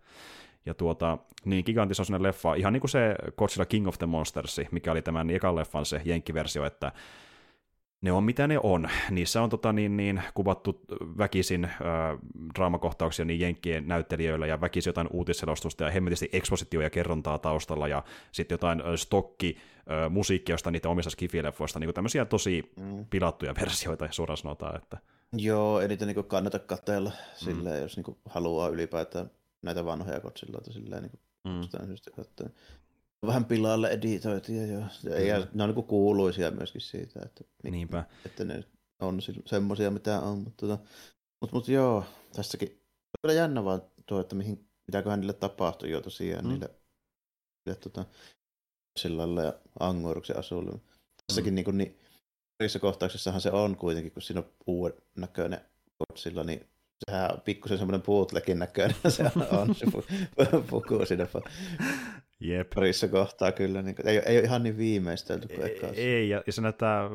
ja 0.65 0.73
tuota, 0.73 1.17
niin 1.45 1.65
Gigantis 1.65 1.99
on 1.99 2.05
sellainen 2.05 2.27
leffa, 2.27 2.53
ihan 2.53 2.73
niin 2.73 2.81
kuin 2.81 2.91
se 2.91 3.15
Godzilla 3.37 3.65
King 3.65 3.87
of 3.87 3.97
the 3.97 4.05
Monsters, 4.05 4.61
mikä 4.71 4.91
oli 4.91 5.01
tämän 5.01 5.29
ekan 5.29 5.55
leffan 5.55 5.85
se 5.85 6.01
jenkkiversio, 6.05 6.65
että 6.65 6.91
ne 8.01 8.11
on 8.11 8.23
mitä 8.23 8.47
ne 8.47 8.59
on. 8.63 8.89
Niissä 9.09 9.41
on 9.41 9.49
tota, 9.49 9.73
niin, 9.73 9.97
niin, 9.97 10.23
kuvattu 10.33 10.81
väkisin 11.17 11.65
äh, 11.65 11.71
draamakohtauksia 12.55 13.25
niin 13.25 13.39
jenkkien 13.39 13.87
näyttelijöillä 13.87 14.47
ja 14.47 14.61
väkisin 14.61 14.89
jotain 14.89 15.07
uutisselostusta 15.11 15.83
ja 15.83 15.91
hemmetisti 15.91 16.29
ekspositio 16.33 16.81
ja 16.81 16.89
kerrontaa 16.89 17.37
taustalla 17.37 17.87
ja 17.87 18.03
sitten 18.31 18.53
jotain 18.53 18.81
äh, 18.81 18.87
stokki 18.95 19.57
äh, 19.57 20.11
musiikkia 20.11 20.53
jostain 20.53 20.71
niitä 20.71 20.89
omista 20.89 21.09
skifileffoista, 21.09 21.79
niin 21.79 21.93
tämmöisiä 21.93 22.25
tosi 22.25 22.71
mm. 22.75 23.05
pilattuja 23.09 23.55
versioita 23.61 24.07
suoraan 24.11 24.37
sanotaan. 24.37 24.75
Että... 24.75 24.97
Joo, 25.33 25.79
ei 25.81 25.87
niitä 25.87 26.05
niin 26.05 26.23
kannata 26.23 26.59
katsella 26.59 27.09
mm. 27.09 27.15
silleen, 27.35 27.81
jos 27.81 27.97
niin 27.97 28.17
haluaa 28.25 28.69
ylipäätään 28.69 29.29
näitä 29.61 29.85
vanhoja 29.85 30.19
Godzilloita 30.19 30.73
silleen 30.73 31.03
niin 31.03 31.11
kuin 31.11 31.21
mm. 31.53 31.87
syystä 31.87 32.11
Vähän 33.25 33.45
pilalle 33.45 33.87
editoitia 33.89 34.65
jo. 34.65 34.79
Ja 34.79 35.39
mm. 35.39 35.47
ne 35.53 35.63
on 35.63 35.75
niin 35.75 35.85
kuuluisia 35.85 36.51
myöskin 36.51 36.81
siitä, 36.81 37.19
että, 37.25 37.43
Niinpä. 37.63 38.03
että 38.25 38.45
ne 38.45 38.63
on 38.99 39.19
semmoisia 39.45 39.91
mitä 39.91 40.21
on. 40.21 40.37
Mutta, 40.37 40.67
tota, 40.67 40.83
mutta, 41.41 41.55
mutta 41.55 41.71
joo, 41.71 42.03
tässäkin 42.33 42.69
on 42.69 43.19
kyllä 43.21 43.33
jännä 43.33 43.63
vaan 43.63 43.81
tuo, 44.05 44.19
että 44.19 44.35
mihin, 44.35 44.69
mitäköhän 44.87 45.19
niille 45.19 45.33
tapahtui 45.33 45.89
jo 45.89 46.01
tosiaan 46.01 46.45
mm. 46.45 46.49
niille, 46.49 46.69
niille 47.65 47.79
tota, 47.79 48.05
Sillalle 48.99 49.43
ja 49.43 49.53
Angoruksen 49.79 50.39
asuille. 50.39 50.79
Tässäkin 51.27 51.53
mm. 51.53 51.55
niin, 51.55 51.65
kuin, 51.65 51.77
niin 51.77 51.99
parissa 52.57 52.79
kohtauksessahan 52.79 53.41
se 53.41 53.51
on 53.51 53.77
kuitenkin, 53.77 54.11
kun 54.11 54.21
siinä 54.21 54.39
on 54.39 54.51
uuden 54.67 54.97
näköinen 55.15 55.61
Godzilla, 55.97 56.43
niin 56.43 56.67
sehän 57.09 57.31
on 57.33 57.41
pikkusen 57.41 57.77
semmoinen 57.77 58.01
bootlegin 58.01 58.59
näköinen 58.59 58.95
se 59.07 59.23
on 59.51 59.75
se 59.75 59.85
puku 60.69 61.05
siinä 61.05 61.27
Jep. 62.39 62.69
parissa 62.75 63.07
kohtaa 63.07 63.51
kyllä. 63.51 63.81
Niin 63.81 63.95
kuin, 63.95 64.07
ei, 64.07 64.17
ei 64.17 64.37
ole 64.37 64.45
ihan 64.45 64.63
niin 64.63 64.77
viimeistelty 64.77 65.47
kuin 65.47 65.61
ei, 65.63 65.79
ei, 65.95 66.29
ja, 66.29 66.43
ja 66.47 66.53
se 66.53 66.61
näyttää, 66.61 67.09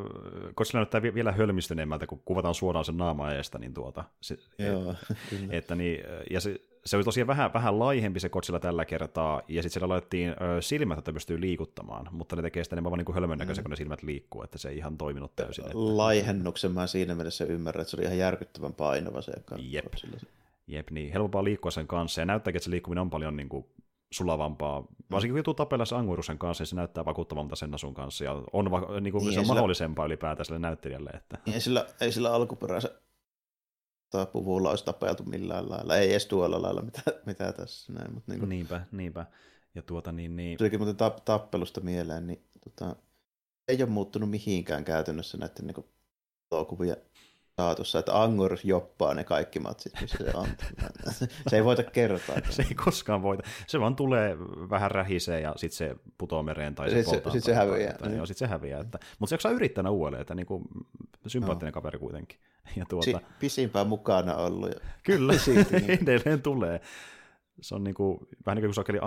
koska 0.55 0.73
se 0.73 0.79
näyttää 0.79 1.03
vielä 1.03 1.33
hölmistyneemmältä, 1.33 2.07
kun 2.07 2.23
kuvataan 2.25 2.55
suoraan 2.55 2.85
sen 2.85 2.97
naama 2.97 3.33
eestä, 3.33 3.59
niin 3.59 3.75
tuota, 3.75 4.05
se, 4.21 4.39
Joo, 4.59 4.91
et, 4.91 5.17
kyllä. 5.31 5.47
Että 5.51 5.75
niin, 5.75 6.05
ja 6.31 6.41
se, 6.41 6.61
se 6.85 6.97
oli 6.97 7.05
tosiaan 7.05 7.27
vähän, 7.27 7.53
vähän 7.53 7.79
laihempi 7.79 8.21
se 8.21 8.29
kotsilla 8.29 8.61
tällä 8.61 8.85
kertaa, 8.85 9.43
ja 9.49 9.63
sitten 9.63 9.71
siellä 9.71 9.89
laitettiin 9.89 10.31
ö, 10.31 10.63
silmät, 10.63 10.99
että 10.99 11.13
pystyy 11.13 11.41
liikuttamaan, 11.41 12.09
mutta 12.11 12.37
ne 12.37 12.43
tekee 12.43 12.65
sitä 12.65 12.75
enemmän 12.75 12.93
niin 12.93 13.15
hölmön 13.15 13.39
näköisen, 13.39 13.63
mm. 13.63 13.65
kun 13.65 13.71
ne 13.71 13.77
silmät 13.77 14.03
liikkuu, 14.03 14.43
että 14.43 14.59
se 14.59 14.69
ei 14.69 14.77
ihan 14.77 14.99
toiminut 14.99 15.37
täysin. 15.37 15.65
Että... 15.65 15.77
Laihennuksen 15.77 16.73
mä 16.73 16.87
siinä 16.87 17.15
mielessä 17.15 17.45
ymmärrän, 17.45 17.83
että 17.83 17.91
se 17.91 17.97
oli 17.97 18.05
ihan 18.05 18.19
järkyttävän 18.19 18.75
painava 18.75 19.23
se 19.23 19.33
Jep. 19.59 19.93
Jep, 20.67 20.91
niin 20.91 21.13
helpompaa 21.13 21.45
liikkua 21.45 21.71
sen 21.71 21.87
kanssa, 21.87 22.21
ja 22.21 22.25
näyttääkin, 22.25 22.57
että 22.57 22.65
se 22.65 22.71
liikkuminen 22.71 23.03
on 23.03 23.11
paljon 23.11 23.37
niin 23.37 23.49
kuin, 23.49 23.67
sulavampaa. 24.13 24.85
Varsinkin 25.11 25.33
kun 25.33 25.39
joutuu 25.39 25.55
tapella 25.55 25.85
se 25.85 25.97
Angurusen 25.97 26.39
kanssa, 26.39 26.63
niin 26.63 26.69
se 26.69 26.77
näyttää 26.77 27.05
vakuuttavammalta 27.05 27.57
sen 27.57 27.75
asun 27.75 27.95
kanssa, 27.95 28.25
ja 28.25 28.43
on, 28.53 28.71
va- 28.71 29.01
niin 29.01 29.13
kuin, 29.13 29.25
niin, 29.25 29.33
se 29.33 29.39
on 29.39 29.45
sillä... 29.45 29.55
mahdollisempaa 29.55 30.07
ylipäätään 30.07 30.45
sille 30.45 30.59
näyttelijälle. 30.59 31.11
Että... 31.11 31.39
Niin, 31.47 31.55
ei 31.55 31.61
sillä, 31.61 31.87
ei 32.01 32.13
sillä 32.13 32.33
alkuperäisen 32.33 32.91
puvulla 34.33 34.71
olisi 34.71 34.85
tapeltu 34.85 35.25
millään 35.25 35.71
lailla, 35.71 35.97
ei 35.97 36.11
edes 36.11 36.27
tuolla 36.27 36.63
lailla, 36.63 36.83
mitä, 36.83 37.03
mitä 37.27 37.53
tässä 37.53 37.93
näin. 37.93 38.15
Mutta 38.15 38.33
niin 38.33 38.41
kuin... 38.41 38.49
Niinpä, 38.49 38.81
niinpä. 38.93 39.27
Ja 39.75 39.83
tuota 39.83 40.13
niin... 40.13 40.37
niin... 40.37 40.59
Tulikin 40.59 40.81
muuten 40.81 41.09
tap- 41.09 41.21
tappelusta 41.25 41.81
mieleen, 41.81 42.27
niin 42.27 42.45
tota, 42.65 42.97
ei 43.69 43.83
ole 43.83 43.91
muuttunut 43.91 44.31
mihinkään 44.31 44.85
käytännössä 44.85 45.39
näiden 45.39 45.67
niin 45.67 46.67
kuvien 46.69 46.97
saatossa, 47.61 47.99
että 47.99 48.23
Angor 48.23 48.59
joppaa 48.65 49.15
ne 49.15 49.25
kaikki 49.25 49.61
matsit, 49.61 49.93
missä 50.01 50.19
se 50.25 50.31
on. 50.35 50.49
se 51.49 51.57
ei 51.57 51.65
voita 51.65 51.83
kertoa. 51.83 52.37
se 52.51 52.63
ei 52.63 52.75
koskaan 52.75 53.23
voita. 53.23 53.43
Se 53.67 53.81
vaan 53.81 53.97
tulee 53.97 54.39
vähän 54.71 54.91
rähisee 54.91 55.41
ja 55.41 55.55
sitten 55.57 55.77
se 55.77 55.97
putoo 56.19 56.43
mereen 56.43 56.75
tai 56.75 56.91
se 56.91 57.03
Sitten 57.03 57.33
sit 57.33 57.45
se 57.45 57.55
häviää. 57.55 57.93
Tai, 57.93 58.09
niin. 58.09 58.17
Joo, 58.17 58.27
sitten 58.27 58.49
se 58.49 58.53
häviää. 58.53 58.81
Että, 58.81 58.99
mutta 59.19 59.29
se 59.31 59.35
jaksaa 59.35 59.53
yrittää 59.53 59.91
uudelleen, 59.91 60.21
että 60.21 60.35
niinku, 60.35 60.63
sympaattinen 61.27 61.71
no. 61.71 61.75
kaveri 61.75 61.99
kuitenkin. 61.99 62.39
Ja 62.77 62.85
tuota... 62.89 63.05
Si- 63.05 63.27
pisimpään 63.39 63.87
mukana 63.87 64.37
ollut. 64.37 64.71
Kyllä, 65.07 65.33
niin. 65.71 65.91
edelleen 66.03 66.43
tulee. 66.43 66.81
Se 67.61 67.75
on 67.75 67.85
niinku, 67.85 68.29
vähän 68.47 68.57
niin 68.57 68.65
kuin 68.65 68.75
sakeli 68.75 68.99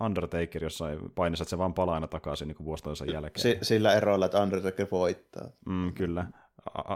Undertaker 0.00 0.64
jossain 0.64 0.98
painissa, 1.14 1.42
että 1.42 1.50
se 1.50 1.58
vaan 1.58 1.74
palaa 1.74 1.94
aina 1.94 2.08
takaisin 2.08 2.48
niin 2.48 2.64
vuositoisen 2.64 3.12
jälkeen. 3.12 3.56
S- 3.62 3.68
sillä 3.68 3.94
eroilla, 3.94 4.26
että 4.26 4.42
Undertaker 4.42 4.86
voittaa. 4.90 5.48
Mm, 5.66 5.92
kyllä. 5.94 6.26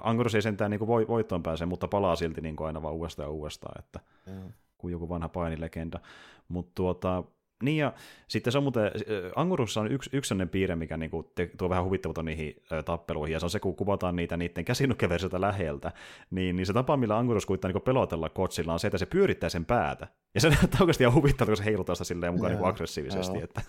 Angurus 0.03 0.35
ei 0.35 0.43
sentään 0.43 0.71
niin 0.71 0.79
kuin 0.79 1.09
voittoon 1.09 1.43
pääse, 1.43 1.67
mutta 1.67 1.89
palaa 1.89 2.17
silti 2.17 2.41
niin 2.41 2.57
kuin 2.57 2.67
aina 2.67 2.83
vaan 2.83 2.95
uudestaan 2.95 3.27
ja 3.27 3.31
uudestaan, 3.31 3.85
että 3.85 4.01
mm. 4.27 4.53
kuin 4.79 4.93
joku 4.93 5.09
vanha 5.09 5.29
painilegenda. 5.29 6.01
Mutta 6.49 6.73
tuota, 6.75 7.25
niin 7.63 7.77
ja 7.77 7.93
sitten 8.29 8.53
se 8.53 8.59
on 8.59 8.65
muuten, 8.65 8.91
Angurussa 9.37 9.81
on 9.81 9.93
yksi, 9.93 10.11
yksi 10.13 10.29
sellainen 10.29 10.49
piirre, 10.49 10.77
mikä 10.77 10.97
niinku 10.97 11.33
te, 11.35 11.51
tuo 11.59 11.69
vähän 11.69 11.85
huvittavuutta 11.85 12.23
niihin 12.23 12.63
ö, 12.73 12.83
tappeluihin, 12.83 13.33
ja 13.33 13.41
se 13.41 13.47
on 13.47 13.51
se, 13.51 13.61
kun 13.61 13.77
kuvataan 13.77 14.17
niitä 14.17 14.37
niiden 14.37 14.65
käsinukkeversiota 14.65 15.41
läheltä, 15.41 15.93
niin, 16.31 16.57
niin 16.57 16.67
se 16.67 16.73
tapa, 16.73 16.97
millä 16.97 17.19
Angurus 17.19 17.47
kuittaa 17.47 17.69
niinku 17.69 17.81
pelotella 17.81 18.29
kotsilla, 18.29 18.73
on 18.73 18.81
se, 18.81 18.87
että 18.87 18.99
se 18.99 19.07
pyörittää 19.07 19.49
sen 19.49 19.65
päätä. 19.65 20.09
Ja 20.35 20.41
se 20.41 20.49
näyttää 20.61 20.81
oikeasti 20.81 21.05
ihan 21.05 21.15
huvittavalta, 21.15 21.51
kun 21.51 21.57
se 21.57 21.65
heiluttaa 21.65 21.95
sitä 21.95 22.05
silleen 22.05 22.33
mukaan 22.33 22.53
niinku 22.53 22.67
aggressiivisesti. 22.67 23.39
Että... 23.43 23.61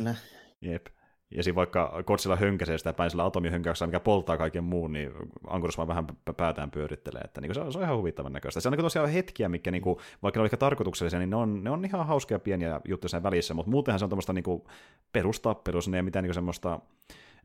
Jep. 0.60 0.86
Ja 1.30 1.42
siinä 1.42 1.54
vaikka 1.54 2.02
Kotsilla 2.04 2.36
hönkäsee 2.36 2.78
sitä 2.78 2.92
päin 2.92 3.10
sillä 3.10 3.24
atomihönkäyksellä, 3.24 3.88
mikä 3.88 4.00
polttaa 4.00 4.36
kaiken 4.36 4.64
muun, 4.64 4.92
niin 4.92 5.12
Ankurus 5.46 5.76
vaan 5.78 5.88
vähän 5.88 6.06
päätään 6.36 6.70
pyörittelee. 6.70 7.22
Että 7.24 7.40
niin 7.40 7.54
se, 7.54 7.60
on, 7.60 7.72
se 7.72 7.78
on 7.78 7.84
ihan 7.84 7.96
huvittavan 7.96 8.32
näköistä. 8.32 8.60
Se 8.60 8.68
on 8.68 8.72
niin 8.72 8.82
tosiaan 8.82 9.08
hetkiä, 9.08 9.48
mikä 9.48 9.70
niin 9.70 9.82
kuin, 9.82 9.98
vaikka 10.22 10.40
ne 10.40 10.44
ehkä 10.44 10.56
tarkoituksellisia, 10.56 11.18
niin 11.18 11.30
ne 11.30 11.36
on, 11.36 11.64
ne 11.64 11.70
on 11.70 11.84
ihan 11.84 12.06
hauskoja 12.06 12.38
pieniä 12.38 12.80
juttuja 12.88 13.08
sen 13.08 13.22
välissä, 13.22 13.54
mutta 13.54 13.70
muutenhan 13.70 13.98
se 13.98 14.04
on 14.04 14.08
tämmöistä 14.08 14.32
niin 14.32 14.62
perustappelussa, 15.12 15.90
se 15.90 15.96
ei 15.96 16.02
mitään 16.02 16.22
niin 16.22 16.34
semmoista 16.34 16.80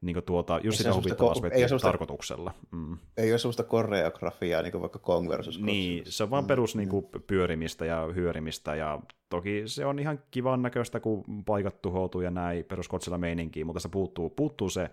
niin 0.04 0.14
kuin 0.14 0.26
tuota, 0.26 0.60
just 0.64 0.78
sitä 0.78 0.94
huvittavaa 0.94 1.34
ko- 1.34 1.54
ei 1.54 1.80
tarkoituksella. 1.82 2.54
Mm. 2.72 2.98
Ei 3.18 3.32
ole 3.32 3.40
sellaista 3.40 3.64
koreografiaa, 3.64 4.62
niin 4.62 4.72
kuin 4.72 4.82
vaikka 4.82 5.00
Kong 5.00 5.30
versus 5.30 5.62
Niin, 5.62 6.04
se 6.08 6.24
on 6.24 6.30
vaan 6.30 6.44
mm. 6.44 6.48
perus 6.48 6.76
niin 6.76 6.90
kuin, 6.90 7.06
pyörimistä 7.28 7.86
ja 7.86 8.10
hyörimistä, 8.16 8.76
ja 8.76 9.00
toki 9.30 9.64
se 9.66 9.86
on 9.86 10.00
ihan 10.00 10.20
kivan 10.32 10.62
näköistä, 10.62 11.00
kun 11.00 11.44
paikat 11.46 11.82
tuhoutuu 11.82 12.22
ja 12.22 12.32
näin 12.32 12.66
peruskotsilla 12.66 13.18
meininkiin, 13.18 13.66
mutta 13.66 13.80
se 13.80 13.90
puuttuu, 13.90 14.30
puuttuu 14.30 14.70
se 14.70 14.90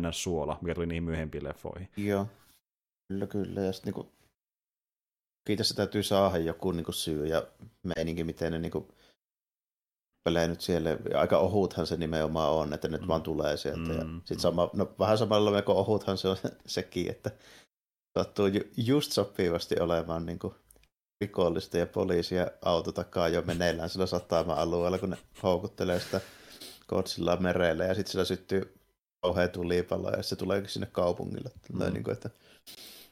NS-suola, 0.00 0.58
mikä 0.62 0.74
tuli 0.74 0.86
niihin 0.86 1.04
myöhempiin 1.04 1.44
leffoihin. 1.44 1.88
Joo, 1.96 2.26
kyllä 3.08 3.26
kyllä, 3.26 3.60
ja 3.60 3.72
sitten 3.72 3.92
niin 3.92 3.94
kuin, 3.94 4.08
kiitos, 5.46 5.68
se 5.68 5.76
täytyy 5.76 6.02
saada 6.02 6.38
joku 6.38 6.72
niin 6.72 6.84
kuin 6.84 6.94
syy 6.94 7.26
ja 7.26 7.46
meininki, 7.82 8.24
miten 8.24 8.52
ne 8.52 8.58
niin 8.58 8.72
kuin, 8.72 8.88
pelejä 10.24 10.48
nyt 10.48 10.60
siellä, 10.60 10.98
aika 11.14 11.38
ohuthan 11.38 11.86
se 11.86 11.96
nimenomaan 11.96 12.52
on, 12.52 12.72
että 12.72 12.88
nyt 12.88 13.00
mm. 13.00 13.08
vaan 13.08 13.22
tulee 13.22 13.56
sieltä. 13.56 13.92
Mm. 13.92 13.98
Ja 13.98 14.04
sit 14.24 14.40
sama, 14.40 14.70
no, 14.72 14.92
vähän 14.98 15.18
samalla 15.18 15.50
melko 15.50 15.72
ohuthan 15.72 16.18
se 16.18 16.28
on 16.28 16.36
sekin, 16.66 17.10
että 17.10 17.30
sattuu 18.18 18.46
ju, 18.46 18.60
just 18.76 19.12
sopivasti 19.12 19.80
olemaan 19.80 20.26
niin 20.26 20.38
kuin 20.38 20.54
rikollista 21.20 21.78
ja 21.78 21.86
poliisia 21.86 22.50
auto 22.62 22.92
takaa 22.92 23.28
jo 23.28 23.42
meneillään 23.42 23.90
sillä 23.90 24.06
satama-alueella, 24.06 24.98
kun 24.98 25.10
ne 25.10 25.18
houkuttelee 25.42 26.00
sitä 26.00 26.20
kotsilla 26.86 27.36
merelle 27.36 27.86
ja 27.86 27.94
sitten 27.94 28.12
sillä 28.12 28.24
syttyy 28.24 28.74
kauhean 29.22 29.50
tulipalo 29.50 30.10
ja 30.10 30.22
se 30.22 30.36
tulee 30.36 30.68
sinne 30.68 30.86
kaupungille. 30.92 31.50
Mm. 31.72 31.92
Niin 31.92 32.04
kuin, 32.04 32.12
että 32.12 32.30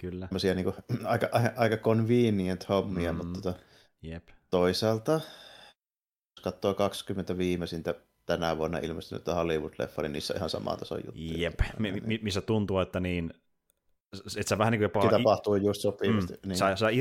Kyllä. 0.02 0.28
Niin 0.54 0.64
kuin, 0.64 0.76
aika, 1.06 1.28
aika 1.56 1.76
convenient 1.76 2.68
hommia, 2.68 3.12
mm. 3.12 3.16
mutta 3.16 3.40
tota, 3.40 3.58
Jep. 4.02 4.28
toisaalta 4.50 5.20
katsoo 6.42 6.74
20 6.74 7.38
viimeisintä 7.38 7.94
tänä 8.26 8.58
vuonna 8.58 8.78
ilmestynyt 8.78 9.26
Hollywood-leffa, 9.26 10.02
niin 10.02 10.12
niissä 10.12 10.34
on 10.34 10.36
ihan 10.38 10.50
samaa 10.50 10.76
tason 10.76 11.00
juttuja. 11.06 11.38
Jep, 11.38 11.60
mi- 11.78 12.20
missä 12.22 12.40
tuntuu, 12.40 12.78
että 12.78 13.00
niin, 13.00 13.34
että 14.12 14.48
sä 14.48 14.58
vähän 14.58 14.72
niin 14.72 14.78
kuin 14.78 14.84
jopa... 15.02 15.10
Tapahtuu 15.10 15.56
just 15.56 15.80
sopivasti. 15.80 16.32
Mm, 16.32 16.48
niin. 16.48 16.56
sä, 16.56 16.76
sä 16.76 16.86
äh, 16.86 16.92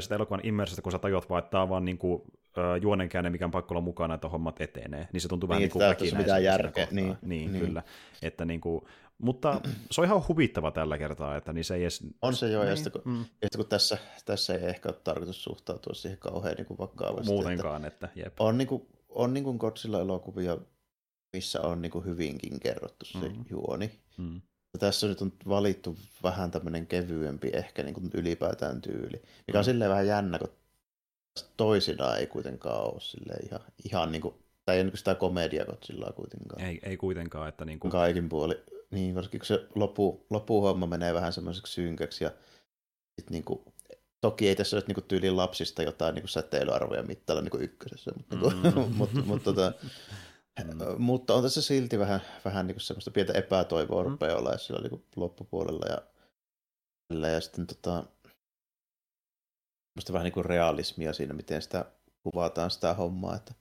sitä 0.00 0.14
elokuvan 0.14 0.40
immersistä, 0.42 0.82
kun 0.82 0.92
sä 0.92 0.98
tajut 0.98 1.30
vaan, 1.30 1.38
että 1.38 1.50
tämä 1.50 1.62
on 1.62 1.68
vaan 1.68 1.84
niin 1.84 1.98
kuin, 1.98 2.22
äh, 2.58 2.82
juonenkäänne, 2.82 3.30
mikä 3.30 3.44
on 3.44 3.50
pakko 3.50 3.74
olla 3.74 3.80
mukana, 3.80 4.14
että 4.14 4.28
hommat 4.28 4.60
etenee. 4.60 5.08
Niin 5.12 5.20
se 5.20 5.28
tuntuu 5.28 5.48
vähän 5.48 5.60
niin, 5.60 5.70
niin 5.74 5.96
kuin 5.96 6.16
mitään 6.16 6.44
järkeä. 6.44 6.88
Niin, 6.90 7.16
niin, 7.22 7.52
niin, 7.52 7.66
kyllä. 7.66 7.82
Että 8.22 8.44
niin 8.44 8.60
kuin, 8.60 8.84
mutta 9.18 9.60
se 9.90 10.00
on 10.00 10.04
ihan 10.04 10.28
huvittava 10.28 10.70
tällä 10.70 10.98
kertaa, 10.98 11.36
että 11.36 11.52
niin 11.52 11.64
se 11.64 11.74
ei 11.74 11.82
edes... 11.82 12.06
On 12.22 12.34
se 12.34 12.50
joo, 12.50 12.62
niin. 12.62 12.70
ja, 12.70 12.76
sitten, 12.76 12.92
kun, 12.92 13.02
mm. 13.04 13.18
ja 13.18 13.24
sitten 13.24 13.58
kun 13.58 13.68
tässä, 13.68 13.98
tässä 14.24 14.54
ei 14.54 14.64
ehkä 14.64 14.88
ole 14.88 14.96
tarkoitus 15.04 15.44
suhtautua 15.44 15.94
siihen 15.94 16.18
kauhean 16.18 16.54
niin 16.56 16.66
kuin 16.66 16.78
vakavasti. 16.78 17.32
Muutenkaan, 17.32 17.84
että, 17.84 18.06
että 18.06 18.20
jep. 18.20 18.40
On, 18.40 18.58
niin 18.58 18.68
kuin, 18.68 18.86
on 19.08 19.34
niin 19.34 19.44
kuin 19.44 19.56
Godzilla-elokuvia, 19.56 20.58
missä 21.32 21.60
on 21.60 21.82
niin 21.82 21.92
kuin 21.92 22.04
hyvinkin 22.04 22.60
kerrottu 22.60 23.04
se 23.04 23.28
mm. 23.28 23.44
juoni. 23.50 23.90
Mm. 24.18 24.40
Tässä 24.78 25.06
nyt 25.06 25.22
on 25.22 25.32
valittu 25.48 25.96
vähän 26.22 26.50
tämmöinen 26.50 26.86
kevyempi 26.86 27.50
ehkä 27.52 27.82
niin 27.82 27.94
kuin 27.94 28.10
ylipäätään 28.14 28.80
tyyli, 28.80 29.22
mikä 29.46 29.58
on 29.58 29.64
mm. 29.64 29.64
silleen 29.64 29.90
vähän 29.90 30.06
jännä, 30.06 30.38
kun 30.38 30.52
toisinaan 31.56 32.18
ei 32.18 32.26
kuitenkaan 32.26 32.84
ole 32.84 33.00
silleen 33.00 33.46
ihan, 33.46 33.60
ihan 33.84 34.12
niin 34.12 34.22
kuin, 34.22 34.34
tai 34.64 34.76
ei 34.76 34.84
niin 34.84 34.98
sitä 34.98 35.14
komedia 35.14 35.64
Godzillaa 35.64 36.12
kuitenkaan. 36.12 36.64
Ei, 36.64 36.78
ei 36.82 36.96
kuitenkaan, 36.96 37.48
että 37.48 37.64
niin 37.64 37.80
kuin... 37.80 37.90
Kaikin 37.90 38.28
puoli 38.28 38.62
niin, 38.90 39.14
varsinkin 39.14 39.40
kun 39.40 39.46
se 39.46 39.66
lopu, 39.74 40.26
lopuhomma 40.30 40.86
menee 40.86 41.14
vähän 41.14 41.32
semmoiseksi 41.32 41.72
synkäksi 41.72 42.24
ja 42.24 42.30
sit 43.18 43.30
niinku, 43.30 43.64
toki 44.20 44.48
ei 44.48 44.56
tässä 44.56 44.76
ole 44.76 44.84
niinku 44.86 45.00
tyylin 45.00 45.36
lapsista 45.36 45.82
jotain 45.82 46.14
niinku 46.14 46.28
säteilyarvoja 46.28 47.02
mittailla 47.02 47.42
niinku 47.42 47.58
ykkösessä, 47.58 48.12
mutta, 48.16 48.56
niinku, 48.62 48.80
mm. 48.80 48.94
mutta, 48.98 49.20
mutta, 49.20 49.44
tota, 49.44 49.72
mm. 50.64 51.02
mutta 51.02 51.34
on 51.34 51.42
tässä 51.42 51.62
silti 51.62 51.98
vähän, 51.98 52.20
vähän 52.44 52.66
niinku 52.66 52.80
semmoista 52.80 53.10
pientä 53.10 53.32
epätoivoa 53.32 54.02
mm. 54.02 54.10
rupeaa 54.10 54.38
olla 54.38 54.58
sillä 54.58 54.80
niinku 54.80 55.04
loppupuolella 55.16 55.86
ja, 55.86 55.98
ja 57.28 57.40
sitten 57.40 57.66
tota, 57.66 58.04
vähän 60.12 60.24
niinku 60.24 60.42
realismia 60.42 61.12
siinä, 61.12 61.34
miten 61.34 61.62
sitä 61.62 61.84
kuvataan 62.22 62.70
sitä 62.70 62.94
hommaa, 62.94 63.36
että 63.36 63.54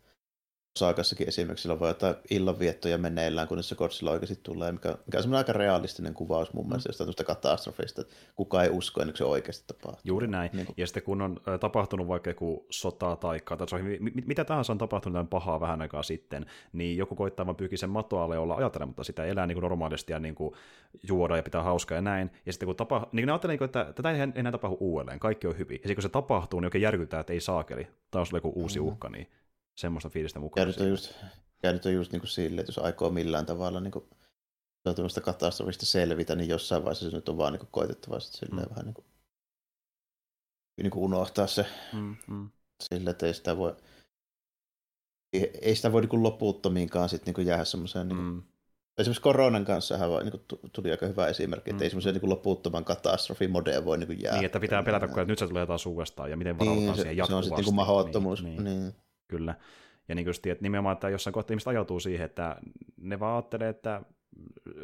Saakassakin 0.80 1.28
esimerkiksi 1.28 1.62
sillä 1.62 1.80
voi 1.80 1.90
jotain 1.90 2.16
illanviettoja 2.30 2.98
meneillään, 2.98 3.48
kunnes 3.48 3.70
se 3.70 3.76
Godzilla 3.76 4.12
oikeasti 4.12 4.40
tulee, 4.44 4.72
mikä, 4.72 4.98
mikä 5.06 5.18
on 5.18 5.24
semmoinen 5.24 5.38
aika 5.38 5.54
realistinen 5.54 6.14
kuvaus 6.14 6.54
mun 6.54 6.68
mielestä 6.68 6.88
mm. 6.88 6.90
jostain 6.90 7.06
tuosta 7.06 7.24
katastrofista, 7.24 8.02
että 8.02 8.14
kukaan 8.36 8.64
ei 8.64 8.70
usko 8.70 9.02
ennen 9.02 9.14
kuin 9.14 9.18
se 9.18 9.24
oikeasti 9.24 9.64
tapahtuu. 9.68 10.02
Juuri 10.04 10.28
näin. 10.28 10.50
Niin. 10.54 10.68
Ja 10.78 10.88
sitten 10.88 11.04
kun 11.04 11.22
on 11.22 11.42
tapahtunut 11.60 12.08
vaikka 12.08 12.30
joku 12.30 12.66
sota 12.70 13.16
tai 13.16 13.40
katastrofi, 13.40 14.00
mitä 14.26 14.46
tahansa 14.46 14.74
on 14.74 14.78
tapahtunut 14.78 15.30
pahaa 15.30 15.60
vähän 15.60 15.82
aikaa 15.82 16.04
sitten, 16.04 16.46
niin 16.74 16.98
joku 16.98 17.16
koittaa 17.16 17.46
vaan 17.46 17.56
pyyhkiä 17.56 17.78
sen 17.78 17.90
matoalle 17.90 18.38
olla 18.38 18.56
ajattelematta 18.56 19.04
sitä, 19.04 19.26
elää 19.26 19.48
niin 19.48 19.56
kuin 19.56 19.64
normaalisti 19.64 20.14
ja 20.14 20.20
niin 20.20 20.36
kuin 20.36 20.56
juoda 21.08 21.38
ja 21.38 21.44
pitää 21.44 21.64
hauskaa 21.64 21.96
ja 21.96 22.02
näin. 22.02 22.32
Ja 22.46 22.54
sitten 22.54 22.68
kun 22.68 22.76
tapa, 22.76 23.08
niin 23.12 23.26
ne 23.26 23.32
ajattelee, 23.32 23.58
että 23.62 23.94
tätä 23.96 24.12
ei 24.12 24.20
enää 24.36 24.52
tapahdu 24.52 24.78
uudelleen, 24.80 25.20
kaikki 25.20 25.48
on 25.48 25.58
hyvin. 25.58 25.76
Ja 25.76 25.88
sitten 25.88 25.96
kun 25.96 26.04
se 26.04 26.10
tapahtuu, 26.10 26.60
niin 26.60 26.66
oikein 26.66 26.82
järkyttää, 26.82 27.20
että 27.20 27.34
ei 27.34 27.42
saakeli, 27.42 27.88
taas 28.12 28.34
oli 28.34 28.38
joku 28.38 28.54
uusi 28.56 28.80
mm. 28.80 28.86
uhka, 28.86 29.10
niin 29.10 29.28
semmoista 29.76 30.10
fiilistä 30.10 30.40
mukaan. 30.40 30.62
Ja 30.62 30.66
nyt 30.68 30.82
on 30.82 30.90
just, 30.90 31.14
ja 31.64 31.74
nyt 31.74 31.86
on 31.86 31.94
just 31.94 32.12
niin 32.12 32.20
kuin 32.20 32.30
silleen, 32.30 32.60
että 32.60 32.70
jos 32.70 32.78
aikoo 32.86 33.10
millään 33.10 33.46
tavalla 33.46 33.80
niin 33.80 33.92
kuin, 33.92 34.06
katastrofista 35.24 35.86
selvitä, 35.86 36.36
niin 36.36 36.50
jossain 36.50 36.84
vaiheessa 36.84 37.10
se 37.10 37.16
nyt 37.16 37.30
on 37.30 37.38
vaan 37.38 37.54
niin 37.54 37.60
kuin 37.60 37.70
koitettava 37.72 38.20
silleen 38.20 38.68
mm. 38.68 38.70
vähän 38.70 38.86
niin 38.86 38.94
kuin 38.94 39.06
niin 40.82 40.92
kuin 40.92 41.04
unohtaa 41.04 41.48
se 41.48 41.66
Mm, 41.94 42.16
mm. 42.28 42.50
sille, 42.84 43.10
että 43.10 43.26
ei 43.26 43.34
sitä 43.34 43.58
voi, 43.58 43.76
ei, 45.62 45.76
sitä 45.76 45.92
voi 45.92 46.02
niin 46.02 46.24
loputtomiinkaan 46.24 47.10
sit 47.10 47.26
niin 47.26 47.46
jäädä 47.48 47.66
semmoiseen, 47.66 48.08
niin 48.08 48.18
kuin, 48.18 48.28
Mm. 48.28 48.44
esimerkiksi 48.98 49.22
koronan 49.22 49.66
kanssa 49.66 49.98
niin 50.24 50.46
tuli 50.74 50.92
aika 50.92 51.06
hyvä 51.06 51.28
esimerkki, 51.28 51.70
että 51.70 51.82
Mm. 51.82 51.84
ei 51.84 51.90
semmoiseen 51.90 52.14
niin 52.14 52.22
kuin 52.22 52.30
loputtoman 52.30 52.86
katastrofimodeen 52.86 53.86
voi 53.86 53.98
niin 53.98 54.22
jäädä. 54.22 54.38
Niin, 54.38 54.46
että 54.46 54.60
pitää 54.60 54.84
pelätä, 54.84 55.08
kun 55.08 55.20
että 55.20 55.32
nyt 55.32 55.40
se 55.40 55.48
tulee 55.48 55.66
taas 55.66 55.86
uudestaan, 55.86 56.30
ja 56.30 56.38
miten 56.38 56.60
varaudutaan 56.60 56.86
niin, 56.86 56.96
siihen 56.96 57.06
se 57.06 57.10
on 57.10 57.18
jatkuvasti. 57.18 57.46
sitten 57.46 57.66
niin. 57.66 57.66
Niin, 58.46 58.64
Niin, 58.64 58.64
niin, 58.64 58.84
niin. 58.84 59.05
Kyllä. 59.28 59.56
Ja 60.10 60.16
niin 60.16 60.26
kuin 60.26 60.52
että 60.52 60.64
nimenomaan, 60.64 60.94
että 60.94 61.10
jossain 61.10 61.34
kohtaa 61.34 61.54
ihmiset 61.54 61.68
ajautuu 61.68 62.00
siihen, 62.00 62.26
että 62.26 62.56
ne 62.98 63.20
vaan 63.20 63.36
ajattelee, 63.36 63.70
että 63.70 64.02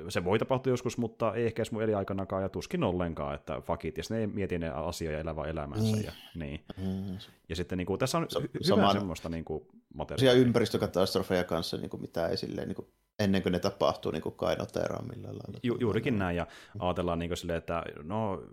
se 0.09 0.23
voi 0.23 0.39
tapahtua 0.39 0.73
joskus, 0.73 0.97
mutta 0.97 1.33
ei 1.33 1.45
ehkä 1.45 1.59
edes 1.61 1.71
mun 1.71 1.83
eliaikanakaan, 1.83 2.43
ja 2.43 2.49
tuskin 2.49 2.83
ollenkaan, 2.83 3.35
että 3.35 3.61
fuck 3.61 3.85
it, 3.85 3.97
ja 3.97 4.03
sitten 4.03 4.15
ne 4.17 4.21
ei 4.21 4.27
mieti 4.27 4.59
ne 4.59 4.69
asioita 4.69 5.13
ja 5.13 5.19
elävä 5.19 5.45
elämänsä. 5.45 5.83
Niin. 5.83 6.05
Ja, 6.05 6.11
niin. 6.35 6.63
Mm. 6.77 7.17
ja 7.49 7.55
sitten 7.55 7.77
niin 7.77 7.85
kuin, 7.85 7.99
tässä 7.99 8.17
on 8.17 8.23
hy- 8.23 8.41
hyvä 8.41 8.63
samaan- 8.63 8.93
semmoista 8.93 9.29
niin 9.29 9.45
kuin, 9.45 9.67
materiaalia. 9.93 10.41
ympäristökatastrofeja 10.41 11.43
kanssa, 11.43 11.77
niin 11.77 11.89
kuin 11.89 12.01
mitä 12.01 12.27
ei 12.27 12.37
silleen, 12.37 12.67
niin 12.67 12.75
kuin, 12.75 12.87
ennen 13.19 13.43
kuin 13.43 13.51
ne 13.53 13.59
tapahtuu, 13.59 14.11
niin 14.11 14.21
kuin 14.21 14.35
kainoteeraa 14.35 15.01
millään 15.01 15.35
lailla. 15.35 15.59
Ju, 15.63 15.77
juurikin 15.79 16.19
näin, 16.19 16.37
ja 16.37 16.47
ajatellaan 16.79 17.19
niin 17.19 17.37
silleen, 17.37 17.57
että 17.57 17.83
no, 18.03 18.43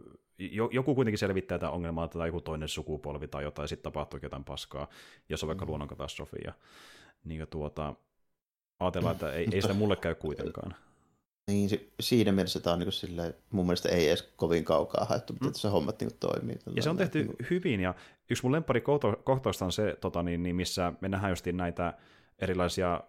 joku 0.73 0.95
kuitenkin 0.95 1.19
selvittää 1.19 1.59
tätä 1.59 1.71
ongelmaa, 1.71 2.09
tai 2.09 2.29
joku 2.29 2.41
toinen 2.41 2.69
sukupolvi 2.69 3.29
tai 3.29 3.43
jotain, 3.43 3.69
sitten 3.69 3.93
tapahtuu 3.93 4.21
jotain 4.23 4.45
paskaa, 4.45 4.89
jos 5.29 5.43
on 5.43 5.47
vaikka 5.47 5.65
Mm. 5.65 5.69
luonnonkatastrofi, 5.69 6.37
ja 6.45 6.53
niin 7.25 7.41
kuin 7.41 7.49
tuota, 7.49 7.95
ajatellaan, 8.81 9.13
että 9.15 9.33
ei, 9.33 9.49
ei 9.53 9.63
sitä 9.63 9.75
mulle 9.75 9.97
käy 9.97 10.15
kuitenkaan. 10.15 10.75
Niin, 11.51 11.69
si- 11.69 11.93
siinä 12.01 12.33
mielessä 12.33 12.61
tämä 12.61 12.75
on 12.75 12.81
niin 12.81 12.93
silleen, 12.93 13.35
mun 13.51 13.67
mielestä 13.67 13.89
ei 13.89 14.09
edes 14.09 14.23
kovin 14.37 14.65
kaukaa 14.65 15.05
haettu, 15.05 15.33
mutta 15.33 15.47
Mm. 15.47 15.53
tässä 15.53 15.71
hommat 15.71 16.01
niin 16.01 16.11
toimii. 16.21 16.57
Ja 16.77 16.83
se 16.83 16.91
on 16.91 16.97
tehty 16.97 17.19
lailla, 17.19 17.35
hyvin, 17.51 17.81
ja 17.81 17.95
yksi 18.31 18.43
mun 18.43 18.53
lemppari 18.53 18.81
kohto- 18.81 19.21
kohtaus 19.25 19.63
on 19.63 19.73
se, 19.73 19.97
tota, 20.01 20.23
niin, 20.23 20.43
niin, 20.43 20.57
missä 20.57 20.93
me 21.01 21.09
nähdään 21.09 21.31
justiin 21.33 21.57
näitä 21.57 21.95
erilaisia 22.39 23.01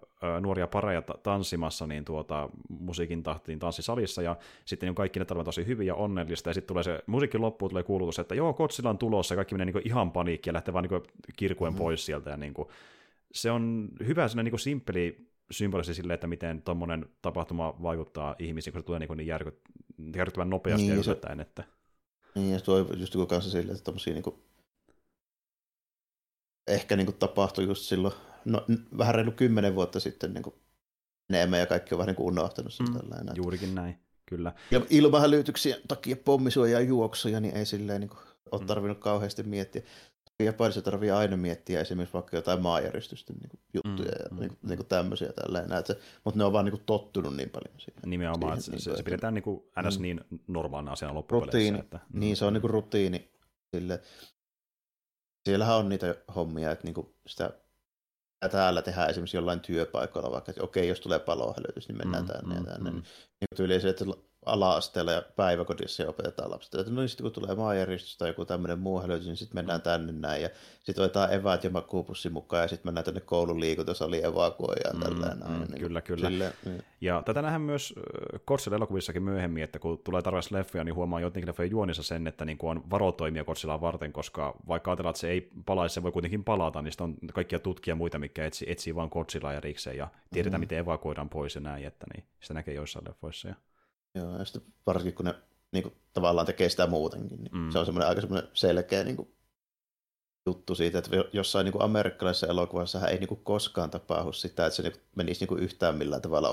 nuoria 0.41 0.67
pareja 0.67 1.01
ta- 1.01 1.17
tanssimassa 1.24 1.88
niin 1.88 2.05
tuota, 2.05 2.49
musiikin 2.70 3.24
tahtiin 3.24 3.59
tanssisalissa, 3.59 4.22
ja 4.22 4.36
sitten 4.65 4.88
niin 4.88 4.95
kaikki 4.95 5.20
ne 5.20 5.26
tarvitaan 5.26 5.45
tosi 5.45 5.65
hyvin 5.67 5.88
ja 5.88 5.95
onnellista, 5.95 6.49
ja 6.49 6.53
sitten 6.53 6.67
tulee 6.67 6.84
se 6.84 6.99
musiikin 7.07 7.41
loppuun 7.41 7.70
tulee 7.70 7.84
kuulutus, 7.84 8.20
että 8.20 8.36
joo, 8.36 8.53
Kotsilla 8.53 8.89
on 8.89 8.97
tulossa, 8.97 9.34
ja 9.34 9.38
kaikki 9.38 9.55
menee 9.55 9.65
niin 9.74 9.88
ihan 9.88 10.11
paniikki 10.11 10.49
ja 10.49 10.53
lähtee 10.53 10.74
vaan 10.74 10.86
niin 10.89 11.01
kirkuen 11.36 11.74
Mhm. 11.74 11.78
pois 11.78 12.05
sieltä, 12.05 12.30
ja 12.30 12.38
niin 12.38 12.53
kuin, 12.53 12.67
se 13.34 13.51
on 13.51 13.89
hyvä 14.07 14.28
sellainen 14.28 14.51
niin 14.51 14.59
simppeli 14.59 15.30
symbolisesti 15.51 16.01
sille, 16.01 16.13
että 16.13 16.28
miten 16.28 16.61
tuommoinen 16.61 17.05
tapahtuma 17.22 17.76
vaikuttaa 17.82 18.36
ihmisiin, 18.39 18.72
kun 18.74 18.82
se 18.82 18.86
tulee 18.86 18.99
niin, 18.99 19.17
niin 19.17 19.28
järky, 19.28 19.61
järkyttävän 20.15 20.49
nopeasti 20.49 20.88
Niin, 20.88 20.97
ja 20.97 21.03
se- 21.03 21.09
yllättäen, 21.11 21.39
että 21.39 21.63
Niin, 22.36 22.53
ja 22.53 22.59
tuo 22.59 22.80
just 22.97 23.13
joku 23.13 23.26
kanssa 23.28 23.51
silleen, 23.51 23.72
että 23.76 23.84
tommosia 23.84 24.13
niinku, 24.13 24.39
ehkä 26.67 26.95
niinku 26.95 27.11
tapahtui 27.11 27.63
just 27.63 27.82
silloin, 27.84 28.13
no, 28.45 28.65
vähän 28.97 29.15
reilu 29.15 29.31
kymmenen 29.31 29.75
vuotta 29.75 29.99
sitten 29.99 30.33
niinku, 30.33 30.55
enemmän 31.29 31.59
ja 31.59 31.65
kaikki 31.65 31.95
on 31.95 31.97
vähän 31.99 32.07
niinku 32.07 32.27
unohtanut 32.27 32.73
sen 32.73 32.85
Mm, 32.87 32.93
mm, 32.93 32.99
tällainen. 32.99 33.35
juurikin 33.35 33.75
näin, 33.75 33.97
kyllä. 34.25 34.53
Ja 34.71 34.81
ilmahälytyksien 34.89 35.77
takia 35.87 36.15
pommisuojaa 36.25 36.81
juoksuja, 36.81 37.39
niin 37.39 37.57
ei 37.57 37.65
silleen 37.65 37.99
niinku, 38.01 38.17
ole 38.51 38.61
Mm. 38.61 38.67
tarvinnut 38.67 38.99
kauheasti 38.99 39.43
miettiä. 39.43 39.81
Japanissa 40.43 40.81
tarvii 40.81 41.11
aina 41.11 41.37
miettiä 41.37 41.81
esimerkiksi 41.81 42.13
vaikka 42.13 42.37
jotain 42.37 42.61
maanjäristysten 42.61 43.35
niinku, 43.35 43.57
juttuja 43.73 44.11
Mm, 44.11 44.17
ja 44.23 44.29
mm, 44.31 44.39
niinku, 44.39 44.57
mm. 44.61 44.67
niinku 44.69 44.83
tämmöisiä 44.83 45.33
tälleen, 45.33 45.71
että, 45.73 45.95
mutta 46.25 46.37
ne 46.37 46.43
on 46.43 46.53
vaan 46.53 46.65
niinku, 46.65 46.81
tottunut 46.85 47.35
niin 47.35 47.49
paljon 47.49 47.79
siihen. 47.79 48.01
Nimenomaan, 48.05 48.53
että 48.53 48.65
siihen, 48.65 48.81
se, 48.81 48.89
niin 48.89 48.97
se 48.97 49.03
kuin, 49.03 49.05
pidetään 49.05 49.33
niin 49.33 49.43
kuin 49.43 49.63
ns. 49.87 49.97
Mm. 49.97 50.01
niin 50.01 50.21
normaalina 50.47 50.91
asiana 50.91 51.13
loppupeleissä. 51.13 51.57
Rutiini. 51.57 51.79
Että, 51.79 51.99
Niin, 52.13 52.37
se 52.37 52.45
on 52.45 52.53
niinku 52.53 52.67
rutiini. 52.67 53.31
Sille. 53.75 54.01
Siellähän 55.45 55.77
on 55.77 55.89
niitä 55.89 56.15
hommia, 56.35 56.71
että 56.71 56.85
niinku 56.87 57.15
sitä 57.27 57.43
mitä 57.45 57.59
täällä 58.51 58.81
tehdään 58.81 59.09
esimerkiksi 59.09 59.37
jollain 59.37 59.59
työpaikalla, 59.59 60.31
vaikka 60.31 60.51
että 60.51 60.63
okei, 60.63 60.87
jos 60.87 60.99
tulee 60.99 61.19
palohälytys, 61.19 61.87
niin 61.87 61.97
mennään 61.97 62.23
Mm, 62.23 62.27
tänne 62.27 62.55
ja 62.55 62.61
mm, 62.61 62.67
tänne. 62.67 62.91
mm. 62.91 62.95
Niin 62.97 63.47
tyyliin 63.55 63.81
se, 63.81 63.89
että 63.89 64.05
ala-asteella 64.45 65.11
ja 65.11 65.23
päiväkodissa 65.35 66.03
ja 66.03 66.09
opetetaan 66.09 66.51
lapset, 66.51 66.75
että 66.75 66.91
no 66.91 66.99
niin 67.01 67.09
sitten 67.09 67.23
kun 67.23 67.31
tulee 67.31 67.55
maanjäristys 67.55 68.17
tai 68.17 68.29
joku 68.29 68.45
tämmöinen 68.45 68.79
muu 68.79 69.01
hälytys, 69.01 69.25
niin 69.25 69.37
sitten 69.37 69.55
mennään 69.55 69.81
tänne 69.81 70.11
näin 70.11 70.41
ja 70.41 70.49
sitten 70.83 71.03
otetaan 71.03 71.33
eväät 71.33 71.63
ja 71.63 71.69
makuupussi 71.69 72.29
mukaan 72.29 72.61
ja 72.61 72.67
sitten 72.67 72.87
mennään 72.87 73.05
tänne 73.05 73.21
koulun 73.21 73.59
liikuntasaliin 73.59 74.25
evakuoijaan 74.25 74.99
Mm, 74.99 75.53
mm. 75.53 75.59
Niin 75.59 75.79
kyllä, 75.81 76.01
kyllä. 76.01 76.29
Silleen, 76.29 76.53
niin. 76.65 76.83
Ja 77.01 77.23
tätä 77.25 77.41
nähdään 77.41 77.61
myös 77.61 77.93
Kotsilla 78.45 78.77
elokuvissakin 78.77 79.23
myöhemmin, 79.23 79.63
että 79.63 79.79
kun 79.79 79.99
tulee 80.03 80.21
tarvitse 80.21 80.55
leffoja, 80.55 80.83
niin 80.83 80.95
huomaa 80.95 81.19
jotenkin 81.19 81.47
leffojen 81.47 81.71
juonissa 81.71 82.03
sen, 82.03 82.27
että 82.27 82.45
niin 82.45 82.57
kuin 82.57 82.71
on 82.71 82.89
varotoimia 82.89 83.43
Kotsilaa 83.43 83.81
varten, 83.81 84.13
koska 84.13 84.55
vaikka 84.67 84.91
ajatellaan, 84.91 85.11
että 85.11 85.19
se 85.19 85.29
ei 85.29 85.49
palaisi, 85.65 85.93
se 85.93 86.03
voi 86.03 86.11
kuitenkin 86.11 86.43
palata, 86.43 86.81
niin 86.81 86.91
sitten 86.91 87.03
on 87.05 87.15
kaikkia 87.33 87.59
tutkia 87.59 87.95
muita, 87.95 88.19
mikä 88.19 88.45
etsii, 88.45 88.71
etsii 88.71 88.95
vaan 88.95 89.09
Kotsilaa 89.09 89.53
ja 89.53 89.59
rikseen, 89.59 89.97
ja 89.97 90.07
tiedetään, 90.33 90.59
Mhm. 90.59 90.63
miten 90.63 90.77
evakuoidaan 90.77 91.29
pois 91.29 91.55
ja 91.55 91.61
näin, 91.61 91.85
että 91.87 92.05
niin, 92.13 92.23
sitä 92.39 92.53
näkee 92.53 92.73
joissain 92.73 93.05
leffoissa. 93.07 93.47
Ja, 93.47 93.55
Joo, 94.16 94.38
ja 94.38 94.45
sitten 94.45 94.62
varsinkin 94.86 95.16
kun 95.16 95.26
ne 95.26 95.36
niin 95.72 95.84
kuin, 95.84 95.95
tavallaan 96.14 96.45
tekee 96.47 96.70
sitä 96.70 96.88
muutenkin, 96.88 97.43
niin 97.43 97.55
Mm. 97.55 97.72
se 97.72 97.80
on 97.80 97.86
semmoinen 97.86 98.10
aika 98.10 98.22
semmoinen 98.22 98.49
selkeä 98.53 99.03
niin 99.03 99.16
kuin, 99.16 99.34
juttu 100.45 100.76
siitä, 100.76 100.97
että 100.97 101.16
jo- 101.16 101.30
jossain 101.34 101.64
niin 101.66 101.72
kuin 101.72 101.82
amerikkalaisessa 101.82 102.47
elokuvassa 102.47 103.07
ei 103.07 103.18
niin 103.18 103.28
kuin, 103.28 103.43
koskaan 103.43 103.89
tapahdu 103.89 104.32
sitä, 104.34 104.66
että 104.66 104.76
se 104.76 104.84
niin 104.84 104.91
kuin, 104.93 105.01
menisi 105.16 105.39
niin 105.41 105.47
kuin, 105.47 105.64
yhtään 105.64 105.95
millään 105.97 106.22
tavalla 106.22 106.49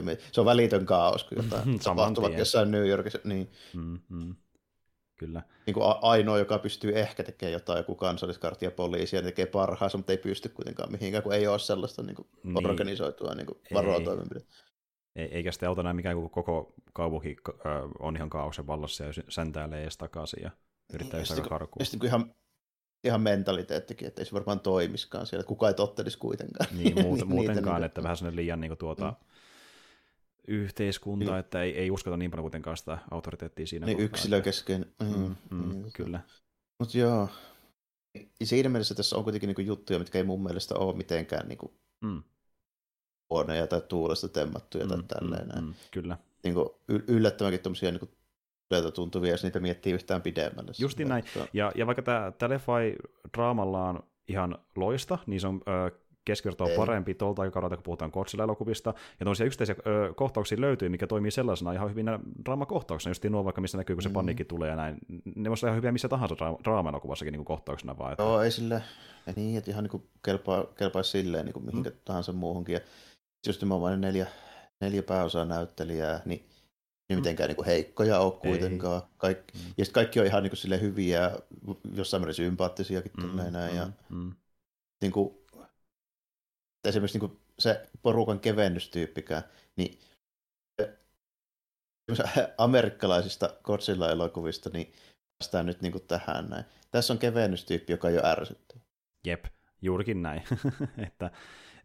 me- 0.00 0.18
Se 0.32 0.40
on 0.40 0.46
välitön 0.46 0.86
kaos, 0.86 1.24
kun 1.24 1.38
jotain 1.44 1.78
tapahtuu 1.84 2.22
vaikka 2.22 2.38
jossain 2.38 2.70
New 2.70 2.88
Yorkissa. 2.88 3.18
Niin, 3.24 3.50
mm, 3.74 3.98
mm, 4.08 4.34
kyllä. 5.16 5.42
niin 5.66 5.74
kuin 5.74 5.84
ainoa, 6.02 6.38
joka 6.38 6.58
pystyy 6.58 6.98
ehkä 6.98 7.22
tekemään 7.22 7.52
jotain, 7.52 7.76
joku 7.76 7.94
kansalliskartti 7.94 8.64
ja 8.64 8.70
poliisi, 8.70 9.16
ja 9.16 9.22
ne 9.22 9.26
tekee 9.28 9.46
parhaansa, 9.46 9.96
mutta 9.98 10.12
ei 10.12 10.18
pysty 10.18 10.48
kuitenkaan 10.48 10.92
mihinkään, 10.92 11.22
kun 11.22 11.32
ei 11.34 11.46
ole 11.46 11.58
sellaista 11.58 12.02
niin 12.02 12.16
kuin, 12.16 12.28
Niin. 12.42 12.66
organisoitua 12.70 13.34
niin 13.34 13.46
kuin, 13.46 13.58
varotoimenpidettä. 13.74 14.54
Ei- 15.16 15.28
Eikä 15.34 15.52
sitten 15.52 15.68
auta 15.68 15.82
näin 15.82 15.96
mikään, 15.96 16.16
kun 16.16 16.30
koko 16.30 16.74
kaupunki 16.92 17.36
on 17.98 18.16
ihan 18.16 18.30
kaauksen 18.30 18.66
vallassa 18.66 19.04
ja 19.04 19.12
säntäilee 19.28 19.82
edes 19.82 19.96
takaisin 19.96 20.42
ja 20.42 20.50
yrittää 20.92 21.20
aika 21.20 21.34
kun- 21.34 21.48
karkuun. 21.48 21.76
Ja 21.78 21.84
sitten 21.84 22.00
kun 22.00 22.06
ihan, 22.06 22.34
ihan 23.04 23.20
mentaliteettikin, 23.20 24.08
että 24.08 24.22
ei 24.22 24.26
se 24.26 24.32
varmaan 24.32 24.60
toimiskaan 24.60 25.26
siellä, 25.26 25.44
kukaan 25.44 25.70
ei 25.70 25.74
tottelisi 25.74 26.18
kuitenkaan. 26.18 26.68
Niin, 26.78 26.94
muuten, 26.94 27.10
Niitä 27.12 27.24
muutenkaan, 27.24 27.76
niitä- 27.76 27.86
että 27.86 28.02
vähän 28.02 28.16
sellainen 28.16 28.36
liian 28.36 28.60
niin 28.60 28.70
kuin, 28.70 28.78
tuota, 28.78 29.10
Mm. 29.10 29.26
yhteiskunta, 30.48 31.24
Niin. 31.24 31.38
että 31.38 31.62
ei, 31.62 31.78
ei 31.78 31.90
uskota 31.90 32.16
niin 32.16 32.30
paljon 32.30 32.44
kuitenkaan 32.44 32.76
sitä 32.76 32.98
autoriteettia 33.10 33.66
siinä 33.66 33.86
Niin 33.86 34.00
yksilökeskeinen. 34.00 34.92
Mm, 35.02 35.08
Mm, 35.08 35.34
mm, 35.50 35.68
niin. 35.72 35.92
kyllä. 35.92 36.20
Mutta 36.78 36.98
joo, 36.98 37.28
siinä 38.44 38.68
mielessä 38.68 38.94
tässä 38.94 39.16
on 39.16 39.24
kuitenkin 39.24 39.46
niinku 39.48 39.60
juttuja, 39.60 39.98
mitkä 39.98 40.18
ei 40.18 40.24
mun 40.24 40.42
mielestä 40.42 40.74
ole 40.74 40.96
mitenkään 40.96 41.48
niinku 41.48 41.74
Mm, 42.00 42.22
huonoja 43.30 43.66
tai 43.66 43.80
tuulesta 43.88 44.28
temmattuja 44.28 44.86
tai 44.86 44.96
mm, 44.96 45.04
tälleen. 45.06 45.48
mm, 45.54 45.64
mm, 45.66 45.74
kyllä. 45.90 46.16
Niinku 46.44 46.80
y- 46.88 47.04
yllättävänkin 47.08 47.60
tuommoisia 47.60 47.90
niinku 47.90 48.08
tuleilta 48.68 48.92
tuntuvia, 48.92 49.30
jos 49.30 49.42
niitä 49.42 49.60
miettii 49.60 49.92
yhtään 49.92 50.22
pidemmälle. 50.22 50.72
Justiin 50.78 51.08
näin. 51.08 51.24
Mutta- 51.34 51.48
Ja, 51.52 51.72
ja 51.74 51.86
vaikka 51.86 52.02
tämä, 52.02 52.32
tämä 52.38 52.54
leffa 52.54 52.80
ei 52.80 52.96
draamallaan 53.36 54.02
ihan 54.28 54.58
loista, 54.76 55.18
niin 55.26 55.40
se 55.40 55.46
on 55.46 55.60
ö, 55.68 55.90
keskivertoa 56.24 56.68
parempi 56.76 57.14
tuolta 57.14 57.42
aikakaudelta, 57.42 57.76
kun 57.76 57.82
puhutaan 57.82 58.10
Godzilla-elokuvista. 58.14 58.94
Ja 59.20 59.24
tuollaisia 59.24 59.46
yksittäisiä 59.46 59.74
ö, 59.86 60.14
kohtauksia 60.14 60.60
löytyy, 60.60 60.88
mikä 60.88 61.06
toimii 61.06 61.30
sellaisena 61.30 61.72
ihan 61.72 61.90
hyvinä 61.90 62.20
draamakohtauksena, 62.44 63.10
just 63.10 63.24
nuo 63.24 63.44
vaikka 63.44 63.60
missä 63.60 63.78
näkyy, 63.78 63.96
kun 63.96 64.02
se 64.02 64.08
Mm. 64.08 64.12
paniikki 64.12 64.44
tulee 64.44 64.70
ja 64.70 64.76
näin. 64.76 64.96
Ne 65.36 65.48
voisi 65.50 65.66
olla 65.66 65.70
ihan 65.70 65.76
hyviä 65.76 65.92
missä 65.92 66.08
tahansa 66.08 66.34
dra- 66.34 66.62
draama-elokuvassakin 66.64 67.32
niin 67.32 67.38
kuin 67.44 67.56
kohtauksena 67.56 67.98
vaan. 67.98 68.12
Että, 68.12 68.22
Joo, 68.22 68.42
ei 68.42 68.50
sille, 68.50 68.82
ja 69.26 69.32
niin, 69.36 69.58
että 69.58 69.70
ihan 69.70 69.84
niinku 69.84 70.06
kelpaa, 70.24 70.64
kelpaisi 70.78 71.10
silleen 71.10 71.44
niinku 71.44 71.60
mihinkä 71.60 71.90
mm. 71.90 71.96
tahansa 72.04 72.32
muuhunkin. 72.32 72.72
Ja 72.72 72.80
just 73.46 73.60
nimenomaan 73.62 74.00
ne 74.00 74.06
neljä, 74.06 74.26
neljä 74.80 75.02
pääosaa 75.02 75.44
näyttelijää, 75.44 76.22
niin 76.24 76.48
Mm. 77.12 77.16
mitenkään 77.16 77.48
niinku 77.48 77.64
heikkoja 77.64 78.18
ole 78.20 78.32
kuitenkaan. 78.32 79.02
Kaik, 79.16 79.38
Mm. 79.38 79.60
Ja 79.78 79.84
sitten 79.84 79.92
kaikki 79.92 80.20
on 80.20 80.26
ihan 80.26 80.42
niinku 80.42 80.56
sille 80.56 80.80
hyviä, 80.80 81.30
jossain 81.94 82.20
määrin 82.20 82.34
sympaattisiakin 82.34 83.12
mm, 83.16 83.24
mm, 83.30 83.52
näin. 83.52 83.76
Ja 83.76 83.86
mm, 84.08 84.16
mm, 84.16 84.32
niinku, 85.02 85.44
esimerkiksi 86.88 87.18
niinku 87.18 87.40
se 87.58 87.88
porukan 88.02 88.40
kevennystyyppikään, 88.40 89.42
niin 89.76 89.98
amerikkalaisista 92.58 93.54
Godzilla-elokuvista, 93.64 94.70
niin 94.72 94.92
päästään 95.38 95.66
nyt 95.66 95.82
niinku 95.82 96.00
tähän 96.00 96.48
näin. 96.48 96.64
Tässä 96.90 97.12
on 97.12 97.18
kevennystyyppi, 97.18 97.92
joka 97.92 98.10
jo 98.10 98.20
ärsyttää. 98.24 98.78
Jep, 99.26 99.44
juurikin 99.82 100.22
näin. 100.22 100.42
että, 101.06 101.30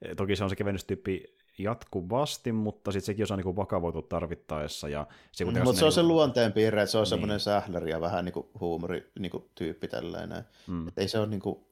e, 0.01 0.15
toki 0.15 0.35
se 0.35 0.43
on 0.43 0.49
se 0.49 0.55
kevennystyyppi 0.55 1.35
jatkuvasti, 1.57 2.51
mutta 2.51 2.91
sitten 2.91 3.05
sekin 3.05 3.23
osaa 3.23 3.37
niinku 3.37 3.55
vakavoitua 3.55 4.01
tarvittaessa. 4.01 4.89
Ja 4.89 5.07
se 5.31 5.43
kuitenkaan 5.43 5.67
Mutta 5.67 5.79
se 5.79 5.85
on 5.85 5.91
se 5.91 6.01
niinku- 6.01 6.13
luonteen 6.13 6.51
piirre, 6.53 6.81
että 6.81 6.91
se 6.91 6.97
on 6.97 7.01
Niin. 7.01 7.03
niin. 7.05 7.09
semmoinen 7.09 7.39
sähläri 7.39 7.89
ja 7.91 8.01
vähän 8.01 8.25
niinku 8.25 8.51
huumori 8.59 9.11
niinku 9.19 9.49
tyyppi 9.55 9.87
tällainen. 9.87 10.43
Mm. 10.67 10.87
Et 10.87 10.97
ei 10.97 11.07
se 11.07 11.19
ole 11.19 11.27
niinku, 11.27 11.67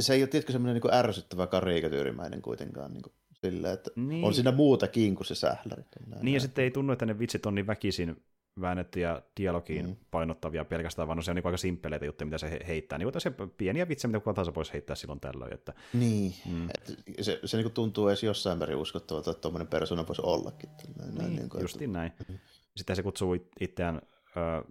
se 0.00 0.14
ei 0.14 0.22
ole 0.22 0.26
tietysti 0.28 0.52
semmoinen 0.52 0.74
niinku 0.74 0.88
ärsyttävä 0.92 1.46
karikatyyrimäinen 1.46 2.42
kuitenkaan 2.42 2.92
niinku 2.92 3.12
sillä, 3.32 3.72
että 3.72 3.90
Niin. 3.96 4.24
on 4.24 4.34
siinä 4.34 4.52
muutakin 4.52 5.14
kuin 5.14 5.26
se 5.26 5.34
sähläri. 5.34 5.82
Niin, 6.22 6.34
ja 6.34 6.40
sitten 6.40 6.64
ei 6.64 6.70
tunnu, 6.70 6.92
että 6.92 7.06
ne 7.06 7.18
vitsit 7.18 7.46
on 7.46 7.54
niin 7.54 7.66
väkisin 7.66 8.22
väännettyjä 8.60 9.22
dialogiin 9.36 9.86
mm. 9.86 9.96
painottavia 10.10 10.64
pelkästään, 10.64 11.08
vaan 11.08 11.18
on 11.18 11.24
se 11.24 11.30
on 11.30 11.34
niin 11.34 11.46
aika 11.46 11.56
simppeleitä 11.56 12.06
juttuja, 12.06 12.26
mitä 12.26 12.38
se 12.38 12.60
heittää. 12.68 12.98
Niin 12.98 13.12
se 13.18 13.32
pieniä 13.56 13.88
vitsejä, 13.88 14.08
mitä 14.08 14.20
kuka 14.20 14.34
tahansa 14.34 14.54
voisi 14.54 14.72
heittää 14.72 14.96
silloin 14.96 15.20
tällöin. 15.20 15.54
Että, 15.54 15.74
niin, 15.92 16.34
mm. 16.46 16.68
Et 16.68 17.02
se, 17.20 17.40
se 17.44 17.56
niin 17.56 17.70
tuntuu 17.70 18.08
edes 18.08 18.22
jossain 18.22 18.58
määrin 18.58 18.76
uskottavalta, 18.76 19.30
että 19.30 19.40
tuommoinen 19.40 19.68
persona 19.68 20.06
voisi 20.06 20.22
ollakin. 20.24 20.70
Näin, 20.98 21.14
niin, 21.18 21.36
niin 21.36 21.48
kuin, 21.48 21.62
justiin 21.62 21.90
että... 21.90 21.98
näin. 21.98 22.12
Mm. 22.28 22.38
Sitten 22.76 22.96
se 22.96 23.02
kutsuu 23.02 23.36
itseään 23.60 24.02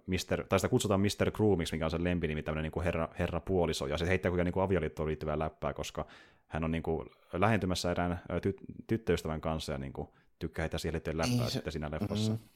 Mister, 0.06 0.44
tai 0.44 0.58
sitä 0.58 0.68
kutsutaan 0.68 1.00
Mr. 1.00 1.30
Groomiksi, 1.30 1.74
mikä 1.74 1.84
on 1.84 1.90
se 1.90 2.04
lempinimi, 2.04 2.42
tämmöinen 2.42 2.72
niin 2.74 2.84
herra, 2.84 3.08
herra 3.18 3.40
puoliso, 3.40 3.86
ja 3.86 3.98
se 3.98 4.08
heittää 4.08 4.30
kuitenkin 4.30 4.52
niin 4.54 4.64
avioliittoon 4.64 5.06
liittyvää 5.06 5.38
läppää, 5.38 5.74
koska 5.74 6.06
hän 6.46 6.64
on 6.64 6.70
niin 6.70 6.82
kuin 6.82 7.08
lähentymässä 7.32 7.90
erään 7.90 8.20
ty- 8.32 8.84
tyttöystävän 8.86 9.40
kanssa, 9.40 9.72
ja 9.72 9.78
niin 9.78 9.92
kuin 9.92 10.08
tykkää 10.38 10.62
heitä 10.62 10.78
siihen 10.78 10.92
liittyen 10.92 11.18
läppää 11.18 11.36
niin, 11.36 11.46
se, 11.46 11.52
sitten 11.52 11.72
siinä 11.72 11.90
leffassa. 11.90 12.32
Mm-hmm. 12.32 12.48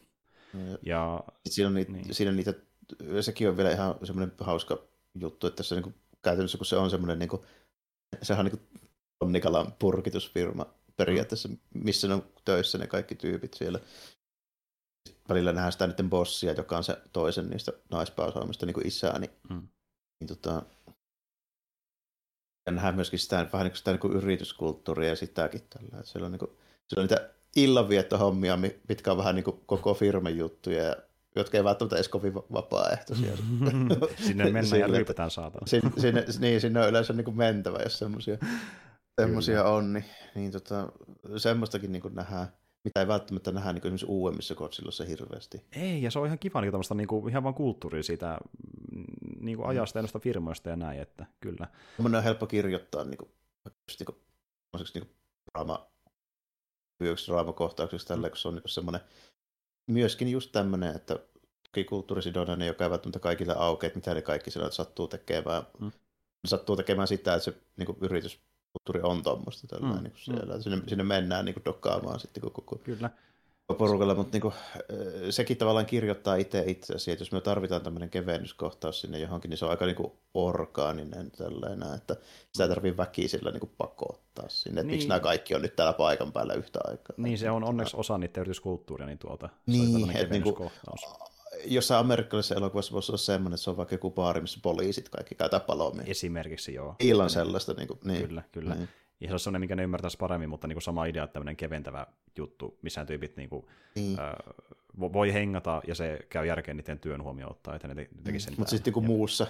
Ja, 0.83 1.25
siinä, 1.49 1.69
on 1.69 1.75
niitä, 1.75 1.93
niin. 1.93 2.15
siinä 2.15 2.31
on 2.31 2.37
niitä, 2.37 2.55
sekin 3.21 3.49
on 3.49 3.57
vielä 3.57 3.71
ihan 3.71 3.95
semmoinen 4.05 4.35
hauska 4.41 4.83
juttu, 5.21 5.47
että 5.47 5.63
se 5.63 5.75
niin 5.75 5.83
kuin, 5.83 5.95
käytännössä 6.23 6.59
kun 6.59 6.67
se 6.67 6.77
on 6.77 6.91
semmoinen, 6.91 7.19
niin 7.19 7.29
kuin, 7.29 7.43
sehän 8.23 8.47
on 8.47 8.53
niin 8.53 8.61
kuin 9.19 9.33
Nikalan 9.33 9.73
purkitusfirma 9.79 10.67
periaatteessa, 10.97 11.49
missä 11.75 12.09
ne 12.09 12.15
on 12.15 12.27
töissä 12.45 12.79
ne 12.79 12.87
kaikki 12.87 13.15
tyypit 13.15 13.55
siellä 13.55 13.81
välillä 15.29 15.53
nähdään 15.53 15.73
sitä 15.73 15.87
niiden 15.87 16.11
bossia, 16.11 16.53
joka 16.53 16.77
on 16.77 16.85
se 16.85 16.99
toisen 17.13 17.51
niistä 17.51 17.73
naispääosaamista 17.91 18.67
niin 18.67 18.75
kuin 18.75 18.87
isää, 18.87 19.19
niin, 19.19 19.31
mm. 19.51 19.69
niin 20.21 20.29
tota, 20.29 20.63
ja 22.67 22.73
nähdään 22.73 22.95
myöskin 22.95 23.19
sitä, 23.19 23.37
vähän 23.53 23.65
niin 23.65 23.71
kuin, 23.71 23.79
sitä 23.79 23.91
niin 23.91 24.01
kuin 24.01 24.13
yrityskulttuuria 24.13 25.09
ja 25.09 25.17
sitäkin 25.17 25.63
tällä. 25.71 25.99
Että 25.99 26.13
siellä 26.13 26.27
on, 26.27 26.33
niin 26.33 26.39
kuin, 26.39 26.51
siellä 26.89 27.03
on 27.03 27.09
niitä 27.09 27.31
illanviettohommia, 27.57 28.59
mitkä 28.89 29.13
on 29.13 29.19
vähän 29.19 29.35
niin 29.35 29.45
kuin 29.45 29.61
koko 29.67 29.95
firman 29.95 30.37
juttuja, 30.37 30.97
jotka 31.37 31.57
ei 31.57 31.65
välttämättä 31.65 31.97
edes 31.97 32.09
kovin 32.09 32.35
vapaaehtoisia. 32.35 33.37
sinne 34.27 34.51
mennään 34.51 34.81
ja 34.81 34.87
rypetään 34.87 35.31
saatana. 35.31 35.67
Sinne, 35.67 35.93
sinne, 35.99 36.25
niin, 36.39 36.61
sinne 36.61 36.81
on 36.81 36.89
yleensä 36.89 37.13
niin 37.13 37.25
kuin 37.25 37.37
mentävä, 37.37 37.79
jos 37.83 37.99
semmoisia 37.99 38.39
semmoisia 39.21 39.65
on, 39.65 39.93
niin, 39.93 40.05
niin 40.35 40.53
tota, 40.53 40.93
semmoistakin 41.37 41.93
niin 41.93 42.03
kuin 42.03 42.15
nähdään 42.15 42.49
mitä 42.85 43.01
ei 43.01 43.09
välttämättä 43.09 43.53
nähdä 43.53 43.73
niin 43.73 43.83
esimerkiksi 43.83 44.07
uudemmissa 44.07 44.55
Godzillassa 44.55 45.05
hirveästi. 45.05 45.65
Ei, 45.73 46.03
ja 46.03 46.11
se 46.11 46.19
on 46.19 46.27
ihan 46.27 46.39
kiva 46.39 46.61
niin 46.61 46.73
niin 46.95 47.09
kuin, 47.09 47.29
ihan 47.29 47.43
vaan 47.43 47.55
kulttuuri 47.55 48.03
siitä 48.03 48.39
mm, 48.93 49.05
niin 49.41 49.57
kuin 49.57 49.69
ajasta 49.69 49.99
ja 49.99 50.03
noista 50.03 50.19
firmoista 50.19 50.71
ja 50.71 50.77
näin, 50.77 51.01
että 51.01 51.27
kyllä. 51.41 51.69
Mun 51.99 52.15
on 52.15 52.23
helppo 52.23 52.47
kirjoittaa 52.47 53.05
niin 53.05 53.19
kuin, 53.19 53.31
just, 53.89 54.01
niin 54.01 54.07
kuin, 54.07 54.17
niin 54.95 55.07
kuin 55.07 55.17
draama, 55.53 55.90
draamakohtauksessa 57.01 58.09
tällä, 58.09 58.29
kun 58.29 58.39
se 58.39 58.49
on 58.49 58.55
niin 58.55 58.63
semmoinen, 58.67 59.01
myöskin 59.87 60.29
just 60.29 60.53
tämmöinen, 60.53 60.97
että 60.97 61.19
kulttuurisidonainen, 61.89 62.69
joka 62.69 62.85
ei 62.85 62.91
välttämättä 62.91 63.19
kaikille 63.19 63.55
aukeaa, 63.57 63.87
että 63.87 63.99
mitä 63.99 64.15
ne 64.15 64.23
kaikki 64.23 64.51
siellä 64.51 64.71
sattuu 64.71 65.09
tekemään. 65.09 65.63
Mm. 65.81 65.93
sattuu 66.47 66.77
tekemään 66.77 67.09
sitä, 67.09 67.35
että 67.35 67.45
se 67.45 67.55
niin 67.77 67.87
kuin, 67.87 67.99
yritys 68.01 68.41
kulttuuri 68.73 69.01
on 69.03 69.23
tuommoista 69.23 69.79
mm, 69.79 70.03
niin 70.03 70.13
siellä. 70.17 70.57
Mm. 70.57 70.63
Sinne, 70.63 70.83
sinne 70.89 71.05
mennään 71.05 71.45
niin 71.45 71.55
kuin 71.55 71.65
dokkaamaan 71.65 72.21
sitten 72.21 72.41
koko, 72.41 72.79
Kyllä. 72.85 73.11
Porukalla, 73.75 74.15
mutta 74.15 74.33
niin 74.33 74.41
kuin, 74.41 74.55
sekin 75.31 75.57
tavallaan 75.57 75.87
kirjoittaa 75.87 76.37
itse 76.37 76.65
itseäsi, 76.67 77.11
että 77.13 77.23
jos 77.23 77.33
me 77.33 77.41
tarvitaan 77.41 77.83
tämmöinen 77.83 78.11
kevennyskohtaus 78.11 79.01
sinne 79.01 79.19
johonkin, 79.19 79.49
niin 79.49 79.59
se 79.59 79.65
on 79.65 79.71
aika 79.71 79.87
niin 79.87 79.97
kuin 79.97 80.13
orgaaninen 80.35 81.31
tällainen, 81.31 81.95
että 81.95 82.17
sitä 82.53 82.65
ei 82.65 82.69
tarvitse 82.69 82.97
väkisillä 82.97 83.51
niin 83.51 83.61
kuin 83.61 83.73
pakottaa 83.79 84.49
sinne, 84.49 84.81
että 84.81 84.87
niin. 84.87 84.95
miksi 84.95 85.09
nämä 85.09 85.21
kaikki 85.21 85.55
on 85.55 85.63
nyt 85.63 85.77
täällä 85.77 85.93
paikan 85.93 86.33
päällä 86.33 86.55
yhtä 86.55 86.79
aikaa. 86.85 87.15
Niin, 87.17 87.39
se 87.39 87.51
on 87.51 87.65
onneksi 87.65 87.97
osa 87.97 88.19
niitä 88.19 88.41
yrityskulttuuria, 88.41 89.07
niin 89.07 89.19
tuota, 89.19 89.49
niin, 89.67 90.17
että 90.17 90.39
niin 90.39 90.55
kuin, 90.55 90.71
jossain 91.65 92.01
amerikkalaisessa 92.01 92.55
elokuvassa 92.55 92.93
voisi 92.93 93.13
olla 93.13 93.19
semmoinen, 93.19 93.55
että 93.55 93.65
se 93.65 93.71
on 93.71 93.77
vaikka 93.77 93.95
joku 93.95 94.11
baari, 94.11 94.41
missä 94.41 94.59
poliisit 94.63 95.09
kaikki 95.09 95.35
käytää 95.35 95.61
palomia. 95.61 96.05
Esimerkiksi, 96.07 96.75
joo. 96.75 96.95
Illan 97.01 97.31
sellaista. 97.31 97.73
Niin 97.73 97.89
kuin, 97.89 98.01
niin. 98.05 98.29
Kyllä, 98.29 98.43
kyllä. 98.53 98.75
Niin. 98.75 98.89
Ja 99.21 99.29
se 99.29 99.33
on 99.33 99.41
sellainen, 99.41 99.61
mikä 99.61 99.77
ne 99.77 99.83
ymmärtäisi 99.83 100.19
paremmin, 100.19 100.49
mutta 100.49 100.67
niin 100.67 100.75
kuin 100.75 100.83
sama 100.83 101.05
idea, 101.05 101.25
että 101.25 101.33
tämmöinen 101.33 101.57
keventävä 101.57 102.07
juttu, 102.39 102.79
missä 102.83 103.05
tyypit 103.05 103.37
niin 103.37 103.49
kuin, 103.49 103.67
niin. 103.95 104.21
Äh, 104.21 104.35
voi 105.01 105.33
hengata 105.33 105.83
ja 105.87 105.95
se 105.95 106.19
käy 106.29 106.47
järkeen 106.47 106.77
niiden 106.77 106.99
työn 106.99 107.23
huomioon 107.23 107.51
ottaa, 107.51 107.75
että 107.75 107.89
ne 107.89 107.95
te- 107.95 108.09
tekisi 108.25 108.45
sen. 108.45 108.55
Mutta 108.59 108.71
sitten 108.71 108.93
niin 108.95 109.05
muussa, 109.05 109.47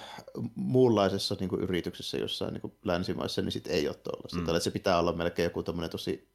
muunlaisessa 0.54 1.36
niin 1.40 1.48
kuin 1.48 1.62
yrityksessä 1.62 2.18
jossain 2.18 2.52
niin 2.54 2.60
kuin 2.60 2.72
länsimaissa, 2.84 3.42
niin 3.42 3.52
sitten 3.52 3.72
ei 3.72 3.88
ole 3.88 3.96
tuollaista. 3.96 4.38
Mm. 4.38 4.46
Tällä, 4.46 4.60
se 4.60 4.70
pitää 4.70 4.98
olla 4.98 5.12
melkein 5.12 5.44
joku 5.44 5.62
tosi 5.62 6.28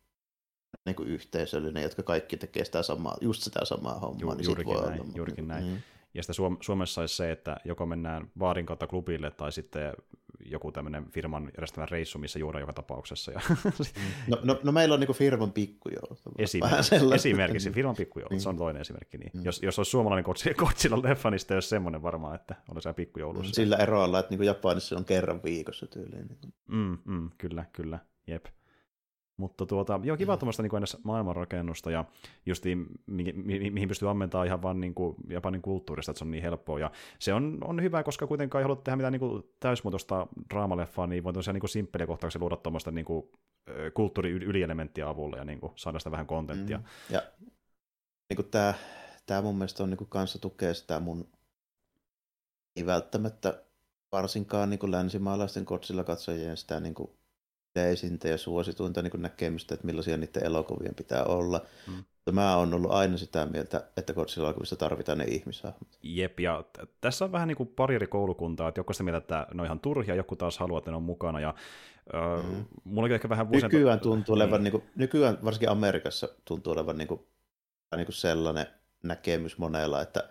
niin 0.86 0.96
kuin 0.96 1.10
yhteisöllinen, 1.10 1.84
jotka 1.84 2.04
kaikki 2.04 2.38
tekee 2.38 2.66
sitä 2.66 2.84
samaa, 2.84 3.18
just 3.22 3.44
sitä 3.44 3.66
samaa 3.66 4.00
hommaa. 4.00 4.22
Ju, 4.22 4.34
niin 4.34 4.46
juurikin, 4.46 4.74
voi 4.74 4.88
näin, 4.88 5.02
olla, 5.02 5.12
juurikin 5.16 5.48
näin. 5.48 5.66
Mm. 5.66 5.78
Ja 6.16 6.24
sitten 6.24 6.36
Suom- 6.36 6.58
Suomessa 6.62 7.02
olisi 7.02 7.16
se, 7.16 7.32
että 7.32 7.58
joko 7.66 7.86
mennään 7.86 8.32
baarin 8.38 8.66
kautta 8.66 8.88
klubille 8.88 9.32
tai 9.32 9.52
sitten 9.52 9.94
joku 10.46 10.72
tämmöinen 10.72 11.06
firman 11.12 11.52
järjestämä 11.58 11.88
reissu, 11.92 12.20
missä 12.20 12.40
juodaan 12.40 12.62
joka 12.62 12.74
tapauksessa. 12.74 13.32
Ja 13.32 13.42
mm. 13.50 14.02
no, 14.28 14.38
no, 14.44 14.60
no, 14.64 14.72
meillä 14.72 14.94
on 14.94 15.00
niinku 15.00 15.14
firman 15.14 15.52
pikkujoulut. 15.52 16.22
Esimerkiksi, 16.38 16.96
esimerkiksi 17.16 17.72
firman 17.72 17.96
pikkujoulut, 17.96 18.32
mm. 18.32 18.40
se 18.40 18.50
on 18.50 18.58
toinen 18.58 18.82
esimerkki. 18.82 19.18
Niin. 19.18 19.32
Mm. 19.34 19.46
Jos, 19.46 19.64
jos 19.64 19.80
olisi 19.80 19.90
suomalainen 19.90 20.26
Godzilla 20.58 21.04
leffa, 21.04 21.32
niin 21.32 21.40
sitten 21.40 21.56
olisi 21.56 21.70
semmoinen 21.70 22.04
varmaan, 22.04 22.36
että 22.36 22.56
olisi 22.72 22.84
siellä 22.84 22.96
pikkujoulussa. 22.96 23.54
Sillä 23.54 23.78
eroalla, 23.78 24.20
että 24.20 24.30
niinku 24.30 24.44
Japanissa 24.44 24.98
on 24.98 25.06
kerran 25.06 25.44
viikossa 25.44 25.88
tyyliin. 25.88 26.38
Mm, 26.68 26.98
mm, 27.06 27.30
kyllä, 27.38 27.66
kyllä, 27.74 28.00
jep. 28.28 28.46
Mutta 29.38 29.66
tuota, 29.66 30.00
joo, 30.04 30.18
kiva 30.18 30.36
mm. 30.36 30.40
tuommoista 30.40 30.64
niin 30.64 30.72
maailmanrakennusta 31.04 31.92
ja 31.92 32.06
just 32.46 32.64
mi- 33.06 33.34
mi- 33.34 33.72
mihin 33.72 33.88
pystyy 33.88 34.10
ammentamaan 34.10 34.48
ihan 34.48 34.62
vaan 34.62 34.82
niin 34.82 34.96
kuin 34.96 35.16
Japanin 35.30 35.62
kulttuurista, 35.62 36.12
että 36.12 36.20
se 36.20 36.26
on 36.26 36.32
niin 36.32 36.44
helppoa. 36.44 36.80
Ja 36.80 36.92
se 37.20 37.34
on, 37.34 37.58
on 37.64 37.82
hyvä, 37.82 38.04
koska 38.04 38.28
kuitenkaan 38.28 38.60
ei 38.60 38.64
halua 38.64 38.76
tehdä 38.76 38.96
mitään 38.96 39.12
niin 39.12 39.20
kuin 39.20 39.44
täysmuotoista 39.60 40.28
draamaleffaa, 40.54 41.08
niin 41.08 41.24
voi 41.24 41.34
tosiaan 41.34 41.60
niin 41.60 41.70
simppeliä 41.70 42.08
kohtauksia 42.08 42.40
luoda 42.40 42.56
tuommoista 42.56 42.92
niin 42.92 43.06
kuin, 43.06 43.30
kulttuuri-ylielementtiä 43.94 45.10
avulla 45.10 45.38
ja 45.38 45.46
niin 45.46 45.60
kuin, 45.60 45.74
saada 45.76 46.00
sitä 46.00 46.12
vähän 46.12 46.28
kontenttia. 46.28 46.78
Mm. 46.78 46.84
Ja 47.10 47.22
niin 48.30 48.36
kuin 48.36 48.50
tämä, 48.52 48.74
tämä 49.26 49.42
mun 49.42 49.56
mielestä 49.56 49.84
on 49.84 49.90
niin 49.90 49.98
kuin 49.98 50.10
kanssa 50.10 50.40
tukee 50.40 50.74
sitä 50.74 51.00
mun 51.00 51.28
ei 52.76 52.86
välttämättä 52.86 53.64
varsinkaan 54.12 54.70
niin 54.70 54.80
kuin 54.80 54.92
länsimaalaisten 54.92 55.66
kotsilla 55.66 56.04
katsojien 56.04 56.58
sitä 56.58 56.80
niin 56.80 56.94
kuin 56.94 57.10
yleisintä 57.76 58.28
ja 58.28 58.38
suosituinta 58.38 59.02
niin 59.02 59.22
näkemystä, 59.22 59.74
että 59.74 59.86
millaisia 59.86 60.18
niiden 60.18 60.46
elokuvien 60.46 60.96
pitää 60.96 61.24
olla. 61.24 61.62
Mm. 61.88 61.94
Mutta 61.94 62.32
mä 62.32 62.58
oon 62.58 62.74
ollut 62.74 62.92
aina 62.92 63.18
sitä 63.18 63.46
mieltä, 63.46 63.84
että 63.98 64.14
Godzilla-elokuvissa 64.14 64.76
tarvitaan 64.76 65.18
ne 65.18 65.24
ihmishahmot. 65.24 65.88
Jep, 66.04 66.40
ja 66.40 66.64
t- 66.74 66.90
tässä 67.02 67.26
on 67.26 67.32
vähän 67.32 67.48
niin 67.48 67.56
kuin 67.56 67.70
pari 67.76 67.96
eri 67.96 68.08
koulukuntaa, 68.08 68.70
että 68.70 68.80
joku 68.80 68.94
sitä 68.94 69.04
mieltä, 69.04 69.18
että 69.18 69.48
ne 69.54 69.62
on 69.62 69.66
ihan 69.66 69.80
turhia, 69.80 70.16
joku 70.16 70.36
taas 70.36 70.58
haluaa, 70.60 70.78
että 70.78 70.92
ne 70.92 70.98
on 70.98 71.04
mukana, 71.04 71.40
ja 71.40 71.56
äh, 72.16 72.46
mm. 72.46 72.66
mulla 72.84 73.14
ehkä 73.14 73.30
vähän 73.30 73.50
vuosien... 73.50 73.72
Nykyään 73.72 74.00
tuntuu 74.00 74.36
olevan, 74.36 74.64
niin. 74.64 74.74
Niin 74.74 74.82
kuin, 74.82 74.92
nykyään 74.96 75.38
varsinkin 75.46 75.70
Amerikassa 75.70 76.30
tuntuu 76.46 76.74
olevan 76.74 76.98
niin 76.98 77.08
kuin, 77.08 77.22
niin 77.96 78.06
kuin 78.06 78.16
sellainen 78.16 78.66
näkemys 79.04 79.58
monella, 79.58 80.02
että 80.02 80.30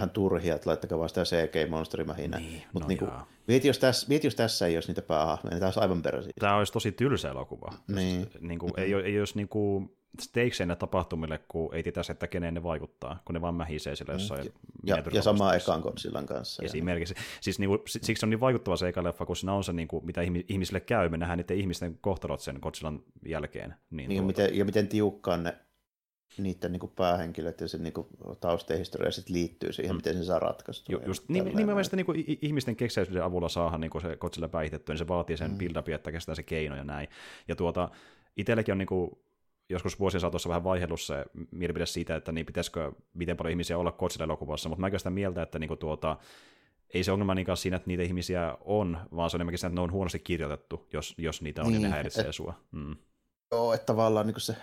ihan 0.00 0.10
turhia, 0.10 0.54
että 0.54 0.70
laittakaa 0.70 0.98
vaan 0.98 1.08
sitä 1.08 1.22
CG-monsterimähinä. 1.24 2.38
Niin, 2.38 2.62
Mutta 2.72 2.84
no 2.84 2.88
niin 2.88 2.98
kuin, 2.98 3.10
mieti, 3.46 3.68
jos 3.68 3.78
tässä, 3.78 4.08
mieti, 4.08 4.26
jos 4.26 4.34
tässä 4.34 4.66
ei 4.66 4.76
olisi 4.76 4.88
niitä 4.88 5.02
päähahmoja, 5.02 5.50
niin 5.50 5.60
tämä 5.60 5.66
olisi 5.66 5.80
aivan 5.80 6.02
peräsi. 6.02 6.30
Tämä 6.40 6.56
olisi 6.56 6.72
tosi 6.72 6.92
tylsä 6.92 7.30
elokuva. 7.30 7.72
Niin. 7.88 8.20
Just, 8.20 8.40
niin 8.40 8.58
kuin, 8.58 8.72
ei, 8.76 8.94
ei 8.94 9.18
olisi 9.18 9.36
niin 9.36 9.48
kuin, 9.48 9.96
stakes 10.20 10.58
tapahtumille, 10.78 11.40
kun 11.48 11.74
ei 11.74 11.82
tietäisi, 11.82 12.12
että 12.12 12.26
keneen 12.26 12.54
ne 12.54 12.62
vaikuttaa, 12.62 13.22
kun 13.24 13.34
ne 13.34 13.40
vaan 13.40 13.54
mähisee 13.54 13.96
sillä 13.96 14.12
jossain. 14.12 14.44
Mm. 14.44 14.50
Ja, 14.84 15.02
ja 15.12 15.22
sama 15.22 15.54
ekan 15.54 15.80
Godzillan 15.80 16.26
kanssa. 16.26 16.62
Esimerkiksi. 16.62 17.14
Siis 17.40 17.58
niin 17.58 17.68
kuin, 17.68 17.80
siksi 17.86 18.26
on 18.26 18.30
niin 18.30 18.40
vaikuttava 18.40 18.76
se 18.76 18.88
eka 18.88 19.04
leffa, 19.04 19.26
kun 19.26 19.36
siinä 19.36 19.54
on 19.54 19.64
se, 19.64 19.72
niin 19.72 19.88
kuin, 19.88 20.06
mitä 20.06 20.20
ihmisille 20.48 20.80
käy, 20.80 21.08
me 21.08 21.16
nähdään 21.16 21.38
niiden 21.38 21.56
ihmisten 21.56 21.98
kohtalot 22.00 22.40
sen 22.40 22.58
Godzillan 22.62 23.02
jälkeen. 23.26 23.74
Niin, 23.90 24.08
niin 24.08 24.24
miten, 24.24 24.58
ja 24.58 24.64
miten 24.64 24.88
tiukkaan 24.88 25.42
ne 25.42 25.56
niiden 26.38 26.72
niin 26.72 26.80
kuin 26.80 26.92
päähenkilöt 26.96 27.60
ja 27.60 27.68
se 27.68 27.78
niin 27.78 27.94
taustahistoria 28.40 29.10
sitten 29.10 29.34
liittyy 29.34 29.72
siihen, 29.72 29.92
mm. 29.92 29.96
miten 29.96 30.16
se 30.16 30.24
saa 30.24 30.38
ratkaistua. 30.38 30.92
Ju, 30.92 31.00
just 31.06 31.28
niin, 31.28 31.44
nimenomaan 31.44 31.84
niin 31.92 32.06
kuin 32.06 32.24
ihmisten 32.42 32.76
keksiäisyyden 32.76 33.24
avulla 33.24 33.48
saadaan 33.48 33.80
niin 33.80 34.02
se 34.02 34.16
Godzilla 34.16 34.48
päihitettyä, 34.48 34.92
niin 34.92 34.98
se 34.98 35.08
vaatii 35.08 35.36
sen 35.36 35.50
mm. 35.50 35.58
build 35.58 35.94
että 35.94 36.12
kestää 36.12 36.34
se 36.34 36.42
keino 36.42 36.76
ja 36.76 36.84
näin. 36.84 37.08
Ja 37.48 37.56
tuota, 37.56 37.88
itselläkin 38.36 38.72
on 38.72 38.78
niin 38.78 38.86
kuin, 38.86 39.10
joskus 39.68 40.00
vuosien 40.00 40.20
saatossa 40.20 40.48
vähän 40.48 40.64
vaihellut 40.64 41.00
se 41.00 41.24
mielipide 41.50 41.86
siitä, 41.86 42.16
että 42.16 42.32
niin 42.32 42.46
pitäisikö 42.46 42.92
miten 43.14 43.36
paljon 43.36 43.50
ihmisiä 43.50 43.78
olla 43.78 43.92
Godzilla-elokuvassa, 43.92 44.68
mutta 44.68 44.80
mä 44.80 44.98
sitä 44.98 45.10
mieltä, 45.10 45.42
että 45.42 45.58
niin 45.58 45.68
kuin 45.68 45.78
tuota, 45.78 46.16
ei 46.94 47.04
se 47.04 47.12
ongelma 47.12 47.34
niinkään 47.34 47.56
siinä, 47.56 47.76
että 47.76 47.86
niitä 47.86 48.02
ihmisiä 48.02 48.56
on, 48.60 48.98
vaan 49.16 49.30
se 49.30 49.36
on 49.36 49.38
enemmänkin 49.38 49.58
siinä, 49.58 49.68
että 49.68 49.80
ne 49.80 49.84
on 49.84 49.92
huonosti 49.92 50.18
kirjoitettu, 50.18 50.88
jos, 50.92 51.14
jos 51.18 51.42
niitä 51.42 51.62
on, 51.62 51.66
niin, 51.66 51.82
niin 51.82 51.90
ne 51.90 51.94
häiritsee 51.94 52.26
et, 52.26 52.34
sua. 52.34 52.54
Mm. 52.72 52.96
Joo, 53.52 53.72
että 53.72 53.86
tavallaan 53.86 54.26
niin 54.26 54.40
se 54.40 54.56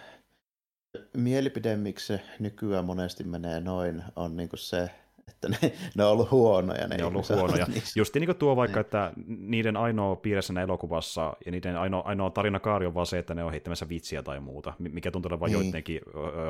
mielipide, 1.18 1.76
miksi 1.76 2.06
se 2.06 2.22
nykyään 2.40 2.86
monesti 2.86 3.24
menee 3.24 3.60
noin, 3.60 4.04
on 4.16 4.38
niin 4.38 4.50
se, 4.56 4.90
että 5.28 5.50
ne, 5.50 5.74
ne 5.96 6.04
on 6.04 6.12
ollut 6.12 6.32
huonoja. 6.32 6.88
Ne, 6.88 6.98
ne 6.98 7.04
on 7.04 7.14
ollut 7.14 7.30
huonoja. 7.30 7.68
Just 7.96 8.16
niin 8.16 8.26
kuin 8.26 8.38
tuo 8.38 8.56
vaikka, 8.56 8.76
niin. 8.76 8.82
että 8.82 9.12
niiden 9.28 9.78
ainoa 9.78 10.16
piirre 10.16 10.42
siinä 10.42 10.62
elokuvassa 10.62 11.38
ja 11.46 11.52
niiden 11.52 11.78
ainoa, 11.78 12.04
ainoa 12.06 12.60
kaari 12.62 12.86
on 12.86 12.94
vaan 12.94 13.06
se, 13.06 13.20
että 13.20 13.34
ne 13.34 13.44
on 13.44 13.52
heittämässä 13.52 13.90
vitsiä 13.90 14.24
tai 14.24 14.40
muuta, 14.40 14.74
mikä 14.80 15.12
tuntuu 15.12 15.30
olevan 15.30 15.52
niin. 15.52 15.64
joidenkin 15.64 16.02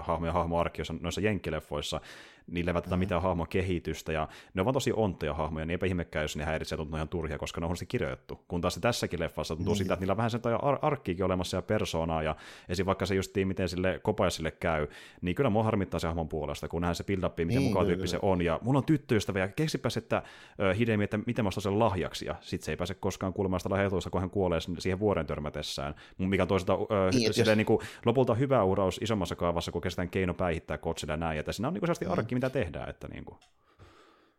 hahmojen 0.02 0.34
hahmoarkki 0.34 0.82
noissa 1.02 1.22
jenkkileffoissa, 1.22 2.02
niillä 2.52 2.70
ei 2.70 2.74
välttämättä 2.74 2.96
mm. 2.96 3.00
mitään 3.00 3.22
hahmokehitystä, 3.22 4.12
ja 4.12 4.28
ne 4.54 4.62
ovat 4.62 4.74
tosi 4.74 4.94
onttoja 4.96 5.34
hahmoja, 5.34 5.66
niin 5.66 5.72
eipä 5.72 5.86
ihmekään, 5.86 6.24
jos 6.24 6.36
ne 6.36 6.46
häiritsee 6.46 6.78
tuntuu 6.78 6.96
ihan 6.96 7.10
turhia, 7.10 7.38
koska 7.38 7.62
ne 7.62 7.66
on 7.66 7.68
huonosti 7.68 7.86
kirjoitettu. 7.86 8.44
Kun 8.48 8.62
taas 8.62 8.80
tässäkin 8.82 9.20
leffassa 9.20 9.56
tuntuu 9.56 9.74
niin. 9.74 9.78
sitä, 9.78 9.94
että 9.94 10.02
niillä 10.02 10.14
on 10.14 10.18
vähän 10.18 10.32
sen 10.32 10.42
ar- 10.62 10.80
arkkiikin 10.82 11.26
olemassa 11.26 11.58
ja 11.58 11.62
persoonaa, 11.62 12.24
ja 12.24 12.36
esim. 12.70 12.86
vaikka 12.86 13.06
se 13.06 13.16
just 13.16 13.32
miten 13.46 13.70
sille 13.70 14.00
kopaisille 14.04 14.52
käy, 14.52 14.88
niin 15.22 15.36
kyllä 15.36 15.50
mua 15.50 15.64
harmittaa 15.64 16.00
se 16.00 16.08
hahmon 16.08 16.30
puolesta, 16.30 16.68
kun 16.68 16.82
nähdään 16.82 16.96
se 16.96 17.04
build 17.04 17.30
miten 17.30 17.48
niin, 17.48 17.62
mukaan 17.62 17.86
tyyppi 17.86 18.08
se 18.08 18.20
on, 18.22 18.42
ja 18.42 18.60
mulla 18.68 18.78
on 18.78 18.86
tyttöystävä, 18.86 19.40
ja 19.40 19.48
keksipäs, 19.48 19.98
että 19.98 20.24
uh, 20.26 20.78
Hidemi, 20.78 21.04
että 21.04 21.20
miten 21.26 21.46
mä 21.46 21.52
sen 21.52 21.80
lahjaksi, 21.80 22.26
ja 22.26 22.36
sit 22.42 22.64
se 22.64 22.72
ei 22.72 22.78
pääse 22.78 22.94
koskaan 22.94 23.34
kuulemaan 23.34 23.60
sitä 23.60 23.70
lahjatuista, 23.70 24.10
kun 24.10 24.22
hän 24.22 24.30
kuolee 24.30 24.60
siihen 24.80 25.00
vuoren 25.00 25.26
törmätessään, 25.26 25.96
mikä 26.18 26.44
on 26.44 26.48
toisaalta 26.48 26.76
uh, 26.76 26.88
niin, 27.14 27.32
jos... 27.38 27.56
niin 27.56 27.66
kuin, 27.66 27.80
lopulta 28.06 28.36
hyvä 28.36 28.64
uraus 28.64 29.00
isommassa 29.02 29.36
kaavassa, 29.36 29.72
kun 29.72 29.82
kestään 29.82 30.10
keino 30.10 30.34
päihittää 30.34 30.78
kotsille 30.78 31.14
ja 31.14 31.18
näin, 31.18 31.40
että 31.40 31.52
siinä 31.52 31.68
on 31.68 31.74
niin 31.74 31.82
kuin, 32.00 32.12
arkki, 32.12 32.36
mitä 32.36 32.50
tehdään, 32.50 32.90
että 32.90 33.08
niin 33.08 33.26
kuin. 33.26 33.38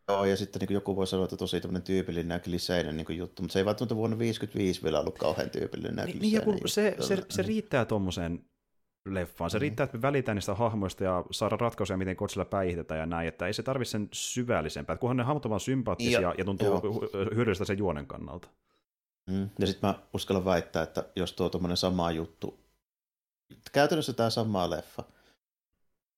Joo, 0.09 0.25
ja 0.25 0.37
sitten 0.37 0.61
niin 0.61 0.75
joku 0.75 0.97
voi 0.97 1.07
sanoa, 1.07 1.25
että 1.25 1.37
tosi 1.37 1.61
tämmöinen 1.61 1.83
tyypillinen 1.83 2.35
ja 2.35 2.41
kliseinen 2.41 2.97
niin 2.97 3.17
juttu, 3.17 3.43
mutta 3.43 3.53
se 3.53 3.59
ei 3.59 3.65
välttämättä 3.65 3.97
vuonna 3.97 4.17
1955 4.17 4.83
vielä 4.83 5.01
ollut 5.01 5.19
kauhean 5.19 5.51
tyypillinen 5.51 5.97
ja 5.99 6.05
niin, 6.05 6.19
niin, 6.19 6.33
joku, 6.33 6.59
se, 6.67 6.97
se, 7.01 7.19
se, 7.29 7.43
riittää 7.43 7.85
tuommoiseen 7.85 8.45
leffaan. 9.07 9.51
Se 9.51 9.59
mm. 9.59 9.61
riittää, 9.61 9.85
että 9.85 9.97
me 9.97 10.03
välitään 10.03 10.37
niistä 10.37 10.55
hahmoista 10.55 11.05
ja 11.05 11.25
saada 11.31 11.57
ratkaisuja, 11.57 11.97
miten 11.97 12.17
Kotsilla 12.17 12.45
päihitetään 12.45 13.01
ja 13.01 13.07
näin, 13.07 13.29
että 13.29 13.47
ei 13.47 13.53
se 13.53 13.63
tarvitse 13.63 13.91
sen 13.91 14.09
syvällisempää. 14.13 14.97
Kunhan 14.97 15.17
ne 15.17 15.23
hahmot 15.23 15.47
ovat 15.47 15.63
sympaattisia 15.63 16.21
ja, 16.21 16.35
ja 16.39 16.45
tuntuu 16.45 16.67
joo. 16.67 17.09
hyödyllistä 17.35 17.65
sen 17.65 17.79
juonen 17.79 18.07
kannalta. 18.07 18.49
Mm. 19.31 19.51
Ja 19.59 19.67
sitten 19.67 19.89
mä 19.89 19.95
uskallan 20.15 20.45
väittää, 20.45 20.83
että 20.83 21.05
jos 21.17 21.33
tuo 21.33 21.49
tuommoinen 21.49 21.77
sama 21.77 22.11
juttu, 22.11 22.61
käytännössä 23.73 24.13
tämä 24.13 24.31
sama 24.31 24.71
leffa, 24.71 25.03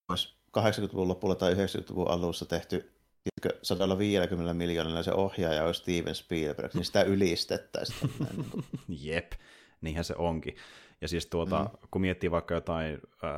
olisi 0.08 0.34
80-luvun 0.58 1.08
lopulla 1.08 1.34
tai 1.34 1.54
90-luvun 1.54 2.10
alussa 2.10 2.46
tehty 2.46 2.92
150 3.62 4.54
miljoonalla 4.54 5.02
se 5.02 5.12
ohjaaja 5.12 5.64
olisi 5.64 5.80
Steven 5.80 6.14
Spielberg, 6.14 6.74
niin 6.74 6.84
sitä 6.84 7.02
ylistettäisiin. 7.02 8.10
Jep, 8.88 9.32
niinhän 9.80 10.04
se 10.04 10.14
onkin. 10.18 10.56
Ja 11.00 11.08
siis 11.08 11.26
tuota, 11.26 11.62
mm. 11.62 11.88
kun 11.90 12.00
miettii 12.00 12.30
vaikka 12.30 12.54
jotain 12.54 12.98
äh, 13.24 13.30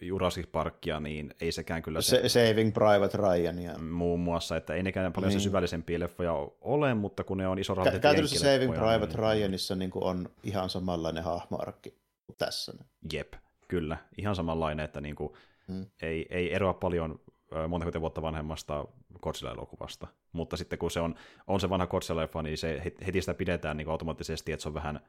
Jurassic 0.00 0.52
Parkia, 0.52 1.00
niin 1.00 1.34
ei 1.40 1.52
sekään 1.52 1.82
kyllä... 1.82 2.00
Se, 2.00 2.28
Saving 2.28 2.74
Private 2.74 3.18
Ryania. 3.18 3.78
Muun 3.78 4.20
muassa, 4.20 4.56
että 4.56 4.74
ei 4.74 4.82
nekään 4.82 5.12
paljon 5.12 5.30
niin. 5.30 5.40
se 5.40 5.44
syvällisempiä 5.44 6.00
leffoja 6.00 6.32
ole, 6.60 6.94
mutta 6.94 7.24
kun 7.24 7.38
ne 7.38 7.48
on 7.48 7.58
iso 7.58 7.74
Kä- 7.74 7.98
Käytännössä 7.98 8.38
Saving 8.38 8.74
Private 8.74 9.06
niin... 9.06 9.18
Ryanissa 9.18 9.74
niin 9.74 9.90
on 9.94 10.28
ihan 10.42 10.70
samanlainen 10.70 11.24
hahmoarkki 11.24 11.90
kuin 12.26 12.36
tässä. 12.38 12.72
Jep, 13.12 13.32
kyllä. 13.68 13.96
Ihan 14.18 14.36
samanlainen, 14.36 14.84
että 14.84 15.00
niin 15.00 15.14
kuin, 15.14 15.32
mm. 15.68 15.86
ei, 16.02 16.26
ei 16.30 16.54
eroa 16.54 16.74
paljon 16.74 17.20
monta 17.68 18.00
vuotta 18.00 18.22
vanhemmasta 18.22 18.84
Godzilla-elokuvasta. 19.22 20.06
Mutta 20.32 20.56
sitten 20.56 20.78
kun 20.78 20.90
se 20.90 21.00
on, 21.00 21.14
on 21.46 21.60
se 21.60 21.70
vanha 21.70 21.86
Godzilla-leffa, 21.86 22.42
niin 22.42 22.58
se 22.58 22.82
heti 23.06 23.20
sitä 23.20 23.34
pidetään 23.34 23.76
niin 23.76 23.88
automaattisesti, 23.88 24.52
että 24.52 24.62
se 24.62 24.68
on 24.68 24.74
vähän 24.74 25.00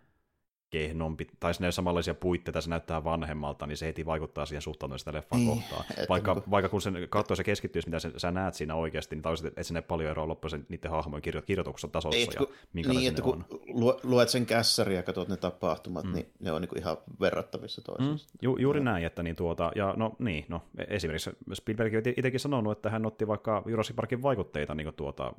kehnompi, 0.73 1.27
tai 1.39 1.51
ne 1.59 1.71
samanlaisia 1.71 2.13
puitteita, 2.13 2.61
se 2.61 2.69
näyttää 2.69 3.03
vanhemmalta, 3.03 3.67
niin 3.67 3.77
se 3.77 3.85
heti 3.85 4.05
vaikuttaa 4.05 4.45
siihen 4.45 4.61
suhtautumiseen 4.61 4.99
sitä 4.99 5.13
leffan 5.13 5.39
niin, 5.39 5.49
kohtaan. 5.49 5.85
Vaikka, 6.09 6.33
niin, 6.33 6.43
vaikka 6.51 6.69
kun 6.69 6.81
sen 6.81 7.07
katsoo 7.09 7.35
se 7.35 7.43
keskittyisi, 7.43 7.89
mitä 7.89 7.99
sä 8.17 8.31
näet 8.31 8.53
siinä 8.53 8.75
oikeasti, 8.75 9.15
niin 9.15 9.23
taisi, 9.23 9.47
että 9.47 9.63
sinne 9.63 9.81
paljon 9.81 10.11
eroa 10.11 10.27
loppujen 10.27 10.65
niiden 10.69 10.91
hahmojen 10.91 11.21
kirjo- 11.21 11.41
kirjoituksessa 11.41 11.87
tasossa 11.87 12.31
et, 12.31 12.35
kun, 12.37 12.47
ja 12.75 12.89
niin, 12.89 13.09
että 13.09 13.21
kun 13.21 13.45
on. 13.49 13.99
luet 14.03 14.29
sen 14.29 14.45
kässäriä 14.45 14.99
ja 14.99 15.03
katsot 15.03 15.27
ne 15.27 15.37
tapahtumat, 15.37 16.05
mm. 16.05 16.13
niin 16.13 16.31
ne 16.39 16.51
on 16.51 16.61
niin 16.61 16.79
ihan 16.79 16.97
verrattavissa 17.19 17.81
toisiinsa. 17.81 18.27
Mm, 18.33 18.37
ju, 18.41 18.57
juuri 18.57 18.79
ja. 18.79 18.83
näin, 18.83 19.05
että 19.05 19.23
niin 19.23 19.35
tuota, 19.35 19.71
ja 19.75 19.93
no 19.97 20.15
niin, 20.19 20.45
no 20.47 20.61
esimerkiksi 20.87 21.29
Spielberg 21.53 21.93
itsekin 22.17 22.39
sanonut, 22.39 22.77
että 22.77 22.89
hän 22.89 23.05
otti 23.05 23.27
vaikka 23.27 23.63
Jurassic 23.65 23.95
Parkin 23.95 24.21
vaikutteita 24.21 24.75
niin 24.75 24.93
tuota 24.95 25.33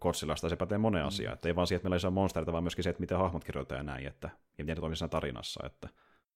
Godzillasta, 0.00 0.48
se 0.48 0.56
pätee 0.56 0.78
monen 0.78 1.02
mm. 1.02 1.08
asiaan, 1.08 1.34
että 1.34 1.48
ei 1.48 1.56
vaan 1.56 1.66
siihen, 1.66 1.76
että 1.76 1.86
meillä 1.86 1.96
ei 1.96 2.00
saa 2.00 2.10
monsterita, 2.10 2.52
vaan 2.52 2.64
myöskin 2.64 2.84
se, 2.84 2.90
että 2.90 3.00
miten 3.00 3.18
hahmot 3.18 3.44
kirjoitetaan 3.44 3.78
ja 3.78 3.82
näin, 3.82 4.06
että 4.06 4.30
ja 4.58 4.64
miten 4.64 4.75
siinä 4.80 5.08
tarinassa, 5.08 5.66
että 5.66 5.88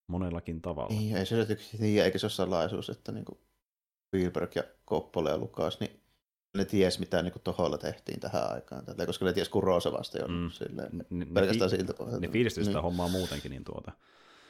monellakin 0.07 0.63
tavalla. 0.63 0.95
Niin, 0.95 1.17
ei 1.17 1.27
se 1.27 1.47
tiedä, 1.79 2.05
eikä 2.05 2.19
se 2.19 2.27
ole 2.27 2.31
salaisuus, 2.31 2.91
että 2.91 3.13
niin 3.13 3.25
Spielberg 4.07 4.57
ja 4.57 4.63
Coppola 4.87 5.31
ja 5.31 5.39
Lukas, 5.39 5.81
niin 5.81 6.01
ne 6.57 6.65
ties, 6.65 6.99
mitä 6.99 7.23
niin 7.23 7.33
toholla 7.45 7.79
tehtiin 7.79 8.21
tähän 8.21 8.53
aikaan, 8.53 8.85
tällä, 8.85 9.07
koska 9.07 9.25
ne 9.25 9.33
ties 9.33 9.49
Kurosevasta 9.49 10.19
jo 10.19 10.29
mm. 10.29 10.51
silleen, 10.51 11.07
ne, 11.11 11.27
pelkästään 11.35 11.71
ne, 11.71 11.77
siltä 11.77 11.95
pohjalta. 11.95 12.21
Ne 12.21 12.29
fiilistyi 12.29 12.65
sitä 12.65 12.77
niin. 12.77 12.83
hommaa 12.83 13.09
muutenkin, 13.09 13.51
niin 13.51 13.65
tuota. 13.65 13.93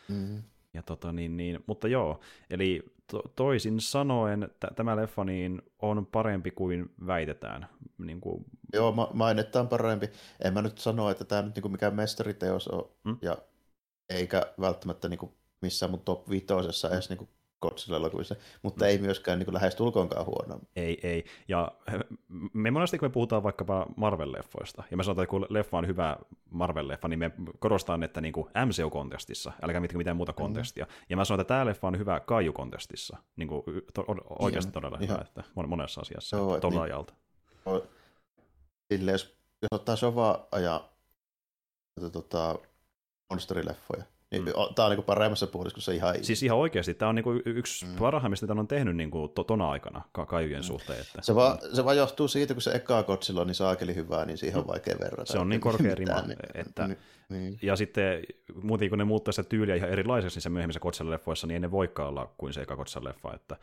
Mm. 0.08 0.42
Ja 0.74 0.82
tota, 0.82 1.12
niin, 1.12 1.36
niin, 1.36 1.64
mutta 1.66 1.88
joo, 1.88 2.20
eli 2.50 2.82
to, 3.10 3.22
toisin 3.36 3.80
sanoen 3.80 4.48
t- 4.60 4.76
tämä 4.76 4.96
leffa 4.96 5.24
niin 5.24 5.62
on 5.82 6.06
parempi 6.06 6.50
kuin 6.50 6.90
väitetään. 7.06 7.68
Niin 7.98 8.20
kuin... 8.20 8.44
Joo, 8.72 8.92
ma- 8.92 9.10
mainetta 9.12 9.60
on 9.60 9.68
parempi. 9.68 10.10
En 10.44 10.54
mä 10.54 10.62
nyt 10.62 10.78
sano, 10.78 11.10
että 11.10 11.24
tämä 11.24 11.42
nyt 11.42 11.54
niin 11.54 11.62
kuin 11.62 11.72
mikään 11.72 11.94
mestariteos 11.94 12.68
on, 12.68 12.90
mm? 13.04 13.16
ja 13.22 13.38
eikä 14.10 14.46
välttämättä 14.60 15.08
niin 15.08 15.18
kuin 15.18 15.32
missään 15.60 15.90
mun 15.90 16.00
top 16.00 16.30
vitosessa 16.30 16.90
edes 16.90 17.08
niin 17.08 17.18
kuin 17.18 17.30
Godzilla-elokuvissa, 17.62 18.36
mutta 18.62 18.84
mm. 18.84 18.88
ei 18.88 18.98
myöskään 18.98 19.38
niin 19.38 19.54
lähes 19.54 19.74
tulkoonkaan 19.74 20.26
huono. 20.26 20.60
Ei, 20.76 21.00
ei. 21.02 21.24
Ja 21.48 21.72
me 22.52 22.70
monesti, 22.70 22.98
kun 22.98 23.08
me 23.08 23.12
puhutaan 23.12 23.42
vaikkapa 23.42 23.86
Marvel-leffoista, 23.96 24.82
ja 24.90 24.96
me 24.96 25.04
sanotaan, 25.04 25.22
että 25.22 25.30
kun 25.30 25.46
leffa 25.48 25.78
on 25.78 25.86
hyvä 25.86 26.16
Marvel-leffa, 26.50 27.08
niin 27.08 27.18
me 27.18 27.30
korostaan, 27.58 28.02
että 28.02 28.20
niin 28.20 28.32
MCU-kontestissa, 28.66 29.52
älkää 29.62 29.80
mitkä 29.80 29.98
mitään 29.98 30.16
muuta 30.16 30.32
mm. 30.32 30.36
kontestia. 30.36 30.84
Mm. 30.84 30.90
Ja 31.08 31.16
mä 31.16 31.24
sanon, 31.24 31.40
että 31.40 31.54
tämä 31.54 31.66
leffa 31.66 31.88
on 31.88 31.98
hyvä 31.98 32.20
Kaiju-kontestissa, 32.20 33.16
niin 33.36 33.48
kuin 33.48 33.62
to, 33.94 34.04
oikeasti 34.38 34.68
ihan, 34.68 34.72
todella 34.72 34.98
ihan. 35.00 35.16
hyvä, 35.16 35.24
että 35.28 35.44
monessa 35.66 36.00
asiassa, 36.00 36.36
Joo, 36.36 36.60
tuolla 36.60 36.76
niin, 36.76 36.92
ajalta. 36.92 37.14
Sille, 38.92 39.12
jos, 39.12 39.36
jos 39.62 39.68
ottaa 39.72 39.96
Sova 39.96 40.46
ja 40.62 40.88
tota, 42.12 42.58
monsterileffoja, 43.30 44.04
niin, 44.30 44.44
mm. 44.44 44.52
Tämä 44.74 44.86
on 44.86 44.96
niin 44.96 45.04
paremmassa 45.04 45.46
puoliskossa 45.46 45.92
ihan... 45.92 46.14
Siis 46.22 46.42
ihan 46.42 46.58
oikeasti, 46.58 46.94
tämä 46.94 47.08
on 47.08 47.14
niin 47.14 47.42
yksi 47.44 47.86
mm. 47.86 47.96
parhaimmista, 47.96 48.46
mitä 48.46 48.60
on 48.60 48.68
tehnyt 48.68 48.96
niin 48.96 49.10
kuin 49.10 49.30
tona 49.46 49.70
aikana 49.70 50.02
mm. 50.16 50.62
suhteen. 50.62 51.00
Että... 51.00 51.22
Se, 51.22 51.34
vaan, 51.34 51.58
se 51.72 51.84
vaan 51.84 51.96
johtuu 51.96 52.28
siitä, 52.28 52.54
kun 52.54 52.62
se 52.62 52.70
eka 52.70 53.02
kotsilla 53.02 53.40
on 53.40 53.46
niin 53.46 53.54
saakeli 53.54 53.94
hyvää, 53.94 54.24
niin 54.24 54.38
siihen 54.38 54.58
on 54.58 54.64
mm. 54.64 54.68
vaikea 54.68 54.96
verrata. 55.00 55.32
Se 55.32 55.38
on 55.38 55.48
niin 55.48 55.60
korkea 55.60 55.94
rima. 55.94 56.20
Niin, 56.20 56.38
että... 56.54 56.86
Niin, 56.86 56.98
niin. 57.28 57.58
Ja 57.62 57.76
sitten 57.76 58.22
muuten 58.62 58.88
kun 58.88 58.98
ne 58.98 59.04
muuttaa 59.04 59.32
sitä 59.32 59.48
tyyliä 59.48 59.74
ihan 59.74 59.90
erilaiseksi 59.90 60.36
niissä 60.36 60.50
myöhemmissä 60.50 60.80
Godzilla-leffoissa, 60.80 61.46
niin 61.46 61.54
ei 61.54 61.60
ne 61.60 61.70
voikaan 61.70 62.08
olla 62.08 62.32
kuin 62.38 62.52
se 62.52 62.60
eka 62.60 62.74
Godzilla-leffa. 62.74 63.34
Että 63.34 63.56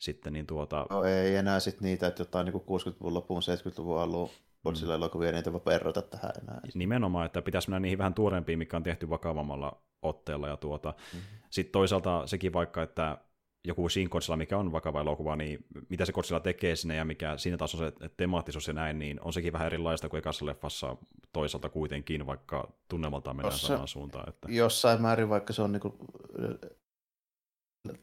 sitten 0.00 0.32
niin 0.32 0.46
tuota... 0.46 0.86
No 0.90 1.04
ei 1.04 1.36
enää 1.36 1.60
sitten 1.60 1.84
niitä, 1.84 2.06
että 2.06 2.20
jotain 2.20 2.44
niin 2.44 2.54
60-luvun 2.54 3.14
loppuun, 3.14 3.42
70-luvun 3.42 4.00
alun 4.00 4.30
Godzilla-elokuvia, 4.64 5.32
niitä 5.32 5.52
voi 5.52 5.60
perrata 5.60 6.02
tähän 6.02 6.32
enää. 6.42 6.60
Nimenomaan, 6.74 7.26
että 7.26 7.42
pitäisi 7.42 7.70
mennä 7.70 7.80
niihin 7.80 7.98
vähän 7.98 8.14
tuorempiin, 8.14 8.58
mikä 8.58 8.76
on 8.76 8.82
tehty 8.82 9.10
vakavammalla 9.10 9.82
otteella. 10.02 10.48
Ja 10.48 10.56
tuota. 10.56 10.94
Mm-hmm. 11.12 11.28
Sitten 11.50 11.72
toisaalta 11.72 12.26
sekin 12.26 12.52
vaikka, 12.52 12.82
että 12.82 13.18
joku 13.64 13.88
Shin 13.88 14.08
Godzilla, 14.10 14.36
mikä 14.36 14.58
on 14.58 14.72
vakava 14.72 15.00
elokuva, 15.00 15.36
niin 15.36 15.64
mitä 15.88 16.04
se 16.04 16.12
Godzilla 16.12 16.40
tekee 16.40 16.76
sinne 16.76 16.96
ja 16.96 17.04
mikä 17.04 17.36
siinä 17.36 17.56
taas 17.56 17.74
on 17.74 17.78
se 17.78 18.10
temaattisuus 18.16 18.68
ja 18.68 18.74
näin, 18.74 18.98
niin 18.98 19.20
on 19.24 19.32
sekin 19.32 19.52
vähän 19.52 19.66
erilaista 19.66 20.08
kuin 20.08 20.18
ekassa 20.18 20.46
leffassa 20.46 20.96
toisaalta 21.32 21.68
kuitenkin, 21.68 22.26
vaikka 22.26 22.72
tunnelmaltaan 22.88 23.36
mennään 23.36 23.52
Jossa, 23.52 23.66
samaan 23.66 23.88
suuntaan. 23.88 24.28
Että... 24.28 24.48
Jossain 24.50 25.02
määrin, 25.02 25.28
vaikka 25.28 25.52
se 25.52 25.62
on 25.62 25.72
niin 25.72 25.80
kuin, 25.80 25.94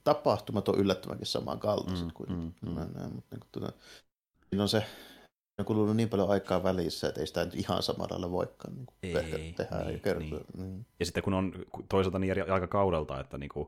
tapahtumat 0.04 0.70
on 0.70 0.80
yllättävänkin 0.80 1.28
samankaltaiset 1.28 2.06
mm, 2.06 2.14
kuin, 2.14 2.30
mm, 2.30 2.54
mm. 2.62 2.76
Näin, 2.76 3.16
mutta 3.16 3.36
niin 3.36 3.40
kuin, 3.40 3.50
tuota, 3.52 3.74
siinä 4.50 4.64
on 4.64 4.70
se 4.70 4.86
on 5.58 5.66
kulunut 5.66 5.96
niin 5.96 6.10
paljon 6.10 6.30
aikaa 6.30 6.64
välissä, 6.64 7.08
että 7.08 7.22
ei 7.22 7.28
sitä 7.28 7.46
nyt 7.46 7.56
ihan 7.56 7.84
samalla 7.84 8.08
lailla 8.12 8.32
voikaan 8.32 8.76
niin 8.76 8.86
kuin 8.86 8.98
ei, 9.04 9.14
tehdä 9.54 9.84
niin, 9.84 9.94
ja 9.94 10.00
kertoa. 10.00 10.40
Niin. 10.40 10.46
Niin. 10.58 10.86
Ja 11.00 11.06
sitten 11.06 11.24
kun 11.24 11.34
on 11.34 11.54
toisaalta 11.90 12.20
niin 12.20 12.32
eri 12.32 12.42
aikakaudelta, 12.42 13.20
että 13.20 13.38
niin 13.38 13.50
kuin, 13.50 13.68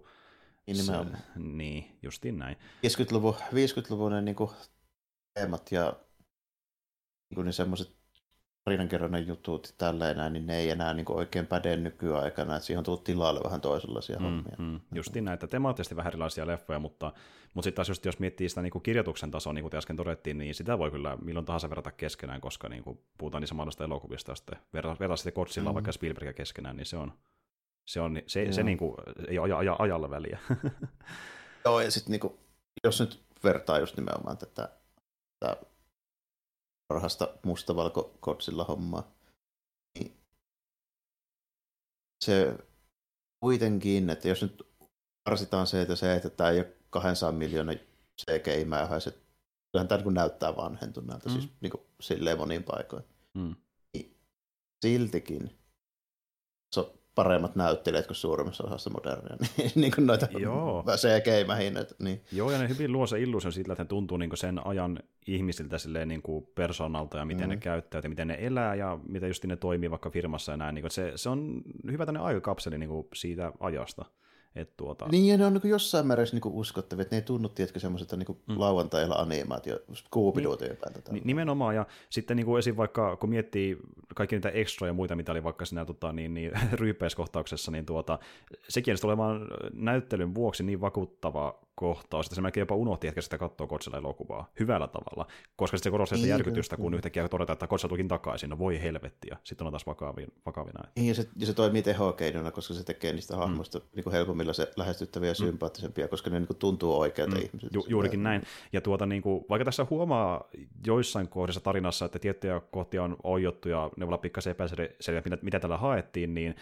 niin, 0.68 0.84
se, 0.84 0.93
niin, 1.36 1.97
justiin 2.03 2.38
näin. 2.38 2.57
50-luvun, 2.88 3.34
50-luvun 3.34 4.12
ne 4.12 4.22
niin 4.22 4.36
kuin, 4.36 4.49
teemat 5.34 5.72
ja 5.72 5.93
niin, 7.30 7.36
kuin, 7.36 7.45
niin 7.45 7.53
semmoiset 7.53 7.99
tarinankerronnan 8.70 9.28
jutut 9.28 9.68
ja 9.68 9.74
tällä 9.78 10.12
enää, 10.12 10.30
niin 10.30 10.48
ne 10.48 10.58
ei 10.58 10.70
enää 10.70 10.94
niin 10.94 11.06
oikein 11.10 11.48
päde 11.48 11.78
nykyaikana, 11.78 12.56
että 12.56 12.66
siihen 12.66 12.78
on 12.78 12.84
tullut 12.84 13.04
tilalle 13.04 13.42
vähän 13.44 13.62
toisenlaisia 13.62 14.20
mm, 14.20 14.26
hommia. 14.26 14.56
Mm, 14.58 14.80
justiin 14.96 15.26
näitä 15.26 15.48
temaattisesti 15.48 15.96
vähän 15.96 16.10
erilaisia 16.10 16.48
leffoja, 16.48 16.80
mutta, 16.80 17.14
mutta 17.54 17.66
sitten 17.66 17.76
taas 17.76 17.90
just, 17.90 18.06
jos 18.06 18.20
miettii 18.20 18.50
sitä 18.50 18.62
niin 18.62 18.72
kuin 18.72 18.82
kirjoituksen 18.82 19.32
tasoa, 19.32 19.54
niin 19.54 19.64
kuin 19.64 19.76
äsken 19.76 19.96
todettiin, 19.96 20.38
niin 20.38 20.56
sitä 20.56 20.78
voi 20.78 20.92
kyllä 20.92 21.18
milloin 21.22 21.46
tahansa 21.46 21.70
verrata 21.70 21.92
keskenään, 21.92 22.42
koska 22.42 22.70
niin 22.70 22.84
kuin 22.84 23.00
puhutaan 23.18 23.42
niin 23.42 23.48
samanlaista 23.48 23.84
elokuvista, 23.84 24.36
sitten 24.36 24.60
verrata 24.74 25.16
sitten 25.16 25.34
Godzilla 25.36 25.70
mm. 25.70 25.74
vaikka 25.74 25.92
Spielbergia 25.92 26.34
keskenään, 26.34 26.78
niin 26.78 26.86
se 26.86 26.98
on, 26.98 27.14
se, 27.86 28.02
on, 28.02 28.16
se, 28.16 28.46
se, 28.46 28.54
se 28.54 28.64
niin 28.64 28.78
kuin, 28.78 28.96
ei 29.28 29.40
ole 29.40 29.54
aja, 29.54 29.76
ajalla 29.80 30.10
väliä. 30.10 30.40
Joo, 31.66 31.82
ja 31.82 31.92
sitten 31.92 32.12
niin 32.12 32.20
kuin, 32.20 32.34
jos 32.84 33.00
nyt 33.00 33.20
vertaa 33.44 33.80
just 33.80 33.98
nimenomaan 33.98 34.38
tätä, 34.38 34.70
tätä 35.40 35.58
parhasta 36.90 37.28
mustavalko-kotsilla 37.46 38.64
hommaa. 38.64 39.12
Niin 40.00 40.18
se 42.26 42.58
kuitenkin, 43.40 44.10
että 44.10 44.28
jos 44.28 44.42
nyt 44.42 44.68
karsitaan 45.26 45.68
se, 45.68 45.82
että 45.82 45.96
se, 45.96 46.16
että 46.16 46.30
tämä 46.30 46.50
ei 46.50 46.60
ole 46.60 46.74
200 46.90 47.32
miljoonaa 47.32 47.76
CGI-mäyhä, 48.22 49.00
se 49.00 49.12
kyllähän 49.72 49.88
tämä 49.88 50.02
niin 50.02 50.14
näyttää 50.14 50.56
vanhentuneelta, 50.56 51.30
mm. 51.30 51.34
siis 51.34 51.50
niin 51.62 51.72
kuin, 51.72 51.84
silleen 52.02 52.38
monin 52.38 52.64
paikoin. 52.64 53.04
Mm. 53.34 53.56
Siltikin 54.86 55.59
paremmat 57.16 57.55
näyttelijät 57.55 58.07
kuin 58.07 58.16
suurimmassa 58.16 58.64
osassa 58.64 58.89
modernia, 58.89 59.38
niin, 59.57 59.72
niin 59.76 59.91
kuin 59.95 60.07
noita 60.07 60.28
Joo. 60.39 60.84
CGI-mähineitä. 60.95 61.95
Niin. 61.99 62.22
Joo, 62.32 62.51
ja 62.51 62.57
ne 62.57 62.70
hyvin 62.70 62.91
luo 62.91 63.07
se 63.07 63.20
illuusion 63.22 63.53
siitä, 63.53 63.74
että 63.74 63.84
ne 63.84 63.88
tuntuu 63.88 64.18
niin 64.18 64.38
sen 64.38 64.68
ajan 64.68 64.99
ihmisiltä 65.28 65.78
silleen 65.78 66.07
niin 66.07 66.22
kuin 66.22 66.47
persoonalta 66.55 67.18
ja 67.18 67.26
miten 67.26 67.47
mm. 67.47 67.49
ne 67.49 67.57
käyttävät 67.57 68.03
ja 68.03 68.10
miten 68.10 68.28
ne 68.28 68.38
elää 68.39 68.76
ja 68.76 68.99
miten 69.07 69.28
just 69.28 69.45
ne 69.45 69.55
toimii 69.55 69.91
vaikka 69.91 70.10
firmassa 70.10 70.51
ja 70.51 70.57
näin. 70.57 70.76
Niin 70.76 70.84
kuin, 70.84 70.91
se, 70.91 71.12
se 71.16 71.30
on 71.30 71.62
hyvä 71.91 72.05
tänne 72.05 72.20
aikakapseli 72.20 72.78
niin 72.78 72.89
kuin 72.89 73.07
siitä 73.14 73.51
ajasta. 73.60 74.05
Et 74.60 74.78
tuota... 74.78 75.07
Niin, 75.12 75.26
ja 75.26 75.38
ne 75.38 75.45
on 75.45 75.53
niin 75.53 75.70
jossain 75.70 76.07
määrässä 76.07 76.36
niin 76.36 76.53
uskottavia, 76.53 77.01
että 77.01 77.16
ne 77.16 77.20
ei 77.20 77.26
tunnu, 77.26 77.49
tiedätkö, 77.49 77.80
semmoiselta 77.80 78.18
niin 78.18 78.38
mm. 78.47 78.60
lauantailla 78.60 79.16
animaatio, 79.16 79.80
Scooby-Dootin 79.93 80.68
niin, 80.68 80.78
päältä. 80.78 81.12
Niin, 81.12 81.24
nimenomaan, 81.26 81.76
ja 81.76 81.86
sitten 82.10 82.38
niin 82.38 82.45
kuin 82.45 82.60
esim. 82.60 82.78
vaikka, 82.78 83.16
kun 83.16 83.30
miettii 83.30 83.78
kaikki 84.16 84.36
niitä 84.36 84.49
extra 84.49 84.88
ja 84.88 84.93
muita, 84.93 85.16
mitä 85.16 85.32
oli 85.32 85.43
vaikka 85.43 85.66
siinä 85.66 85.86
tota, 85.86 86.14
niin, 86.14 86.34
niin, 86.34 86.51
ryyppeiskohtauksessa, 86.80 87.72
niin 87.72 87.86
tuota, 87.86 88.20
sekin 88.70 88.95
tulee 89.01 89.14
olemaan 89.14 89.47
näyttelyn 89.74 90.36
vuoksi 90.36 90.64
niin 90.64 90.82
vakuuttava 90.82 91.60
kohtaus, 91.80 92.26
että 92.26 92.36
se 92.36 92.42
melkein 92.42 92.62
jopa 92.62 92.76
unohti, 92.76 93.08
että 93.08 93.22
sitä 93.22 93.38
katsoo 93.38 93.68
Kotsilla 93.68 93.98
elokuvaa 93.98 94.52
hyvällä 94.60 94.88
tavalla, 94.88 95.28
koska 95.56 95.78
se 95.78 95.92
korostaa 95.92 96.18
sitä 96.18 96.30
järkytystä, 96.30 96.78
kun 96.78 96.94
yhtäkkiä 96.94 97.30
todetaan, 97.30 97.54
että 97.54 97.68
Kotsilla 97.68 97.90
tulikin 97.90 98.08
takaisin, 98.08 98.50
no 98.50 98.60
voi 98.60 98.82
helvettiä, 98.82 99.38
sitten 99.44 99.68
on 99.68 99.74
taas 99.74 99.86
vakavina. 99.86 100.32
vakavina. 100.46 100.84
Niin, 100.96 101.08
ja 101.08 101.16
se, 101.16 101.28
ja 101.38 101.46
se 101.46 101.54
toimii 101.54 101.82
tehokeinona, 101.82 102.52
koska 102.52 102.74
se 102.74 102.84
tekee 102.84 103.14
niistä 103.14 103.34
mm. 103.34 103.40
hahmoista 103.40 103.80
mm. 103.80 103.86
niin 103.96 104.12
helpommilla 104.12 104.54
se 104.54 104.72
lähestyttäviä 104.76 105.30
ja 105.30 105.34
mm. 105.34 105.46
sympaattisempia, 105.46 106.08
koska 106.08 106.30
ne 106.30 106.40
niin 106.40 106.48
kuin 106.48 106.58
tuntuu 106.58 107.00
oikealta 107.00 107.36
mm. 107.36 107.42
ihmisiltä. 107.42 107.78
Ju, 107.78 107.86
juurikin 107.88 108.24
näin. 108.24 108.42
Ja 108.74 108.82
tuota, 108.82 109.06
niin 109.06 109.22
kuin, 109.22 109.46
vaikka 109.50 109.66
tässä 109.66 109.88
huomaa 109.90 110.50
joissain 110.86 111.28
kohdissa 111.28 111.62
tarinassa, 111.62 112.06
että 112.06 112.20
tiettyjä 112.20 112.62
kohtia 112.72 113.04
on 113.04 113.18
oijottu 113.24 113.70
ja 113.70 113.90
ne 113.98 114.06
voi 114.06 114.10
olla 114.10 114.18
pikkasen 114.18 114.52
epäselviä, 114.52 115.22
mitä, 115.26 115.38
mitä 115.42 115.60
tällä 115.60 115.78
haettiin, 115.78 116.34
niin 116.34 116.56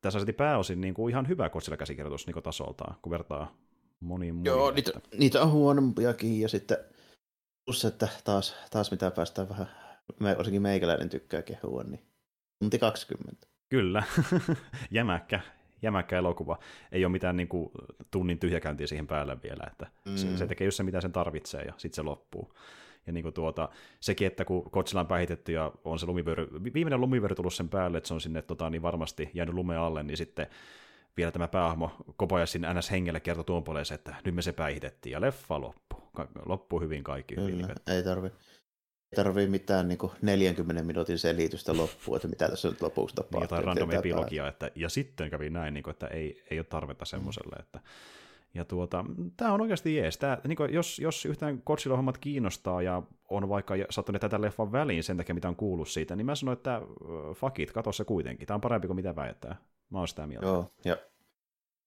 tässä 0.00 0.18
on 0.18 0.26
pääosin 0.36 0.80
niin 0.80 0.94
kuin 0.94 1.10
ihan 1.10 1.28
hyvä 1.28 1.48
Kotsilla 1.48 1.76
käsikirjoitus 1.76 2.26
niin 2.26 2.42
tasoltaan, 2.42 2.96
kun 3.02 3.10
vertaa 3.10 3.54
moniin 4.00 4.34
muihin. 4.34 4.46
Joo, 4.46 4.70
niitä, 4.70 4.92
niitä 5.18 5.42
on 5.42 5.50
huonompiakin 5.50 6.40
ja 6.40 6.48
sitten 6.48 6.78
plus, 7.64 7.84
että 7.84 8.08
taas, 8.24 8.56
taas 8.70 8.90
mitä 8.90 9.10
päästään 9.10 9.48
vähän, 9.48 9.70
me, 10.20 10.36
varsinkin 10.36 10.62
meikäläinen 10.62 11.08
tykkää 11.08 11.42
kehua, 11.42 11.82
niin 11.82 12.02
tunti 12.58 12.78
20. 12.78 13.46
Kyllä, 13.68 14.02
jämäkkä, 14.90 15.40
jämäkkä 15.82 16.18
elokuva. 16.18 16.58
Ei 16.92 17.04
ole 17.04 17.12
mitään 17.12 17.36
niin 17.36 17.48
kuin, 17.48 17.70
tunnin 18.10 18.38
tyhjäkäyntiä 18.38 18.86
siihen 18.86 19.06
päälle 19.06 19.42
vielä, 19.42 19.64
että 19.66 19.86
mm. 20.04 20.16
se, 20.16 20.36
se 20.36 20.46
tekee 20.46 20.64
just 20.64 20.76
se, 20.76 20.82
mitä 20.82 21.00
sen 21.00 21.12
tarvitsee 21.12 21.62
ja 21.62 21.72
sitten 21.76 21.96
se 21.96 22.02
loppuu. 22.02 22.54
Ja 23.06 23.12
niin 23.12 23.22
kuin 23.22 23.34
tuota, 23.34 23.68
sekin, 24.00 24.26
että 24.26 24.44
kun 24.44 24.70
Kotsilla 24.70 25.00
on 25.00 25.06
päihitetty 25.06 25.52
ja 25.52 25.72
on 25.84 25.98
se 25.98 26.06
lumivyöry, 26.06 26.48
viimeinen 26.74 27.00
lumivyöry 27.00 27.34
tullut 27.34 27.54
sen 27.54 27.68
päälle, 27.68 27.98
että 27.98 28.08
se 28.08 28.14
on 28.14 28.20
sinne 28.20 28.42
tota, 28.42 28.70
niin 28.70 28.82
varmasti 28.82 29.30
jäänyt 29.34 29.54
lumeen 29.54 29.80
alle, 29.80 30.02
niin 30.02 30.16
sitten 30.16 30.46
vielä 31.16 31.32
tämä 31.32 31.48
päähahmo 31.48 31.90
Kobayashin 32.16 32.66
NS 32.74 32.90
hengelle 32.90 33.20
kertoi 33.20 33.44
tuon 33.44 33.64
puoleen, 33.64 33.86
että 33.94 34.14
nyt 34.24 34.34
me 34.34 34.42
se 34.42 34.52
päihitettiin 34.52 35.12
ja 35.12 35.20
leffa 35.20 35.60
loppuu. 35.60 36.00
Loppuu 36.46 36.80
hyvin 36.80 37.04
kaikki. 37.04 37.34
Kyllä, 37.34 37.48
hyvin. 37.50 37.68
ei 37.86 38.02
tarvi, 38.02 38.26
ei 38.26 39.16
tarvi 39.16 39.46
mitään 39.46 39.88
niin 39.88 39.98
kuin 39.98 40.12
40 40.22 40.82
minuutin 40.82 41.18
selitystä 41.18 41.76
loppuun, 41.76 42.16
että 42.16 42.28
mitä 42.28 42.48
tässä 42.48 42.68
nyt 42.68 42.82
lopuksi 42.82 43.14
tapahtuu. 43.14 43.40
Niin, 43.40 43.44
jotain 43.44 43.64
random 43.64 43.90
epilogia, 43.90 44.48
että, 44.48 44.70
ja 44.74 44.88
sitten 44.88 45.30
kävi 45.30 45.50
näin, 45.50 45.74
niin 45.74 45.84
kuin, 45.84 45.92
että 45.92 46.06
ei, 46.06 46.44
ei 46.50 46.58
ole 46.58 46.64
tarvetta 46.64 47.04
semmoiselle. 47.04 47.56
Mm. 47.56 47.60
Että, 47.60 47.80
ja 48.54 48.64
tuota, 48.64 49.04
tämä 49.36 49.52
on 49.52 49.60
oikeasti 49.60 49.96
jees. 49.96 50.18
Tää, 50.18 50.40
niin 50.48 50.56
kuin, 50.56 50.74
jos, 50.74 50.98
jos 50.98 51.24
yhtään 51.24 51.62
Godzilla 51.66 51.96
hommat 51.96 52.18
kiinnostaa 52.18 52.82
ja 52.82 53.02
on 53.28 53.48
vaikka 53.48 53.74
sattunut 53.90 54.20
tätä 54.20 54.40
leffan 54.40 54.72
väliin 54.72 55.04
sen 55.04 55.16
takia, 55.16 55.34
mitä 55.34 55.48
on 55.48 55.56
kuullut 55.56 55.88
siitä, 55.88 56.16
niin 56.16 56.26
mä 56.26 56.34
sanoin, 56.34 56.56
että 56.56 56.80
fuck 57.34 57.58
it, 57.58 57.72
katso 57.72 57.92
se 57.92 58.04
kuitenkin. 58.04 58.46
Tämä 58.46 58.54
on 58.54 58.60
parempi 58.60 58.86
kuin 58.86 58.96
mitä 58.96 59.16
väittää. 59.16 59.56
Mä 59.90 59.98
oon 59.98 60.08
sitä 60.08 60.26
mieltä. 60.26 60.46
Joo, 60.46 60.72
ja 60.84 60.96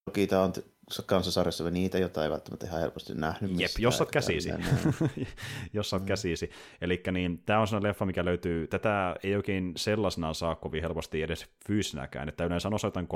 toki 0.06 0.28
tämä 0.28 0.44
on 0.44 0.54
kansasarjassa 1.06 1.70
niitä, 1.70 1.98
joita 1.98 2.24
ei 2.24 2.30
välttämättä 2.30 2.66
ihan 2.66 2.80
helposti 2.80 3.14
nähnyt. 3.16 3.60
Jep, 3.60 3.72
jos 3.80 4.02
olet 4.02 4.12
käsisi. 4.12 4.50
jos 5.74 5.94
olet 5.94 6.04
mm. 6.04 6.08
käsisi. 6.08 6.52
Eli 6.82 7.04
niin, 7.12 7.44
tämä 7.46 7.60
on 7.60 7.68
sellainen 7.68 7.90
leffa, 7.90 8.06
mikä 8.06 8.26
löytyy, 8.26 8.68
tätä 8.68 9.16
ei 9.24 9.36
oikein 9.36 9.74
sellaisenaan 9.78 10.36
saa 10.36 10.56
kovin 10.56 10.82
helposti 10.82 11.22
edes 11.22 11.46
fyysinäkään, 11.68 12.30
että 12.30 12.46
yleensä 12.46 12.68
on 12.68 12.74
osoitan 12.74 13.08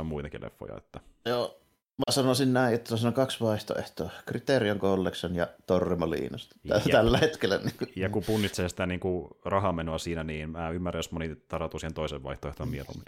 on 0.00 0.06
muitakin 0.06 0.42
leffoja. 0.42 0.76
Että... 0.76 1.00
Joo, 1.24 1.60
Mä 1.98 2.12
sanoisin 2.12 2.52
näin, 2.52 2.74
että 2.74 2.94
on 3.06 3.12
kaksi 3.12 3.40
vaihtoehtoa. 3.40 4.10
Criterion 4.26 4.78
Collection 4.78 5.34
ja 5.34 5.48
Torremoliinosta. 5.66 6.56
Tällä 6.90 7.18
hetkellä. 7.18 7.58
Niin 7.58 7.74
kuin. 7.78 7.92
Ja 7.96 8.08
kun 8.08 8.22
punnitsee 8.26 8.68
sitä 8.68 8.86
niin 8.86 9.00
kuin 9.00 9.28
rahamenoa 9.44 9.98
siinä, 9.98 10.24
niin 10.24 10.50
mä 10.50 10.70
ymmärrän, 10.70 10.98
jos 10.98 11.12
moni 11.12 11.36
tarautuu 11.48 11.80
siihen 11.80 11.94
toisen 11.94 12.22
vaihtoehtoon 12.22 12.68
mieluummin. 12.68 13.04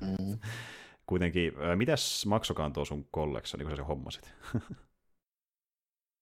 Mm. 0.00 0.38
Kuitenkin, 1.06 1.52
mitäs 1.74 2.26
maksokaan 2.26 2.72
tuo 2.72 2.84
sun 2.84 3.08
Collection, 3.14 3.58
niin 3.58 3.66
kun 3.66 3.76
sä 3.76 3.82
se 3.82 3.86
hommasit? 3.86 4.34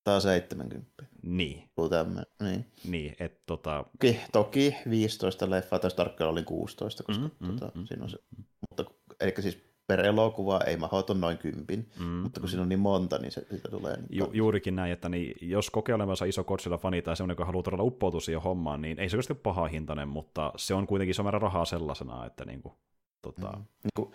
Tää 0.05 0.15
on 0.15 0.21
70. 0.21 1.05
Niin. 1.23 1.71
Tämmönen. 1.91 2.27
Niin. 2.43 2.67
Niin, 2.85 3.17
että 3.21 3.43
tota... 3.47 3.85
Toki, 3.93 4.21
toki 4.33 4.77
15 4.91 5.51
leffaa, 5.51 5.79
tai 5.79 5.91
tarkkaan 5.91 6.31
oli 6.31 6.43
16, 6.43 7.03
koska 7.03 7.31
mm, 7.41 7.59
tota, 7.59 7.79
mm, 7.79 7.87
siinä 7.87 8.03
on 8.05 8.11
se. 8.11 8.19
Mm. 8.37 8.45
Mutta, 8.61 8.85
eli 9.21 9.35
siis 9.41 9.74
per 9.87 10.01
elokuva 10.01 10.61
ei 10.67 10.77
mahdoton 10.77 11.21
noin 11.21 11.39
kympin, 11.39 11.91
mm, 11.99 12.05
mutta 12.07 12.41
kun 12.41 12.49
siinä 12.49 12.63
on 12.63 12.69
niin 12.69 12.81
monta, 12.81 13.19
niin 13.19 13.33
se, 13.33 13.47
siitä 13.51 13.69
tulee... 13.69 13.97
Niin 13.97 14.07
Ju, 14.11 14.31
juurikin 14.33 14.77
näin, 14.77 14.93
että 14.93 15.09
niin, 15.09 15.35
jos 15.41 15.71
kokee 15.71 15.95
olevansa 15.95 16.25
iso 16.25 16.45
Godzilla-fani 16.45 17.03
tai 17.03 17.17
semmoinen, 17.17 17.33
joka 17.33 17.45
haluaa 17.45 17.63
todella 17.63 17.85
uppoutua 17.85 18.21
siihen 18.21 18.43
hommaan, 18.43 18.83
niin 18.83 18.99
ei 18.99 19.09
se 19.09 19.17
ole 19.17 19.39
paha 19.43 19.67
hintainen, 19.67 20.09
mutta 20.09 20.53
se 20.57 20.75
on 20.75 20.87
kuitenkin 20.87 21.11
iso 21.11 21.23
määrä 21.23 21.39
rahaa 21.39 21.65
sellaisena, 21.65 22.27
että 22.27 22.45
niin 22.45 22.63
kuin, 22.63 22.75
tota... 23.23 23.53
mm. 23.53 23.59
niin 23.59 23.91
kuin, 23.97 24.13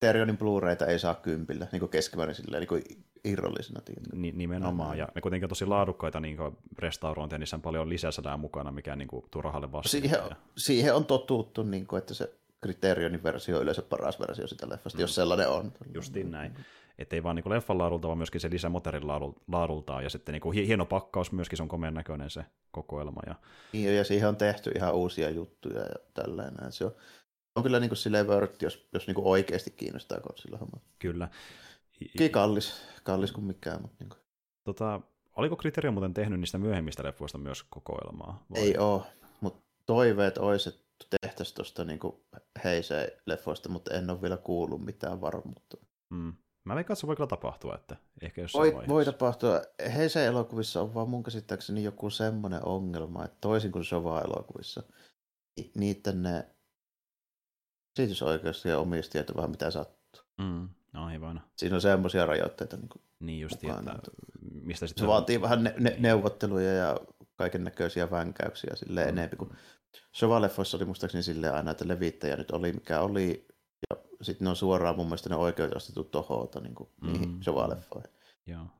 Terionin 0.00 0.38
Blu-rayta 0.38 0.86
ei 0.86 0.98
saa 0.98 1.14
kympillä, 1.14 1.66
niin 1.72 1.80
kuin 1.80 1.90
keskimäärin 1.90 2.34
silleen, 2.34 2.60
niin 2.60 2.68
kuin 2.68 2.82
irrallisena. 3.24 3.80
Ni, 4.12 4.32
nimenomaan, 4.32 4.98
ja 4.98 5.08
ne 5.14 5.20
kuitenkin 5.20 5.44
on 5.44 5.48
tosi 5.48 5.66
laadukkaita 5.66 6.20
niin 6.20 6.36
restaurointeja, 6.78 7.38
niissä 7.38 7.56
on 7.56 7.62
paljon 7.62 7.88
lisäsälää 7.88 8.36
mukana, 8.36 8.70
mikä 8.70 8.96
niin 8.96 9.08
kuin, 9.08 9.24
tuo 9.30 9.42
rahalle 9.42 9.72
vastaan. 9.72 9.90
Siihen, 9.90 10.20
siihen 10.56 10.94
on 10.94 11.04
totuttu, 11.04 11.62
niin 11.62 11.86
kuin, 11.86 11.98
että 11.98 12.14
se 12.14 12.32
Criterionin 12.64 13.22
versio 13.22 13.56
on 13.56 13.62
yleensä 13.62 13.82
paras 13.82 14.20
versio 14.20 14.46
sitä 14.46 14.68
leffasta, 14.68 14.98
mm. 14.98 15.00
jos 15.00 15.14
sellainen 15.14 15.48
on. 15.48 15.72
Justiin 15.94 16.30
näin. 16.30 16.56
Että 16.98 17.16
ei 17.16 17.22
vaan 17.22 17.36
niin 17.36 17.50
leffan 17.50 17.78
laadulta, 17.78 18.08
vaan 18.08 18.18
myöskin 18.18 18.40
se 18.40 18.50
lisämoterin 18.50 19.08
laadultaan, 19.48 20.04
ja 20.04 20.10
sitten 20.10 20.32
niin 20.32 20.40
kuin 20.40 20.66
hieno 20.66 20.86
pakkaus 20.86 21.32
myöskin, 21.32 21.56
se 21.56 21.62
on 21.62 21.68
komean 21.68 21.94
näköinen 21.94 22.30
se 22.30 22.44
kokoelma. 22.70 23.20
Ja... 23.26 23.34
Niin, 23.72 23.96
ja 23.96 24.04
siihen 24.04 24.28
on 24.28 24.36
tehty 24.36 24.70
ihan 24.76 24.94
uusia 24.94 25.30
juttuja 25.30 25.80
ja 25.80 25.94
tällainen. 26.14 26.72
Se 26.72 26.84
on, 26.84 26.94
on 27.54 27.62
kyllä 27.62 27.80
niin 27.80 27.90
kuin 27.90 27.96
silleen 27.96 28.28
vörtti, 28.28 28.66
jos, 28.66 28.88
jos 28.92 29.06
niin 29.06 29.14
kuin 29.14 29.26
oikeasti 29.26 29.70
kiinnostaa 29.70 30.20
Godzilla 30.20 30.58
homma. 30.58 30.80
Kyllä. 30.98 31.28
Kyllä 32.16 32.30
kallis, 32.30 32.82
kallis 33.02 33.32
kuin 33.32 33.44
mikään. 33.44 33.82
Mutta 33.82 33.96
niin 34.00 34.08
kuin. 34.08 34.20
Tota, 34.64 35.00
oliko 35.36 35.56
Kriterio 35.56 35.92
muuten 35.92 36.14
tehnyt 36.14 36.40
niistä 36.40 36.58
myöhemmistä 36.58 37.04
leffoista 37.04 37.38
myös 37.38 37.62
kokoelmaa? 37.62 38.44
Vai? 38.50 38.60
Ei 38.60 38.78
ole, 38.78 39.02
mutta 39.40 39.60
toiveet 39.86 40.38
olisi, 40.38 40.68
että 40.68 40.83
tehtäisiin 41.20 41.56
tuosta 41.56 41.84
niin 41.84 42.00
Heisei-leffoista, 42.64 43.68
mutta 43.68 43.94
en 43.94 44.10
ole 44.10 44.22
vielä 44.22 44.36
kuullut 44.36 44.84
mitään 44.84 45.20
varmuutta. 45.20 45.76
Mm. 46.10 46.32
Mä 46.64 46.74
veikkaan, 46.74 46.94
että 46.94 47.00
se 47.00 47.06
voi 47.06 47.16
kyllä 47.16 47.28
tapahtua, 47.28 47.74
että 47.74 47.96
ehkä 48.22 48.40
jos 48.40 48.54
voi, 48.54 48.88
voi 48.88 49.04
tapahtua. 49.04 49.62
Heisei-elokuvissa 49.94 50.80
on 50.80 50.94
vaan 50.94 51.08
mun 51.08 51.22
käsittääkseni 51.22 51.84
joku 51.84 52.10
semmoinen 52.10 52.66
ongelma, 52.66 53.24
että 53.24 53.36
toisin 53.40 53.72
kuin 53.72 53.84
Sova-elokuvissa, 53.84 54.82
niiden 55.74 56.22
ne 56.22 56.46
esitysoikeus 57.98 58.64
ja 58.64 58.78
omistajat 58.78 59.30
on 59.30 59.36
vähän 59.36 59.50
mitä 59.50 59.70
sattuu. 59.70 60.22
Mm, 60.38 60.68
aivan. 60.92 61.42
Siinä 61.56 61.74
on 61.74 61.80
semmoisia 61.80 62.26
rajoitteita 62.26 62.76
niin, 62.76 62.88
niin 63.20 63.40
just, 63.40 63.64
että 63.64 63.94
mistä 64.40 64.86
se 64.86 65.06
vaatii 65.06 65.40
vähän 65.40 65.64
ne, 65.64 65.74
ne, 65.78 65.96
neuvotteluja 65.98 66.72
ja 66.72 66.96
kaiken 67.36 67.64
näköisiä 67.64 68.10
vänkäyksiä 68.10 68.70
silleen 68.74 69.06
mm. 69.06 69.18
enemmän 69.18 69.38
kuin 69.38 69.50
Sovaleffoissa 70.12 70.76
oli 70.76 70.84
muistaakseni 70.84 71.22
silleen 71.22 71.54
aina, 71.54 71.70
että 71.70 71.88
levittäjä 71.88 72.36
nyt 72.36 72.50
oli 72.50 72.72
mikä 72.72 73.00
oli, 73.00 73.46
ja 73.90 73.96
sitten 74.22 74.44
ne 74.44 74.50
on 74.50 74.56
suoraan 74.56 74.96
mun 74.96 75.06
mielestä 75.06 75.28
ne 75.28 75.36
oikeudet 75.36 75.76
ostettu 75.76 76.04
toholta 76.04 76.60
niin 76.60 76.74
kuin, 76.74 76.88
mm. 77.02 77.12
niihin 77.12 77.42
Sovaleffoihin. 77.42 78.10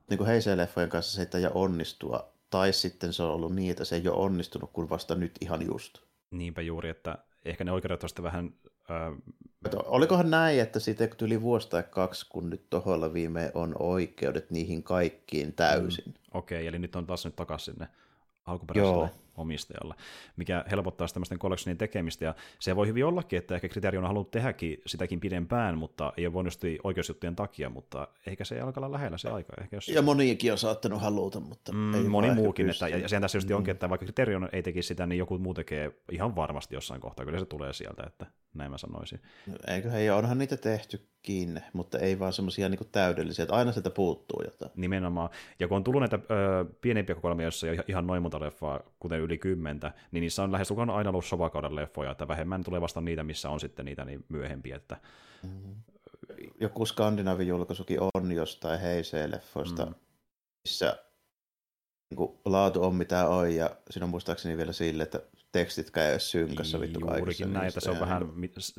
Niin 0.09 0.17
kuin 0.17 0.27
Heisei-leffojen 0.27 0.89
kanssa 0.89 1.15
se 1.15 1.21
ei 1.37 1.49
onnistua, 1.53 2.33
tai 2.49 2.73
sitten 2.73 3.13
se 3.13 3.23
on 3.23 3.31
ollut 3.31 3.55
niin, 3.55 3.71
että 3.71 3.85
se 3.85 3.95
ei 3.95 4.07
ole 4.07 4.17
onnistunut 4.17 4.69
kuin 4.73 4.89
vasta 4.89 5.15
nyt 5.15 5.31
ihan 5.41 5.65
just. 5.65 5.97
Niinpä 6.31 6.61
juuri, 6.61 6.89
että 6.89 7.17
ehkä 7.45 7.63
ne 7.63 7.71
oikeudet 7.71 8.03
on 8.03 8.23
vähän... 8.23 8.53
Ää... 8.89 9.11
Olikohan 9.85 10.29
näin, 10.29 10.59
että 10.59 10.79
siitä 10.79 11.07
yli 11.21 11.41
vuosi 11.41 11.69
tai 11.69 11.83
kaksi, 11.83 12.25
kun 12.29 12.49
nyt 12.49 12.69
toholla 12.69 13.13
viimein 13.13 13.51
on 13.53 13.75
oikeudet 13.79 14.51
niihin 14.51 14.83
kaikkiin 14.83 15.53
täysin. 15.53 16.05
Mm. 16.05 16.13
Okei, 16.33 16.57
okay, 16.57 16.67
eli 16.67 16.79
nyt 16.79 16.95
on 16.95 17.07
taas 17.07 17.25
nyt 17.25 17.35
takaisin 17.35 17.73
sinne 17.73 17.87
alkuperäiselle. 18.45 18.97
Joo, 18.97 19.09
omistajalle, 19.37 19.95
mikä 20.35 20.65
helpottaa 20.71 21.07
tämmöisten 21.07 21.39
collectionin 21.39 21.77
tekemistä, 21.77 22.25
ja 22.25 22.35
se 22.59 22.75
voi 22.75 22.87
hyvin 22.87 23.05
ollakin, 23.05 23.39
että 23.39 23.55
ehkä 23.55 23.69
kriteeri 23.69 23.97
on 23.97 24.03
halunnut 24.03 24.31
tehdäkin 24.31 24.81
sitäkin 24.85 25.19
pidempään, 25.19 25.77
mutta 25.77 26.13
ei 26.17 26.25
ole 26.25 26.33
voinut 26.33 26.53
oikeusjuttujen 26.83 27.35
takia, 27.35 27.69
mutta 27.69 28.07
ehkä 28.27 28.45
se 28.45 28.55
ei 28.55 28.61
alkaa 28.61 28.85
olla 28.85 28.95
lähellä 28.95 29.17
se 29.17 29.29
aika. 29.29 29.53
Ehkä 29.61 29.75
jos... 29.75 29.87
Ja 29.87 30.01
monikin 30.01 30.51
on 30.51 30.57
saattanut 30.57 31.01
haluta, 31.01 31.39
mutta 31.39 31.71
mm, 31.71 31.93
ei 31.93 32.03
Moni 32.03 32.31
muukin, 32.31 32.69
että, 32.69 32.87
ja 32.87 33.09
sen 33.09 33.21
tässä 33.21 33.37
just 33.37 33.49
mm. 33.49 33.55
onkin, 33.55 33.71
että 33.71 33.89
vaikka 33.89 34.05
kriteeri 34.05 34.33
ei 34.51 34.63
tekisi 34.63 34.87
sitä, 34.87 35.05
niin 35.05 35.19
joku 35.19 35.37
muu 35.37 35.53
tekee 35.53 35.91
ihan 36.11 36.35
varmasti 36.35 36.75
jossain 36.75 37.01
kohtaa, 37.01 37.25
kyllä 37.25 37.39
se 37.39 37.45
tulee 37.45 37.73
sieltä, 37.73 38.03
että 38.07 38.25
näin 38.53 38.71
mä 38.71 38.77
sanoisin. 38.77 39.21
No, 39.47 39.55
eiköhän, 39.67 40.05
ja 40.05 40.15
onhan 40.15 40.37
niitä 40.37 40.57
tehtykin, 40.57 41.61
mutta 41.73 41.99
ei 41.99 42.19
vaan 42.19 42.33
semmoisia 42.33 42.69
niin 42.69 42.79
täydellisiä, 42.91 43.43
että 43.43 43.55
aina 43.55 43.71
sieltä 43.71 43.89
puuttuu 43.89 44.41
jotain. 44.45 44.71
Nimenomaan, 44.75 45.29
ja 45.59 45.67
kun 45.67 45.77
on 45.77 45.83
tullut 45.83 46.01
näitä 46.01 46.15
ö, 46.15 46.65
pienempiä 46.81 47.15
kokoelmia, 47.15 47.45
joissa 47.45 47.67
ei 47.67 47.77
ihan 47.87 48.07
noin 48.07 48.21
monta 48.21 48.39
leffaa, 48.39 48.79
kuten 48.99 49.21
yli 49.25 49.37
kymmentä, 49.37 49.91
niin 50.11 50.21
niissä 50.21 50.43
on 50.43 50.51
lähes 50.51 50.71
aina 50.71 51.09
ollut 51.09 51.25
sovakauden 51.25 51.75
leffoja, 51.75 52.11
että 52.11 52.27
vähemmän 52.27 52.63
tulee 52.63 52.81
vasta 52.81 53.01
niitä, 53.01 53.23
missä 53.23 53.49
on 53.49 53.59
sitten 53.59 53.85
niitä 53.85 54.05
niin 54.05 54.25
myöhempiä. 54.29 54.75
Että... 54.75 54.97
Mm-hmm. 55.43 55.75
Joku 56.59 56.85
skandinaavin 56.85 57.47
julkaisukin 57.47 57.99
on 58.01 58.31
jostain 58.31 58.79
Heisee-leffoista, 58.79 59.85
mm. 59.85 59.95
missä 60.63 60.97
niin 62.09 62.39
laatu 62.45 62.83
on 62.83 62.95
mitä 62.95 63.27
on, 63.27 63.55
ja 63.55 63.75
siinä 63.89 64.05
on 64.05 64.09
muistaakseni 64.09 64.57
vielä 64.57 64.73
sille, 64.73 65.03
että 65.03 65.21
tekstit 65.55 65.91
käy 65.91 66.19
synkässä 66.19 66.79
vittu 66.79 66.99
Juurikin 66.99 67.53
näin, 67.53 67.67
että 67.67 67.79
se 67.79 67.91
on 67.91 67.99
vähän, 67.99 68.29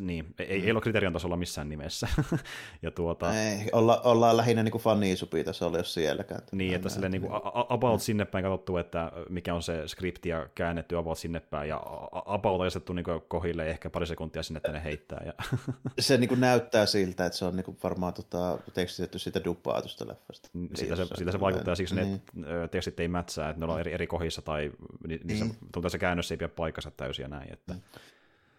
niin, 0.00 0.34
ei, 0.38 0.64
ei 0.64 0.70
ole 0.70 0.80
kriterion 0.80 1.12
tasolla 1.12 1.36
missään 1.36 1.68
nimessä. 1.68 2.08
ja 2.82 2.90
tuota... 2.90 3.34
Ei, 3.34 3.68
olla, 3.72 4.00
ollaan 4.00 4.36
lähinnä 4.36 4.62
niin 4.62 4.78
fanisupi 4.78 5.44
tasolla, 5.44 5.78
jos 5.78 5.94
sielläkään. 5.94 6.40
Niin, 6.52 6.74
että 6.74 6.88
sille 6.88 7.08
niin 7.08 7.22
kuin 7.22 7.32
about 7.54 8.02
sinne 8.02 8.24
päin 8.24 8.44
katsottu, 8.44 8.76
että 8.76 9.12
mikä 9.28 9.54
on 9.54 9.62
se 9.62 9.88
skripti 9.88 10.28
ja 10.28 10.48
käännetty 10.54 10.96
about 10.96 11.18
sinne 11.18 11.40
päin, 11.40 11.68
ja 11.68 11.80
about 12.12 12.60
ajatettu 12.60 12.92
niin 12.92 13.06
kohille 13.28 13.66
ehkä 13.66 13.90
pari 13.90 14.06
sekuntia 14.06 14.42
sinne 14.42 14.60
tänne 14.60 14.84
heittää. 14.84 15.22
Ja... 15.26 15.32
se 15.98 16.18
niin 16.18 16.28
kuin 16.28 16.40
näyttää 16.40 16.86
siltä, 16.86 17.26
että 17.26 17.38
se 17.38 17.44
on 17.44 17.56
niin 17.56 17.64
kuin 17.64 17.78
varmaan 17.82 18.14
tota, 18.14 18.58
tekstitetty 18.74 19.18
siitä 19.18 19.44
duppaatusta 19.44 20.08
leffasta. 20.08 20.48
Siitä 20.74 20.96
se, 20.96 21.06
siitä 21.14 21.32
se 21.32 21.40
vaikuttaa, 21.40 21.74
siksi 21.74 21.94
niin. 21.94 22.22
ne 22.34 22.68
tekstit 22.68 23.00
ei 23.00 23.08
mätsää, 23.08 23.50
että 23.50 23.66
ne 23.66 23.72
on 23.72 23.80
eri, 23.80 23.92
eri 23.92 24.06
kohdissa, 24.06 24.42
tai 24.42 24.72
niissä, 25.08 25.44
niin. 25.44 25.56
tuntuu, 25.72 25.90
se 25.90 25.98
käännös 25.98 26.30
ei 26.30 26.36
pidä 26.36 26.48
paikkansa 26.66 26.90
täysin 26.90 27.22
ja 27.22 27.28
näin. 27.28 27.52
Että... 27.52 27.74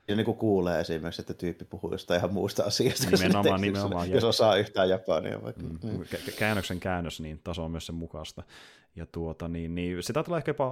Ja 0.08 0.16
niin 0.16 0.26
kuin 0.26 0.38
kuulee 0.38 0.80
esimerkiksi, 0.80 1.22
että 1.22 1.34
tyyppi 1.34 1.66
puhuu 1.66 1.92
jostain 1.92 2.18
ihan 2.18 2.34
muusta 2.34 2.64
asiasta. 2.64 3.10
Nimenomaan, 3.10 3.62
nimenomaan. 3.62 4.12
Jos 4.12 4.24
osaa 4.24 4.56
yhtään 4.56 4.90
japania 4.90 5.44
vaikka. 5.44 5.64
Mm. 5.64 5.80
mm. 5.84 6.00
Käännöksen 6.40 6.80
käännös, 6.80 7.20
niin 7.20 7.40
taso 7.44 7.64
on 7.64 7.72
myös 7.72 7.86
sen 7.86 7.96
mukaista. 7.96 8.44
Ja 8.96 9.06
tuota, 9.06 9.48
niin, 9.48 9.76
niin, 9.76 10.04
se 10.04 10.14
taitaa 10.14 10.30
olla 10.30 10.38
ehkä 10.38 10.50
jopa 10.50 10.68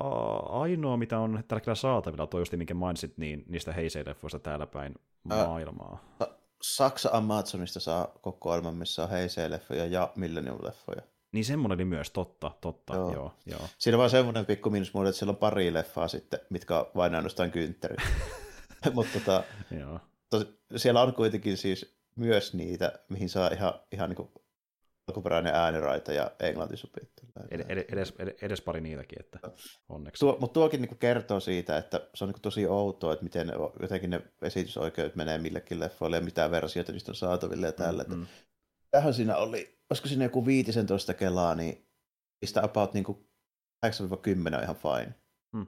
ainoa, 0.50 0.98
mitä 0.98 1.20
on 1.20 1.32
tällä 1.32 1.60
hetkellä 1.60 1.76
saatavilla, 1.76 2.28
tuo 2.28 2.40
just 2.40 2.54
minkä 2.54 2.74
mainitsit, 2.74 3.18
niin 3.18 3.44
niistä 3.48 3.74
heisei-leffoista 3.74 4.40
täällä 4.40 4.68
päin 4.68 4.96
maailmaa. 5.24 6.16
Ä, 6.22 6.28
Saksa 6.62 7.10
Amazonista 7.14 7.80
saa 7.80 8.08
kokoelman, 8.22 8.76
missä 8.76 9.04
on 9.04 9.10
heisei-leffoja 9.10 9.86
ja 9.86 10.12
Millennium-leffoja. 10.16 11.02
Niin 11.36 11.46
semmoinen 11.46 11.76
oli 11.76 11.86
myös, 11.86 12.12
totta, 12.12 12.52
totta, 12.62 12.94
joo. 12.94 13.14
joo, 13.14 13.32
joo. 13.46 13.68
Siinä 13.78 13.96
on 13.96 14.00
vaan 14.00 14.10
semmoinen 14.10 14.46
pikku 14.46 14.70
miinusmuoto, 14.70 15.10
että 15.10 15.20
siellä 15.20 15.32
on 15.32 15.38
pari 15.38 15.74
leffaa 15.74 16.08
sitten, 16.08 16.40
mitkä 16.50 16.80
on 16.80 16.86
vain 16.96 17.16
ainoastaan 17.16 17.52
kynttäri. 17.52 17.96
Mutta 18.94 19.20
tota, 19.20 19.44
joo. 19.80 20.00
Tos, 20.30 20.48
siellä 20.76 21.02
on 21.02 21.14
kuitenkin 21.14 21.58
siis 21.58 21.96
myös 22.16 22.54
niitä, 22.54 23.00
mihin 23.10 23.30
saa 23.30 23.48
ihan, 23.48 23.74
ihan 23.92 24.10
niin 24.10 24.16
kuin 24.16 24.30
alkuperäinen 25.08 25.56
ääniraita 25.56 26.14
ja 26.14 26.32
englantisubtitteli. 26.40 27.28
Ed- 27.52 27.66
ed- 27.70 27.86
edes, 27.94 28.14
ed- 28.20 28.36
edes 28.42 28.62
pari 28.62 28.82
niitäkin, 28.82 29.20
että 29.20 29.40
onneksi. 29.90 30.20
Tuo, 30.20 30.38
mutta 30.40 30.54
tuokin 30.54 30.82
niin 30.82 30.98
kertoo 30.98 31.40
siitä, 31.40 31.78
että 31.78 32.02
se 32.16 32.24
on 32.24 32.30
niin 32.30 32.42
tosi 32.42 32.68
outoa, 32.68 33.14
että 33.14 33.24
miten 33.24 33.52
jotenkin 33.82 34.10
ne 34.10 34.22
esitysoikeudet 34.42 35.16
menee 35.16 35.38
millekin 35.38 35.80
leffoille 35.80 36.18
ja 36.18 36.24
mitä 36.24 36.52
versioita 36.52 36.92
niistä 36.92 37.12
on 37.12 37.16
saataville 37.16 37.66
ja 37.66 37.72
tällä. 37.72 38.04
Mm-hmm. 38.04 38.26
Tähän 38.96 39.14
siinä 39.14 39.38
oli 39.38 39.80
olisiko 39.90 40.08
siinä 40.08 40.26
joku 40.26 40.46
15 40.46 41.14
kelaa, 41.14 41.56
niin 41.56 41.88
niistä 42.42 42.64
about 42.64 42.94
niin 42.94 43.04
kuin 43.04 43.18
8-10 43.86 44.56
on 44.56 44.64
ihan 44.64 44.76
fine. 44.76 45.16
Hmm. 45.58 45.68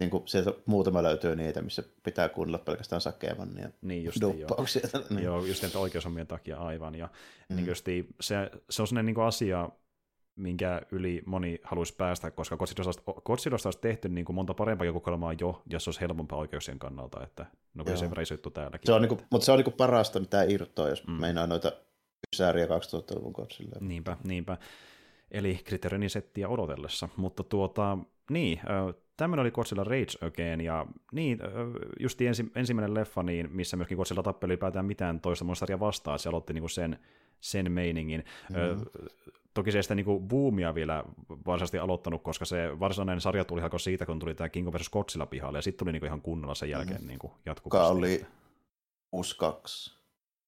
Niin 0.00 0.10
kuin 0.10 0.28
sieltä 0.28 0.52
muutama 0.66 1.02
löytyy 1.02 1.36
niitä, 1.36 1.62
missä 1.62 1.82
pitää 2.02 2.28
kuunnella 2.28 2.58
pelkästään 2.58 3.00
sakeman 3.00 3.58
ja 3.58 3.70
niin 3.82 4.04
just 4.04 4.20
joo. 4.20 4.32
niin. 5.10 5.22
joo, 5.24 5.44
just 5.44 5.64
että 5.64 5.78
oikeusomien 5.78 6.26
takia 6.26 6.56
aivan. 6.56 6.94
Ja 6.94 7.08
mm. 7.48 7.56
niin 7.56 7.66
justi, 7.66 8.06
se, 8.20 8.50
se 8.70 8.82
on 8.82 8.88
sellainen 8.88 9.14
niin 9.14 9.26
asia, 9.26 9.68
minkä 10.36 10.82
yli 10.90 11.22
moni 11.26 11.60
haluaisi 11.64 11.94
päästä, 11.96 12.30
koska 12.30 12.56
Kotsidosta 13.22 13.68
olisi 13.68 13.80
tehty 13.80 14.08
niin 14.08 14.24
kuin 14.24 14.36
monta 14.36 14.54
parempaa 14.54 14.92
kokoelmaa 14.92 15.32
jo, 15.32 15.62
jos 15.70 15.88
olisi 15.88 16.00
helpompaa 16.00 16.38
oikeuksien 16.38 16.78
kannalta, 16.78 17.24
että 17.24 17.46
no 17.74 17.84
se 17.84 18.10
verran 18.10 18.26
täälläkin. 18.54 18.86
Se 18.86 18.92
on, 18.92 19.02
niin 19.02 19.08
kuin, 19.08 19.20
mutta 19.30 19.44
se 19.44 19.52
on 19.52 19.58
niin 19.58 19.64
kuin 19.64 19.76
parasta, 19.76 20.20
mitä 20.20 20.42
irtoaa, 20.42 20.88
jos 20.88 21.06
mm. 21.06 21.12
meinaa 21.12 21.46
noita 21.46 21.72
sääriä 22.36 22.66
2000-luvun 22.66 23.32
kotsille. 23.32 23.76
Niinpä, 23.80 24.16
niinpä. 24.24 24.56
Eli 25.30 25.60
kriteerini 25.64 26.08
settiä 26.08 26.48
odotellessa. 26.48 27.08
Mutta 27.16 27.42
tuota, 27.42 27.98
niin, 28.30 28.60
tämmöinen 29.16 29.42
oli 29.42 29.50
Godzilla 29.50 29.84
Rage 29.84 30.26
Again, 30.26 30.60
ja 30.60 30.86
niin, 31.12 31.38
just 32.00 32.20
ensi, 32.20 32.52
ensimmäinen 32.54 32.94
leffa, 32.94 33.22
niin, 33.22 33.48
missä 33.52 33.76
myöskin 33.76 33.96
Godzilla 33.96 34.22
tappeli 34.22 34.52
ylipäätään 34.52 34.86
mitään 34.86 35.20
toista 35.20 35.44
monsteria 35.44 35.80
vastaan, 35.80 36.18
se 36.18 36.28
aloitti 36.28 36.52
niinku 36.52 36.68
sen, 36.68 36.98
sen 37.40 37.72
meiningin. 37.72 38.24
Mm-hmm. 38.50 38.84
Toki 39.54 39.72
se 39.72 39.78
ei 39.78 39.82
sitä 39.82 39.94
niinku 39.94 40.20
boomia 40.20 40.74
vielä 40.74 41.04
varsinaisesti 41.46 41.78
aloittanut, 41.78 42.22
koska 42.22 42.44
se 42.44 42.80
varsinainen 42.80 43.20
sarja 43.20 43.44
tuli 43.44 43.60
hako 43.60 43.78
siitä, 43.78 44.06
kun 44.06 44.18
tuli 44.18 44.34
tämä 44.34 44.48
King 44.48 44.68
of 44.68 44.74
vs. 44.74 44.90
Godzilla 44.90 45.26
pihalle, 45.26 45.58
ja 45.58 45.62
sitten 45.62 45.78
tuli 45.78 45.92
niinku 45.92 46.06
ihan 46.06 46.22
kunnolla 46.22 46.54
sen 46.54 46.70
jälkeen 46.70 46.96
mm-hmm. 46.96 47.08
niinku 47.08 47.34
jatkuvasti. 47.46 47.84
Joka 47.84 47.98
oli 47.98 48.26
62. 49.10 49.95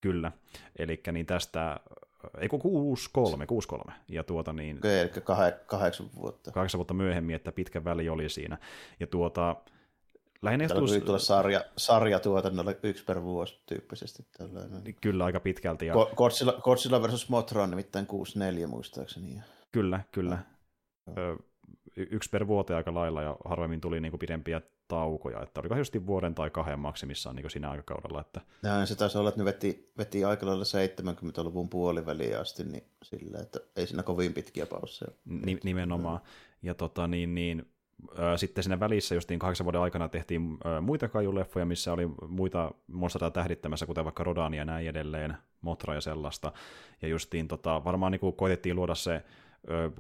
Kyllä, 0.01 0.33
eli 0.79 1.01
niin 1.13 1.27
tästä, 1.27 1.81
ei 2.39 2.49
kun 2.49 2.61
6-3, 2.61 3.87
6-3, 3.89 3.93
ja 4.09 4.25
tuota 4.25 4.53
niin... 4.53 4.79
Okei, 4.79 5.01
eli 5.01 5.09
kah- 5.09 5.65
kahdeksan 5.67 6.07
vuotta. 6.17 6.53
Kahdeksan 6.53 6.79
vuotta 6.79 6.95
myöhemmin, 6.95 7.37
että 7.37 7.53
pitkä 7.53 7.85
väli 7.85 8.09
oli 8.09 8.29
siinä, 8.29 8.59
ja 9.01 9.07
tuota, 9.07 9.57
lähinnä 10.43 10.69
Täällä 10.69 10.87
tuli 10.87 11.01
tulla 11.01 11.19
sarja, 11.19 11.65
sarja 11.77 12.21
tuotannolle 12.21 12.79
yksi 12.83 13.05
per 13.05 13.23
vuosi 13.23 13.63
tyyppisesti. 13.67 14.27
Tällainen. 14.39 14.95
Kyllä, 15.01 15.25
aika 15.25 15.41
pitkälti. 15.41 15.87
Ja... 15.87 15.95
Godzilla, 16.17 16.53
Godzilla 16.53 17.03
versus 17.03 17.29
Mothra 17.29 17.63
on 17.63 17.71
nimittäin 17.71 18.07
6-4 18.65 18.67
muistaakseni. 18.67 19.41
Kyllä, 19.73 20.01
kyllä. 20.13 20.39
Ö, 21.19 21.37
yksi 21.97 22.31
per 22.31 22.47
vuote 22.47 22.75
aika 22.75 22.95
lailla, 22.95 23.23
ja 23.23 23.37
harvemmin 23.45 23.81
tuli 23.81 24.01
niin 24.01 24.13
kuin 24.13 24.19
pidempiä 24.19 24.61
taukoja, 24.89 25.43
että 25.43 25.61
oliko 25.61 25.77
just 25.77 25.97
vuoden 26.07 26.35
tai 26.35 26.51
kahden 26.51 26.79
maksimissaan 26.79 27.37
niin 27.37 27.51
siinä 27.51 27.71
aikakaudella. 27.71 28.21
Että... 28.21 28.41
Ja 28.63 28.87
se 28.87 28.97
taisi 28.97 29.19
olla, 29.19 29.29
että 29.29 29.41
ne 29.41 29.45
veti, 29.45 29.93
veti 29.99 30.25
aika 30.25 30.47
lailla 30.47 30.65
70-luvun 30.65 31.69
puoliväliin 31.69 32.39
asti, 32.39 32.65
niin 32.65 32.85
sillä, 33.03 33.39
että 33.39 33.61
ei 33.77 33.87
siinä 33.87 34.03
kovin 34.03 34.35
pitkiä 34.35 34.67
pausseja. 34.67 35.11
Ni, 35.25 35.59
nimenomaan. 35.65 36.21
Ja 36.63 36.75
tota, 36.75 37.09
niin, 37.09 37.35
niin, 37.35 37.67
sitten 38.37 38.65
siinä 38.65 38.81
välissä 38.81 39.15
justiin 39.15 39.39
kahdeksan 39.39 39.65
vuoden 39.65 39.81
aikana 39.81 40.09
tehtiin 40.09 40.59
muita 40.81 41.09
kajuleffoja, 41.09 41.67
missä 41.67 41.93
oli 41.93 42.09
muita 42.29 42.71
monstereita 42.87 43.35
tähdittämässä, 43.35 43.87
kuten 43.87 44.05
vaikka 44.05 44.25
Rodania 44.25 44.61
ja 44.61 44.65
näin 44.65 44.89
edelleen, 44.89 45.37
Motra 45.61 45.95
ja 45.95 46.01
sellaista. 46.01 46.53
Ja 47.03 47.09
justiin 47.09 47.49
tota, 47.49 47.85
varmaan 47.85 48.13
niin 48.13 48.35
koitettiin 48.37 48.77
luoda 48.77 48.95
se 48.95 49.23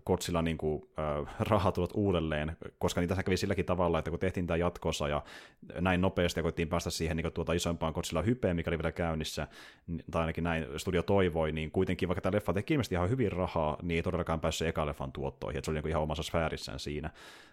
Kotsilla 0.04 0.42
niin 0.42 0.58
kuin, 0.58 0.82
äh, 0.98 1.34
rahatulot 1.50 1.90
uudelleen, 1.94 2.56
koska 2.78 3.00
niitä 3.00 3.22
kävi 3.22 3.36
silläkin 3.36 3.64
tavalla, 3.64 3.98
että 3.98 4.10
kun 4.10 4.20
tehtiin 4.20 4.46
tämä 4.46 4.56
jatkossa 4.56 5.08
ja 5.08 5.22
näin 5.80 6.00
nopeasti 6.00 6.40
ja 6.40 6.42
koettiin 6.42 6.68
päästä 6.68 6.90
siihen 6.90 7.16
niin 7.16 7.22
kuin, 7.22 7.32
tuota 7.32 7.52
isompaan 7.52 7.92
Kotsilla 7.92 8.22
hypeen, 8.22 8.56
mikä 8.56 8.70
oli 8.70 8.78
vielä 8.78 8.92
käynnissä, 8.92 9.46
tai 10.10 10.20
ainakin 10.20 10.44
näin 10.44 10.66
studio 10.76 11.02
toivoi, 11.02 11.52
niin 11.52 11.70
kuitenkin 11.70 12.08
vaikka 12.08 12.20
tämä 12.20 12.36
leffa 12.36 12.52
teki 12.52 12.74
ilmeisesti 12.74 12.94
ihan 12.94 13.10
hyvin 13.10 13.32
rahaa, 13.32 13.76
niin 13.82 13.96
ei 13.96 14.02
todellakaan 14.02 14.40
päässyt 14.40 14.68
eka 14.68 14.86
leffan 14.86 15.12
tuottoihin, 15.12 15.58
että 15.58 15.64
se 15.64 15.70
oli 15.70 15.76
niin 15.76 15.82
kuin 15.82 15.90
ihan 15.90 16.02
omassa 16.02 16.22
sfäärissään 16.22 16.78
siinä. 16.78 17.10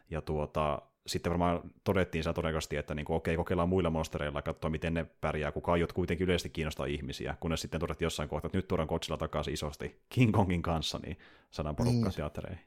Ja 0.10 0.22
tuota, 0.22 0.82
sitten 1.08 1.30
varmaan 1.30 1.62
todettiin 1.84 2.24
siellä 2.24 2.34
todennäköisesti, 2.34 2.78
että 2.78 2.96
niin 2.96 3.06
kuin, 3.06 3.18
okei, 3.18 3.36
kokeillaan 3.36 3.70
muilla 3.70 3.90
monstereilla, 3.90 4.42
katsoa 4.42 4.70
miten 4.70 4.94
ne 4.94 5.06
pärjää, 5.22 5.52
kun 5.52 5.62
kaiut 5.62 5.94
kuitenkin 5.94 6.26
yleisesti 6.26 6.50
kiinnostaa 6.50 6.86
ihmisiä, 6.86 7.38
kunnes 7.40 7.62
sitten 7.62 7.80
todettiin 7.80 8.06
jossain 8.06 8.30
kohtaa, 8.30 8.48
että 8.48 8.58
nyt 8.58 8.68
tuodaan 8.68 8.88
Godzilla 8.88 9.18
takaisin 9.18 9.54
isosti 9.54 10.02
King 10.10 10.34
Kongin 10.34 10.62
kanssa, 10.62 11.00
niin 11.04 11.18
saadaan 11.52 11.76
porukkaa 11.76 12.10
niin. 12.10 12.16
teattereihin. 12.16 12.66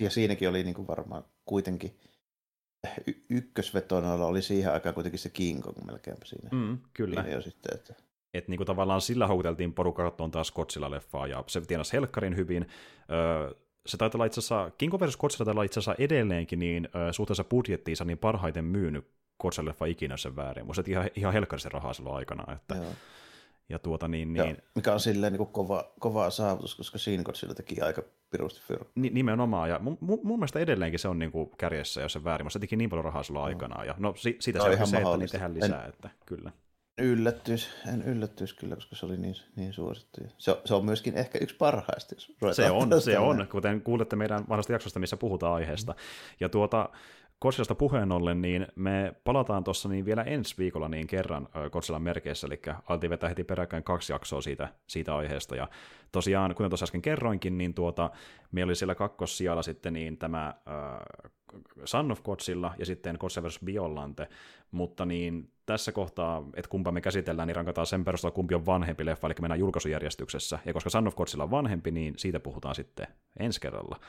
Ja 0.00 0.10
siinäkin 0.10 0.48
oli 0.48 0.62
niin 0.62 0.74
kuin 0.74 0.88
varmaan 0.88 1.24
kuitenkin 1.44 1.98
y- 3.06 3.24
ykkösvetona 3.30 4.12
oli 4.12 4.42
siihen 4.42 4.72
aikaan 4.72 4.94
kuitenkin 4.94 5.18
se 5.18 5.28
King 5.28 5.62
Kong 5.62 5.84
melkein 5.84 6.16
siinä. 6.24 6.48
Mm, 6.52 6.78
kyllä. 6.94 7.24
jo 7.30 7.42
sitten, 7.42 7.74
että... 7.74 7.94
Et 8.34 8.48
niin 8.48 8.56
kuin 8.58 8.66
tavallaan 8.66 9.00
sillä 9.00 9.26
houkuteltiin 9.26 9.74
porukkaa 9.74 10.10
katsomaan 10.10 10.30
taas 10.30 10.52
Godzilla-leffaa, 10.52 11.26
ja 11.28 11.44
se 11.46 11.60
tienasi 11.60 11.92
helkkarin 11.92 12.36
hyvin. 12.36 12.66
Öö, 13.10 13.54
se 13.88 13.96
taitaa 13.96 14.16
olla 14.18 14.24
itse 14.24 14.40
asiassa, 14.40 14.70
King 14.78 14.94
of 14.94 15.00
vs. 15.00 15.16
Godzilla 15.16 15.44
taitaa 15.44 15.52
olla 15.52 15.62
itse 15.62 15.80
asiassa 15.80 16.04
edelleenkin 16.04 16.58
niin 16.58 16.88
suhteessa 17.12 17.44
budjettiinsa 17.44 18.04
niin 18.04 18.18
parhaiten 18.18 18.64
myynyt 18.64 19.06
Godzilla-leffa 19.42 19.86
ikinä 19.88 20.16
sen 20.16 20.36
väärin. 20.36 20.66
Musta 20.66 20.82
ihan, 20.86 21.10
ihan 21.14 21.32
helkkarisen 21.32 21.72
rahaa 21.72 21.92
silloin 21.92 22.16
aikana. 22.16 22.52
Että, 22.52 22.74
Joo. 22.74 22.92
Ja 23.68 23.78
tuota 23.78 24.08
niin, 24.08 24.32
niin... 24.32 24.46
Ja 24.48 24.56
mikä 24.74 24.92
on 24.92 25.00
silleen 25.00 25.32
niin 25.32 25.38
kuin 25.38 25.52
kova, 25.52 25.92
kova 25.98 26.30
saavutus, 26.30 26.74
koska 26.74 26.98
Shin 26.98 27.22
Godzilla 27.22 27.54
teki 27.54 27.80
aika 27.80 28.02
pirusti 28.30 28.60
fyrkkaa. 28.60 28.92
Ni, 28.94 29.10
nimenomaan, 29.10 29.70
ja 29.70 29.78
mun, 29.78 29.98
mun, 30.00 30.20
mun 30.22 30.38
mielestä 30.38 30.58
edelleenkin 30.58 30.98
se 30.98 31.08
on 31.08 31.18
niin 31.18 31.32
kuin 31.32 31.50
kärjessä, 31.58 32.00
jos 32.00 32.12
se 32.12 32.24
väärin. 32.24 32.50
Se 32.50 32.58
teki 32.58 32.76
niin 32.76 32.90
paljon 32.90 33.04
rahaa 33.04 33.22
silloin 33.22 33.42
no. 33.42 33.46
aikanaan, 33.46 33.86
ja 33.86 33.94
no 33.98 34.14
si, 34.16 34.36
siitä 34.40 34.58
no, 34.58 34.64
se 34.64 34.70
on 34.70 34.86
se, 34.86 34.96
että 34.96 35.16
niin 35.16 35.30
tehdään 35.30 35.54
lisää, 35.54 35.82
en, 35.84 35.88
että 35.88 36.10
kyllä. 36.26 36.52
Yllättyis, 36.98 37.68
en 37.92 38.02
yllättyisi 38.02 38.56
kyllä, 38.56 38.74
koska 38.74 38.96
se 38.96 39.06
oli 39.06 39.16
niin, 39.16 39.34
niin 39.56 39.72
suosittu. 39.72 40.20
Se, 40.38 40.56
se 40.64 40.74
on 40.74 40.84
myöskin 40.84 41.14
ehkä 41.14 41.38
yksi 41.38 41.56
parhaista. 41.56 42.14
Se 42.52 42.70
on, 42.70 43.02
se 43.02 43.18
on, 43.18 43.46
kuten 43.50 43.80
kuulette 43.80 44.16
meidän 44.16 44.44
vanhasta 44.48 44.72
jaksosta, 44.72 45.00
missä 45.00 45.16
puhutaan 45.16 45.54
aiheesta. 45.54 45.94
Ja 46.40 46.48
tuota, 46.48 46.88
Godzillasta 47.40 47.74
puheen 47.74 48.12
ollen, 48.12 48.42
niin 48.42 48.66
me 48.74 49.14
palataan 49.24 49.64
tuossa 49.64 49.88
niin 49.88 50.04
vielä 50.04 50.22
ensi 50.22 50.54
viikolla 50.58 50.88
niin 50.88 51.06
kerran 51.06 51.48
Godzillan 51.72 52.02
merkeissä, 52.02 52.46
eli 52.46 52.60
altiin 52.88 53.10
vetää 53.10 53.28
heti 53.28 53.44
peräkkäin 53.44 53.84
kaksi 53.84 54.12
jaksoa 54.12 54.40
siitä, 54.40 54.68
siitä 54.86 55.16
aiheesta, 55.16 55.56
ja 55.56 55.68
tosiaan, 56.12 56.54
kuten 56.54 56.70
tuossa 56.70 56.84
äsken 56.84 57.02
kerroinkin, 57.02 57.58
niin 57.58 57.74
tuota, 57.74 58.10
meillä 58.52 58.70
oli 58.70 58.76
siellä 58.76 58.94
kakkossijalla 58.94 59.62
sitten 59.62 59.92
niin 59.92 60.18
tämä 60.18 60.46
äh, 60.46 61.32
Son 61.84 62.12
of 62.12 62.22
Godzilla 62.22 62.74
ja 62.78 62.86
sitten 62.86 63.16
Godzilla 63.20 63.48
vs. 63.48 63.60
Biolante, 63.64 64.28
mutta 64.70 65.06
niin 65.06 65.50
tässä 65.66 65.92
kohtaa, 65.92 66.42
että 66.56 66.68
kumpa 66.68 66.92
me 66.92 67.00
käsitellään, 67.00 67.46
niin 67.46 67.56
rankataan 67.56 67.86
sen 67.86 68.04
perusteella, 68.04 68.34
kumpi 68.34 68.54
on 68.54 68.66
vanhempi 68.66 69.06
leffa, 69.06 69.26
eli 69.26 69.34
mennään 69.40 69.60
julkaisujärjestyksessä, 69.60 70.58
ja 70.64 70.72
koska 70.72 70.90
Son 70.90 71.08
of 71.08 71.16
Godzilla 71.16 71.44
on 71.44 71.50
vanhempi, 71.50 71.90
niin 71.90 72.14
siitä 72.16 72.40
puhutaan 72.40 72.74
sitten 72.74 73.06
ensi 73.38 73.60
kerralla. 73.60 74.00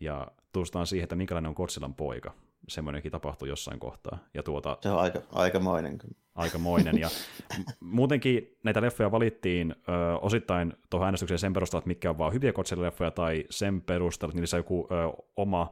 Ja 0.00 0.26
tuustaan 0.52 0.86
siihen, 0.86 1.04
että 1.04 1.16
minkälainen 1.16 1.48
on 1.48 1.54
Godzillan 1.54 1.94
poika 1.94 2.32
semmoinenkin 2.68 3.12
tapahtui 3.12 3.48
jossain 3.48 3.80
kohtaa. 3.80 4.18
Ja 4.34 4.42
tuota, 4.42 4.78
se 4.80 4.90
on 4.90 4.98
aika, 4.98 5.20
aikamoinen. 5.32 5.98
Aikamoinen. 6.34 6.98
Ja 6.98 7.08
muutenkin 7.80 8.58
näitä 8.64 8.82
leffoja 8.82 9.10
valittiin 9.10 9.74
ö, 9.88 10.18
osittain 10.20 10.72
tuohon 10.90 11.06
äänestykseen 11.06 11.38
sen 11.38 11.52
perusteella, 11.52 11.80
että 11.80 11.88
mitkä 11.88 12.10
on 12.10 12.18
vaan 12.18 12.32
hyviä 12.32 12.52
Godzilla-leffoja, 12.52 13.10
tai 13.10 13.44
sen 13.50 13.82
perusteella, 13.82 14.30
että 14.30 14.40
niissä 14.40 14.56
on 14.56 14.58
joku 14.58 14.88
ö, 14.90 15.22
oma 15.36 15.70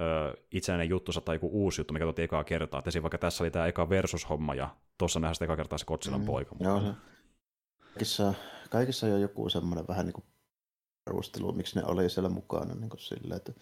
ö, 0.00 0.42
itsenäinen 0.52 0.88
juttu 0.88 1.12
tai 1.12 1.36
joku 1.36 1.50
uusi 1.52 1.80
juttu, 1.80 1.94
mikä 1.94 2.04
tuotiin 2.04 2.24
ekaa 2.24 2.44
kertaa. 2.44 2.82
Et 2.86 3.02
vaikka 3.02 3.18
tässä 3.18 3.44
oli 3.44 3.50
tämä 3.50 3.66
eka 3.66 3.88
versus-homma, 3.88 4.54
ja 4.54 4.68
tuossa 4.98 5.20
nähdään 5.20 5.34
sitä 5.34 5.44
eka 5.44 5.56
kertaa 5.56 5.78
se 5.78 5.84
Godzillan 5.84 6.20
mm, 6.20 6.26
poika. 6.26 6.56
Joo, 6.60 6.80
se. 6.80 6.92
Kaikissa, 7.78 8.34
kaikissa 8.70 9.06
on 9.06 9.20
joku 9.20 9.48
semmoinen 9.48 9.88
vähän 9.88 10.06
niin 10.06 10.14
kuin 10.14 10.24
perustelu, 11.04 11.52
miksi 11.52 11.78
ne 11.78 11.84
oli 11.86 12.10
siellä 12.10 12.28
mukana. 12.30 12.74
Niin 12.74 12.90
sille, 12.96 13.34
että 13.34 13.52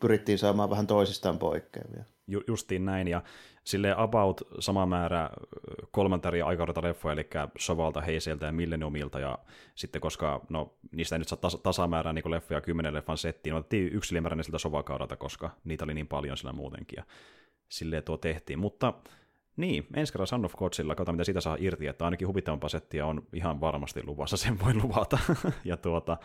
pyrittiin 0.00 0.38
saamaan 0.38 0.70
vähän 0.70 0.86
toisistaan 0.86 1.38
poikkeavia. 1.38 2.04
Ju, 2.26 2.40
justiin 2.46 2.84
näin, 2.84 3.08
ja 3.08 3.22
sille 3.64 3.94
about 3.96 4.40
sama 4.58 4.86
määrä 4.86 5.30
kolmanta 5.90 6.28
eri 6.28 6.42
aikaudelta 6.42 6.82
leffoja, 6.82 7.12
eli 7.12 7.28
Sovalta, 7.58 8.00
Heiseltä 8.00 8.46
ja 8.46 8.52
Millenniumilta, 8.52 9.20
ja 9.20 9.38
sitten 9.74 10.00
koska 10.00 10.40
no, 10.48 10.74
niistä 10.92 11.16
ei 11.16 11.18
nyt 11.18 11.28
saa 11.28 11.38
tas- 11.46 11.60
tasamäärää 11.62 12.12
niin 12.12 12.30
leffoja 12.30 12.60
kymmenen 12.60 12.94
leffan 12.94 13.18
settiin, 13.18 13.52
niin 13.52 13.58
otettiin 13.58 13.92
yksi 13.92 14.14
ylimääräinen 14.14 14.44
siltä 14.44 14.58
Sovakaudelta, 14.58 15.16
koska 15.16 15.50
niitä 15.64 15.84
oli 15.84 15.94
niin 15.94 16.08
paljon 16.08 16.36
sillä 16.36 16.52
muutenkin, 16.52 16.96
ja 16.96 17.04
silleen 17.68 18.02
tuo 18.02 18.16
tehtiin, 18.16 18.58
mutta 18.58 18.94
niin, 19.56 19.86
ensi 19.94 20.12
kerran 20.12 20.26
Son 20.26 20.44
of 20.44 20.56
Godsilla, 20.56 20.94
katsotaan 20.94 21.14
mitä 21.14 21.24
siitä 21.24 21.40
saa 21.40 21.56
irti, 21.60 21.86
että 21.86 22.04
ainakin 22.04 22.28
huvittavampaa 22.28 22.68
settiä 22.68 23.06
on 23.06 23.22
ihan 23.32 23.60
varmasti 23.60 24.02
luvassa, 24.06 24.36
sen 24.46 24.58
voi 24.64 24.74
luvata, 24.74 25.18
ja 25.64 25.76
tuota, 25.76 26.16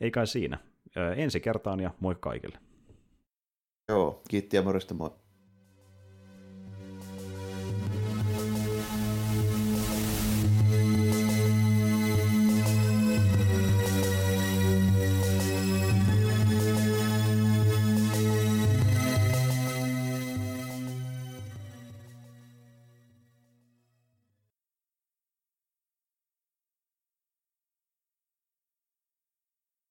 ei 0.00 0.10
kai 0.10 0.26
siinä. 0.26 0.58
Ensi 1.16 1.40
kertaan 1.40 1.80
ja 1.80 1.90
moi 2.00 2.16
kaikille. 2.20 2.58
Joo, 3.88 4.22
kiitti 4.28 4.56
ja 4.56 4.62
morjesta 4.62 4.94
moi. 4.94 5.10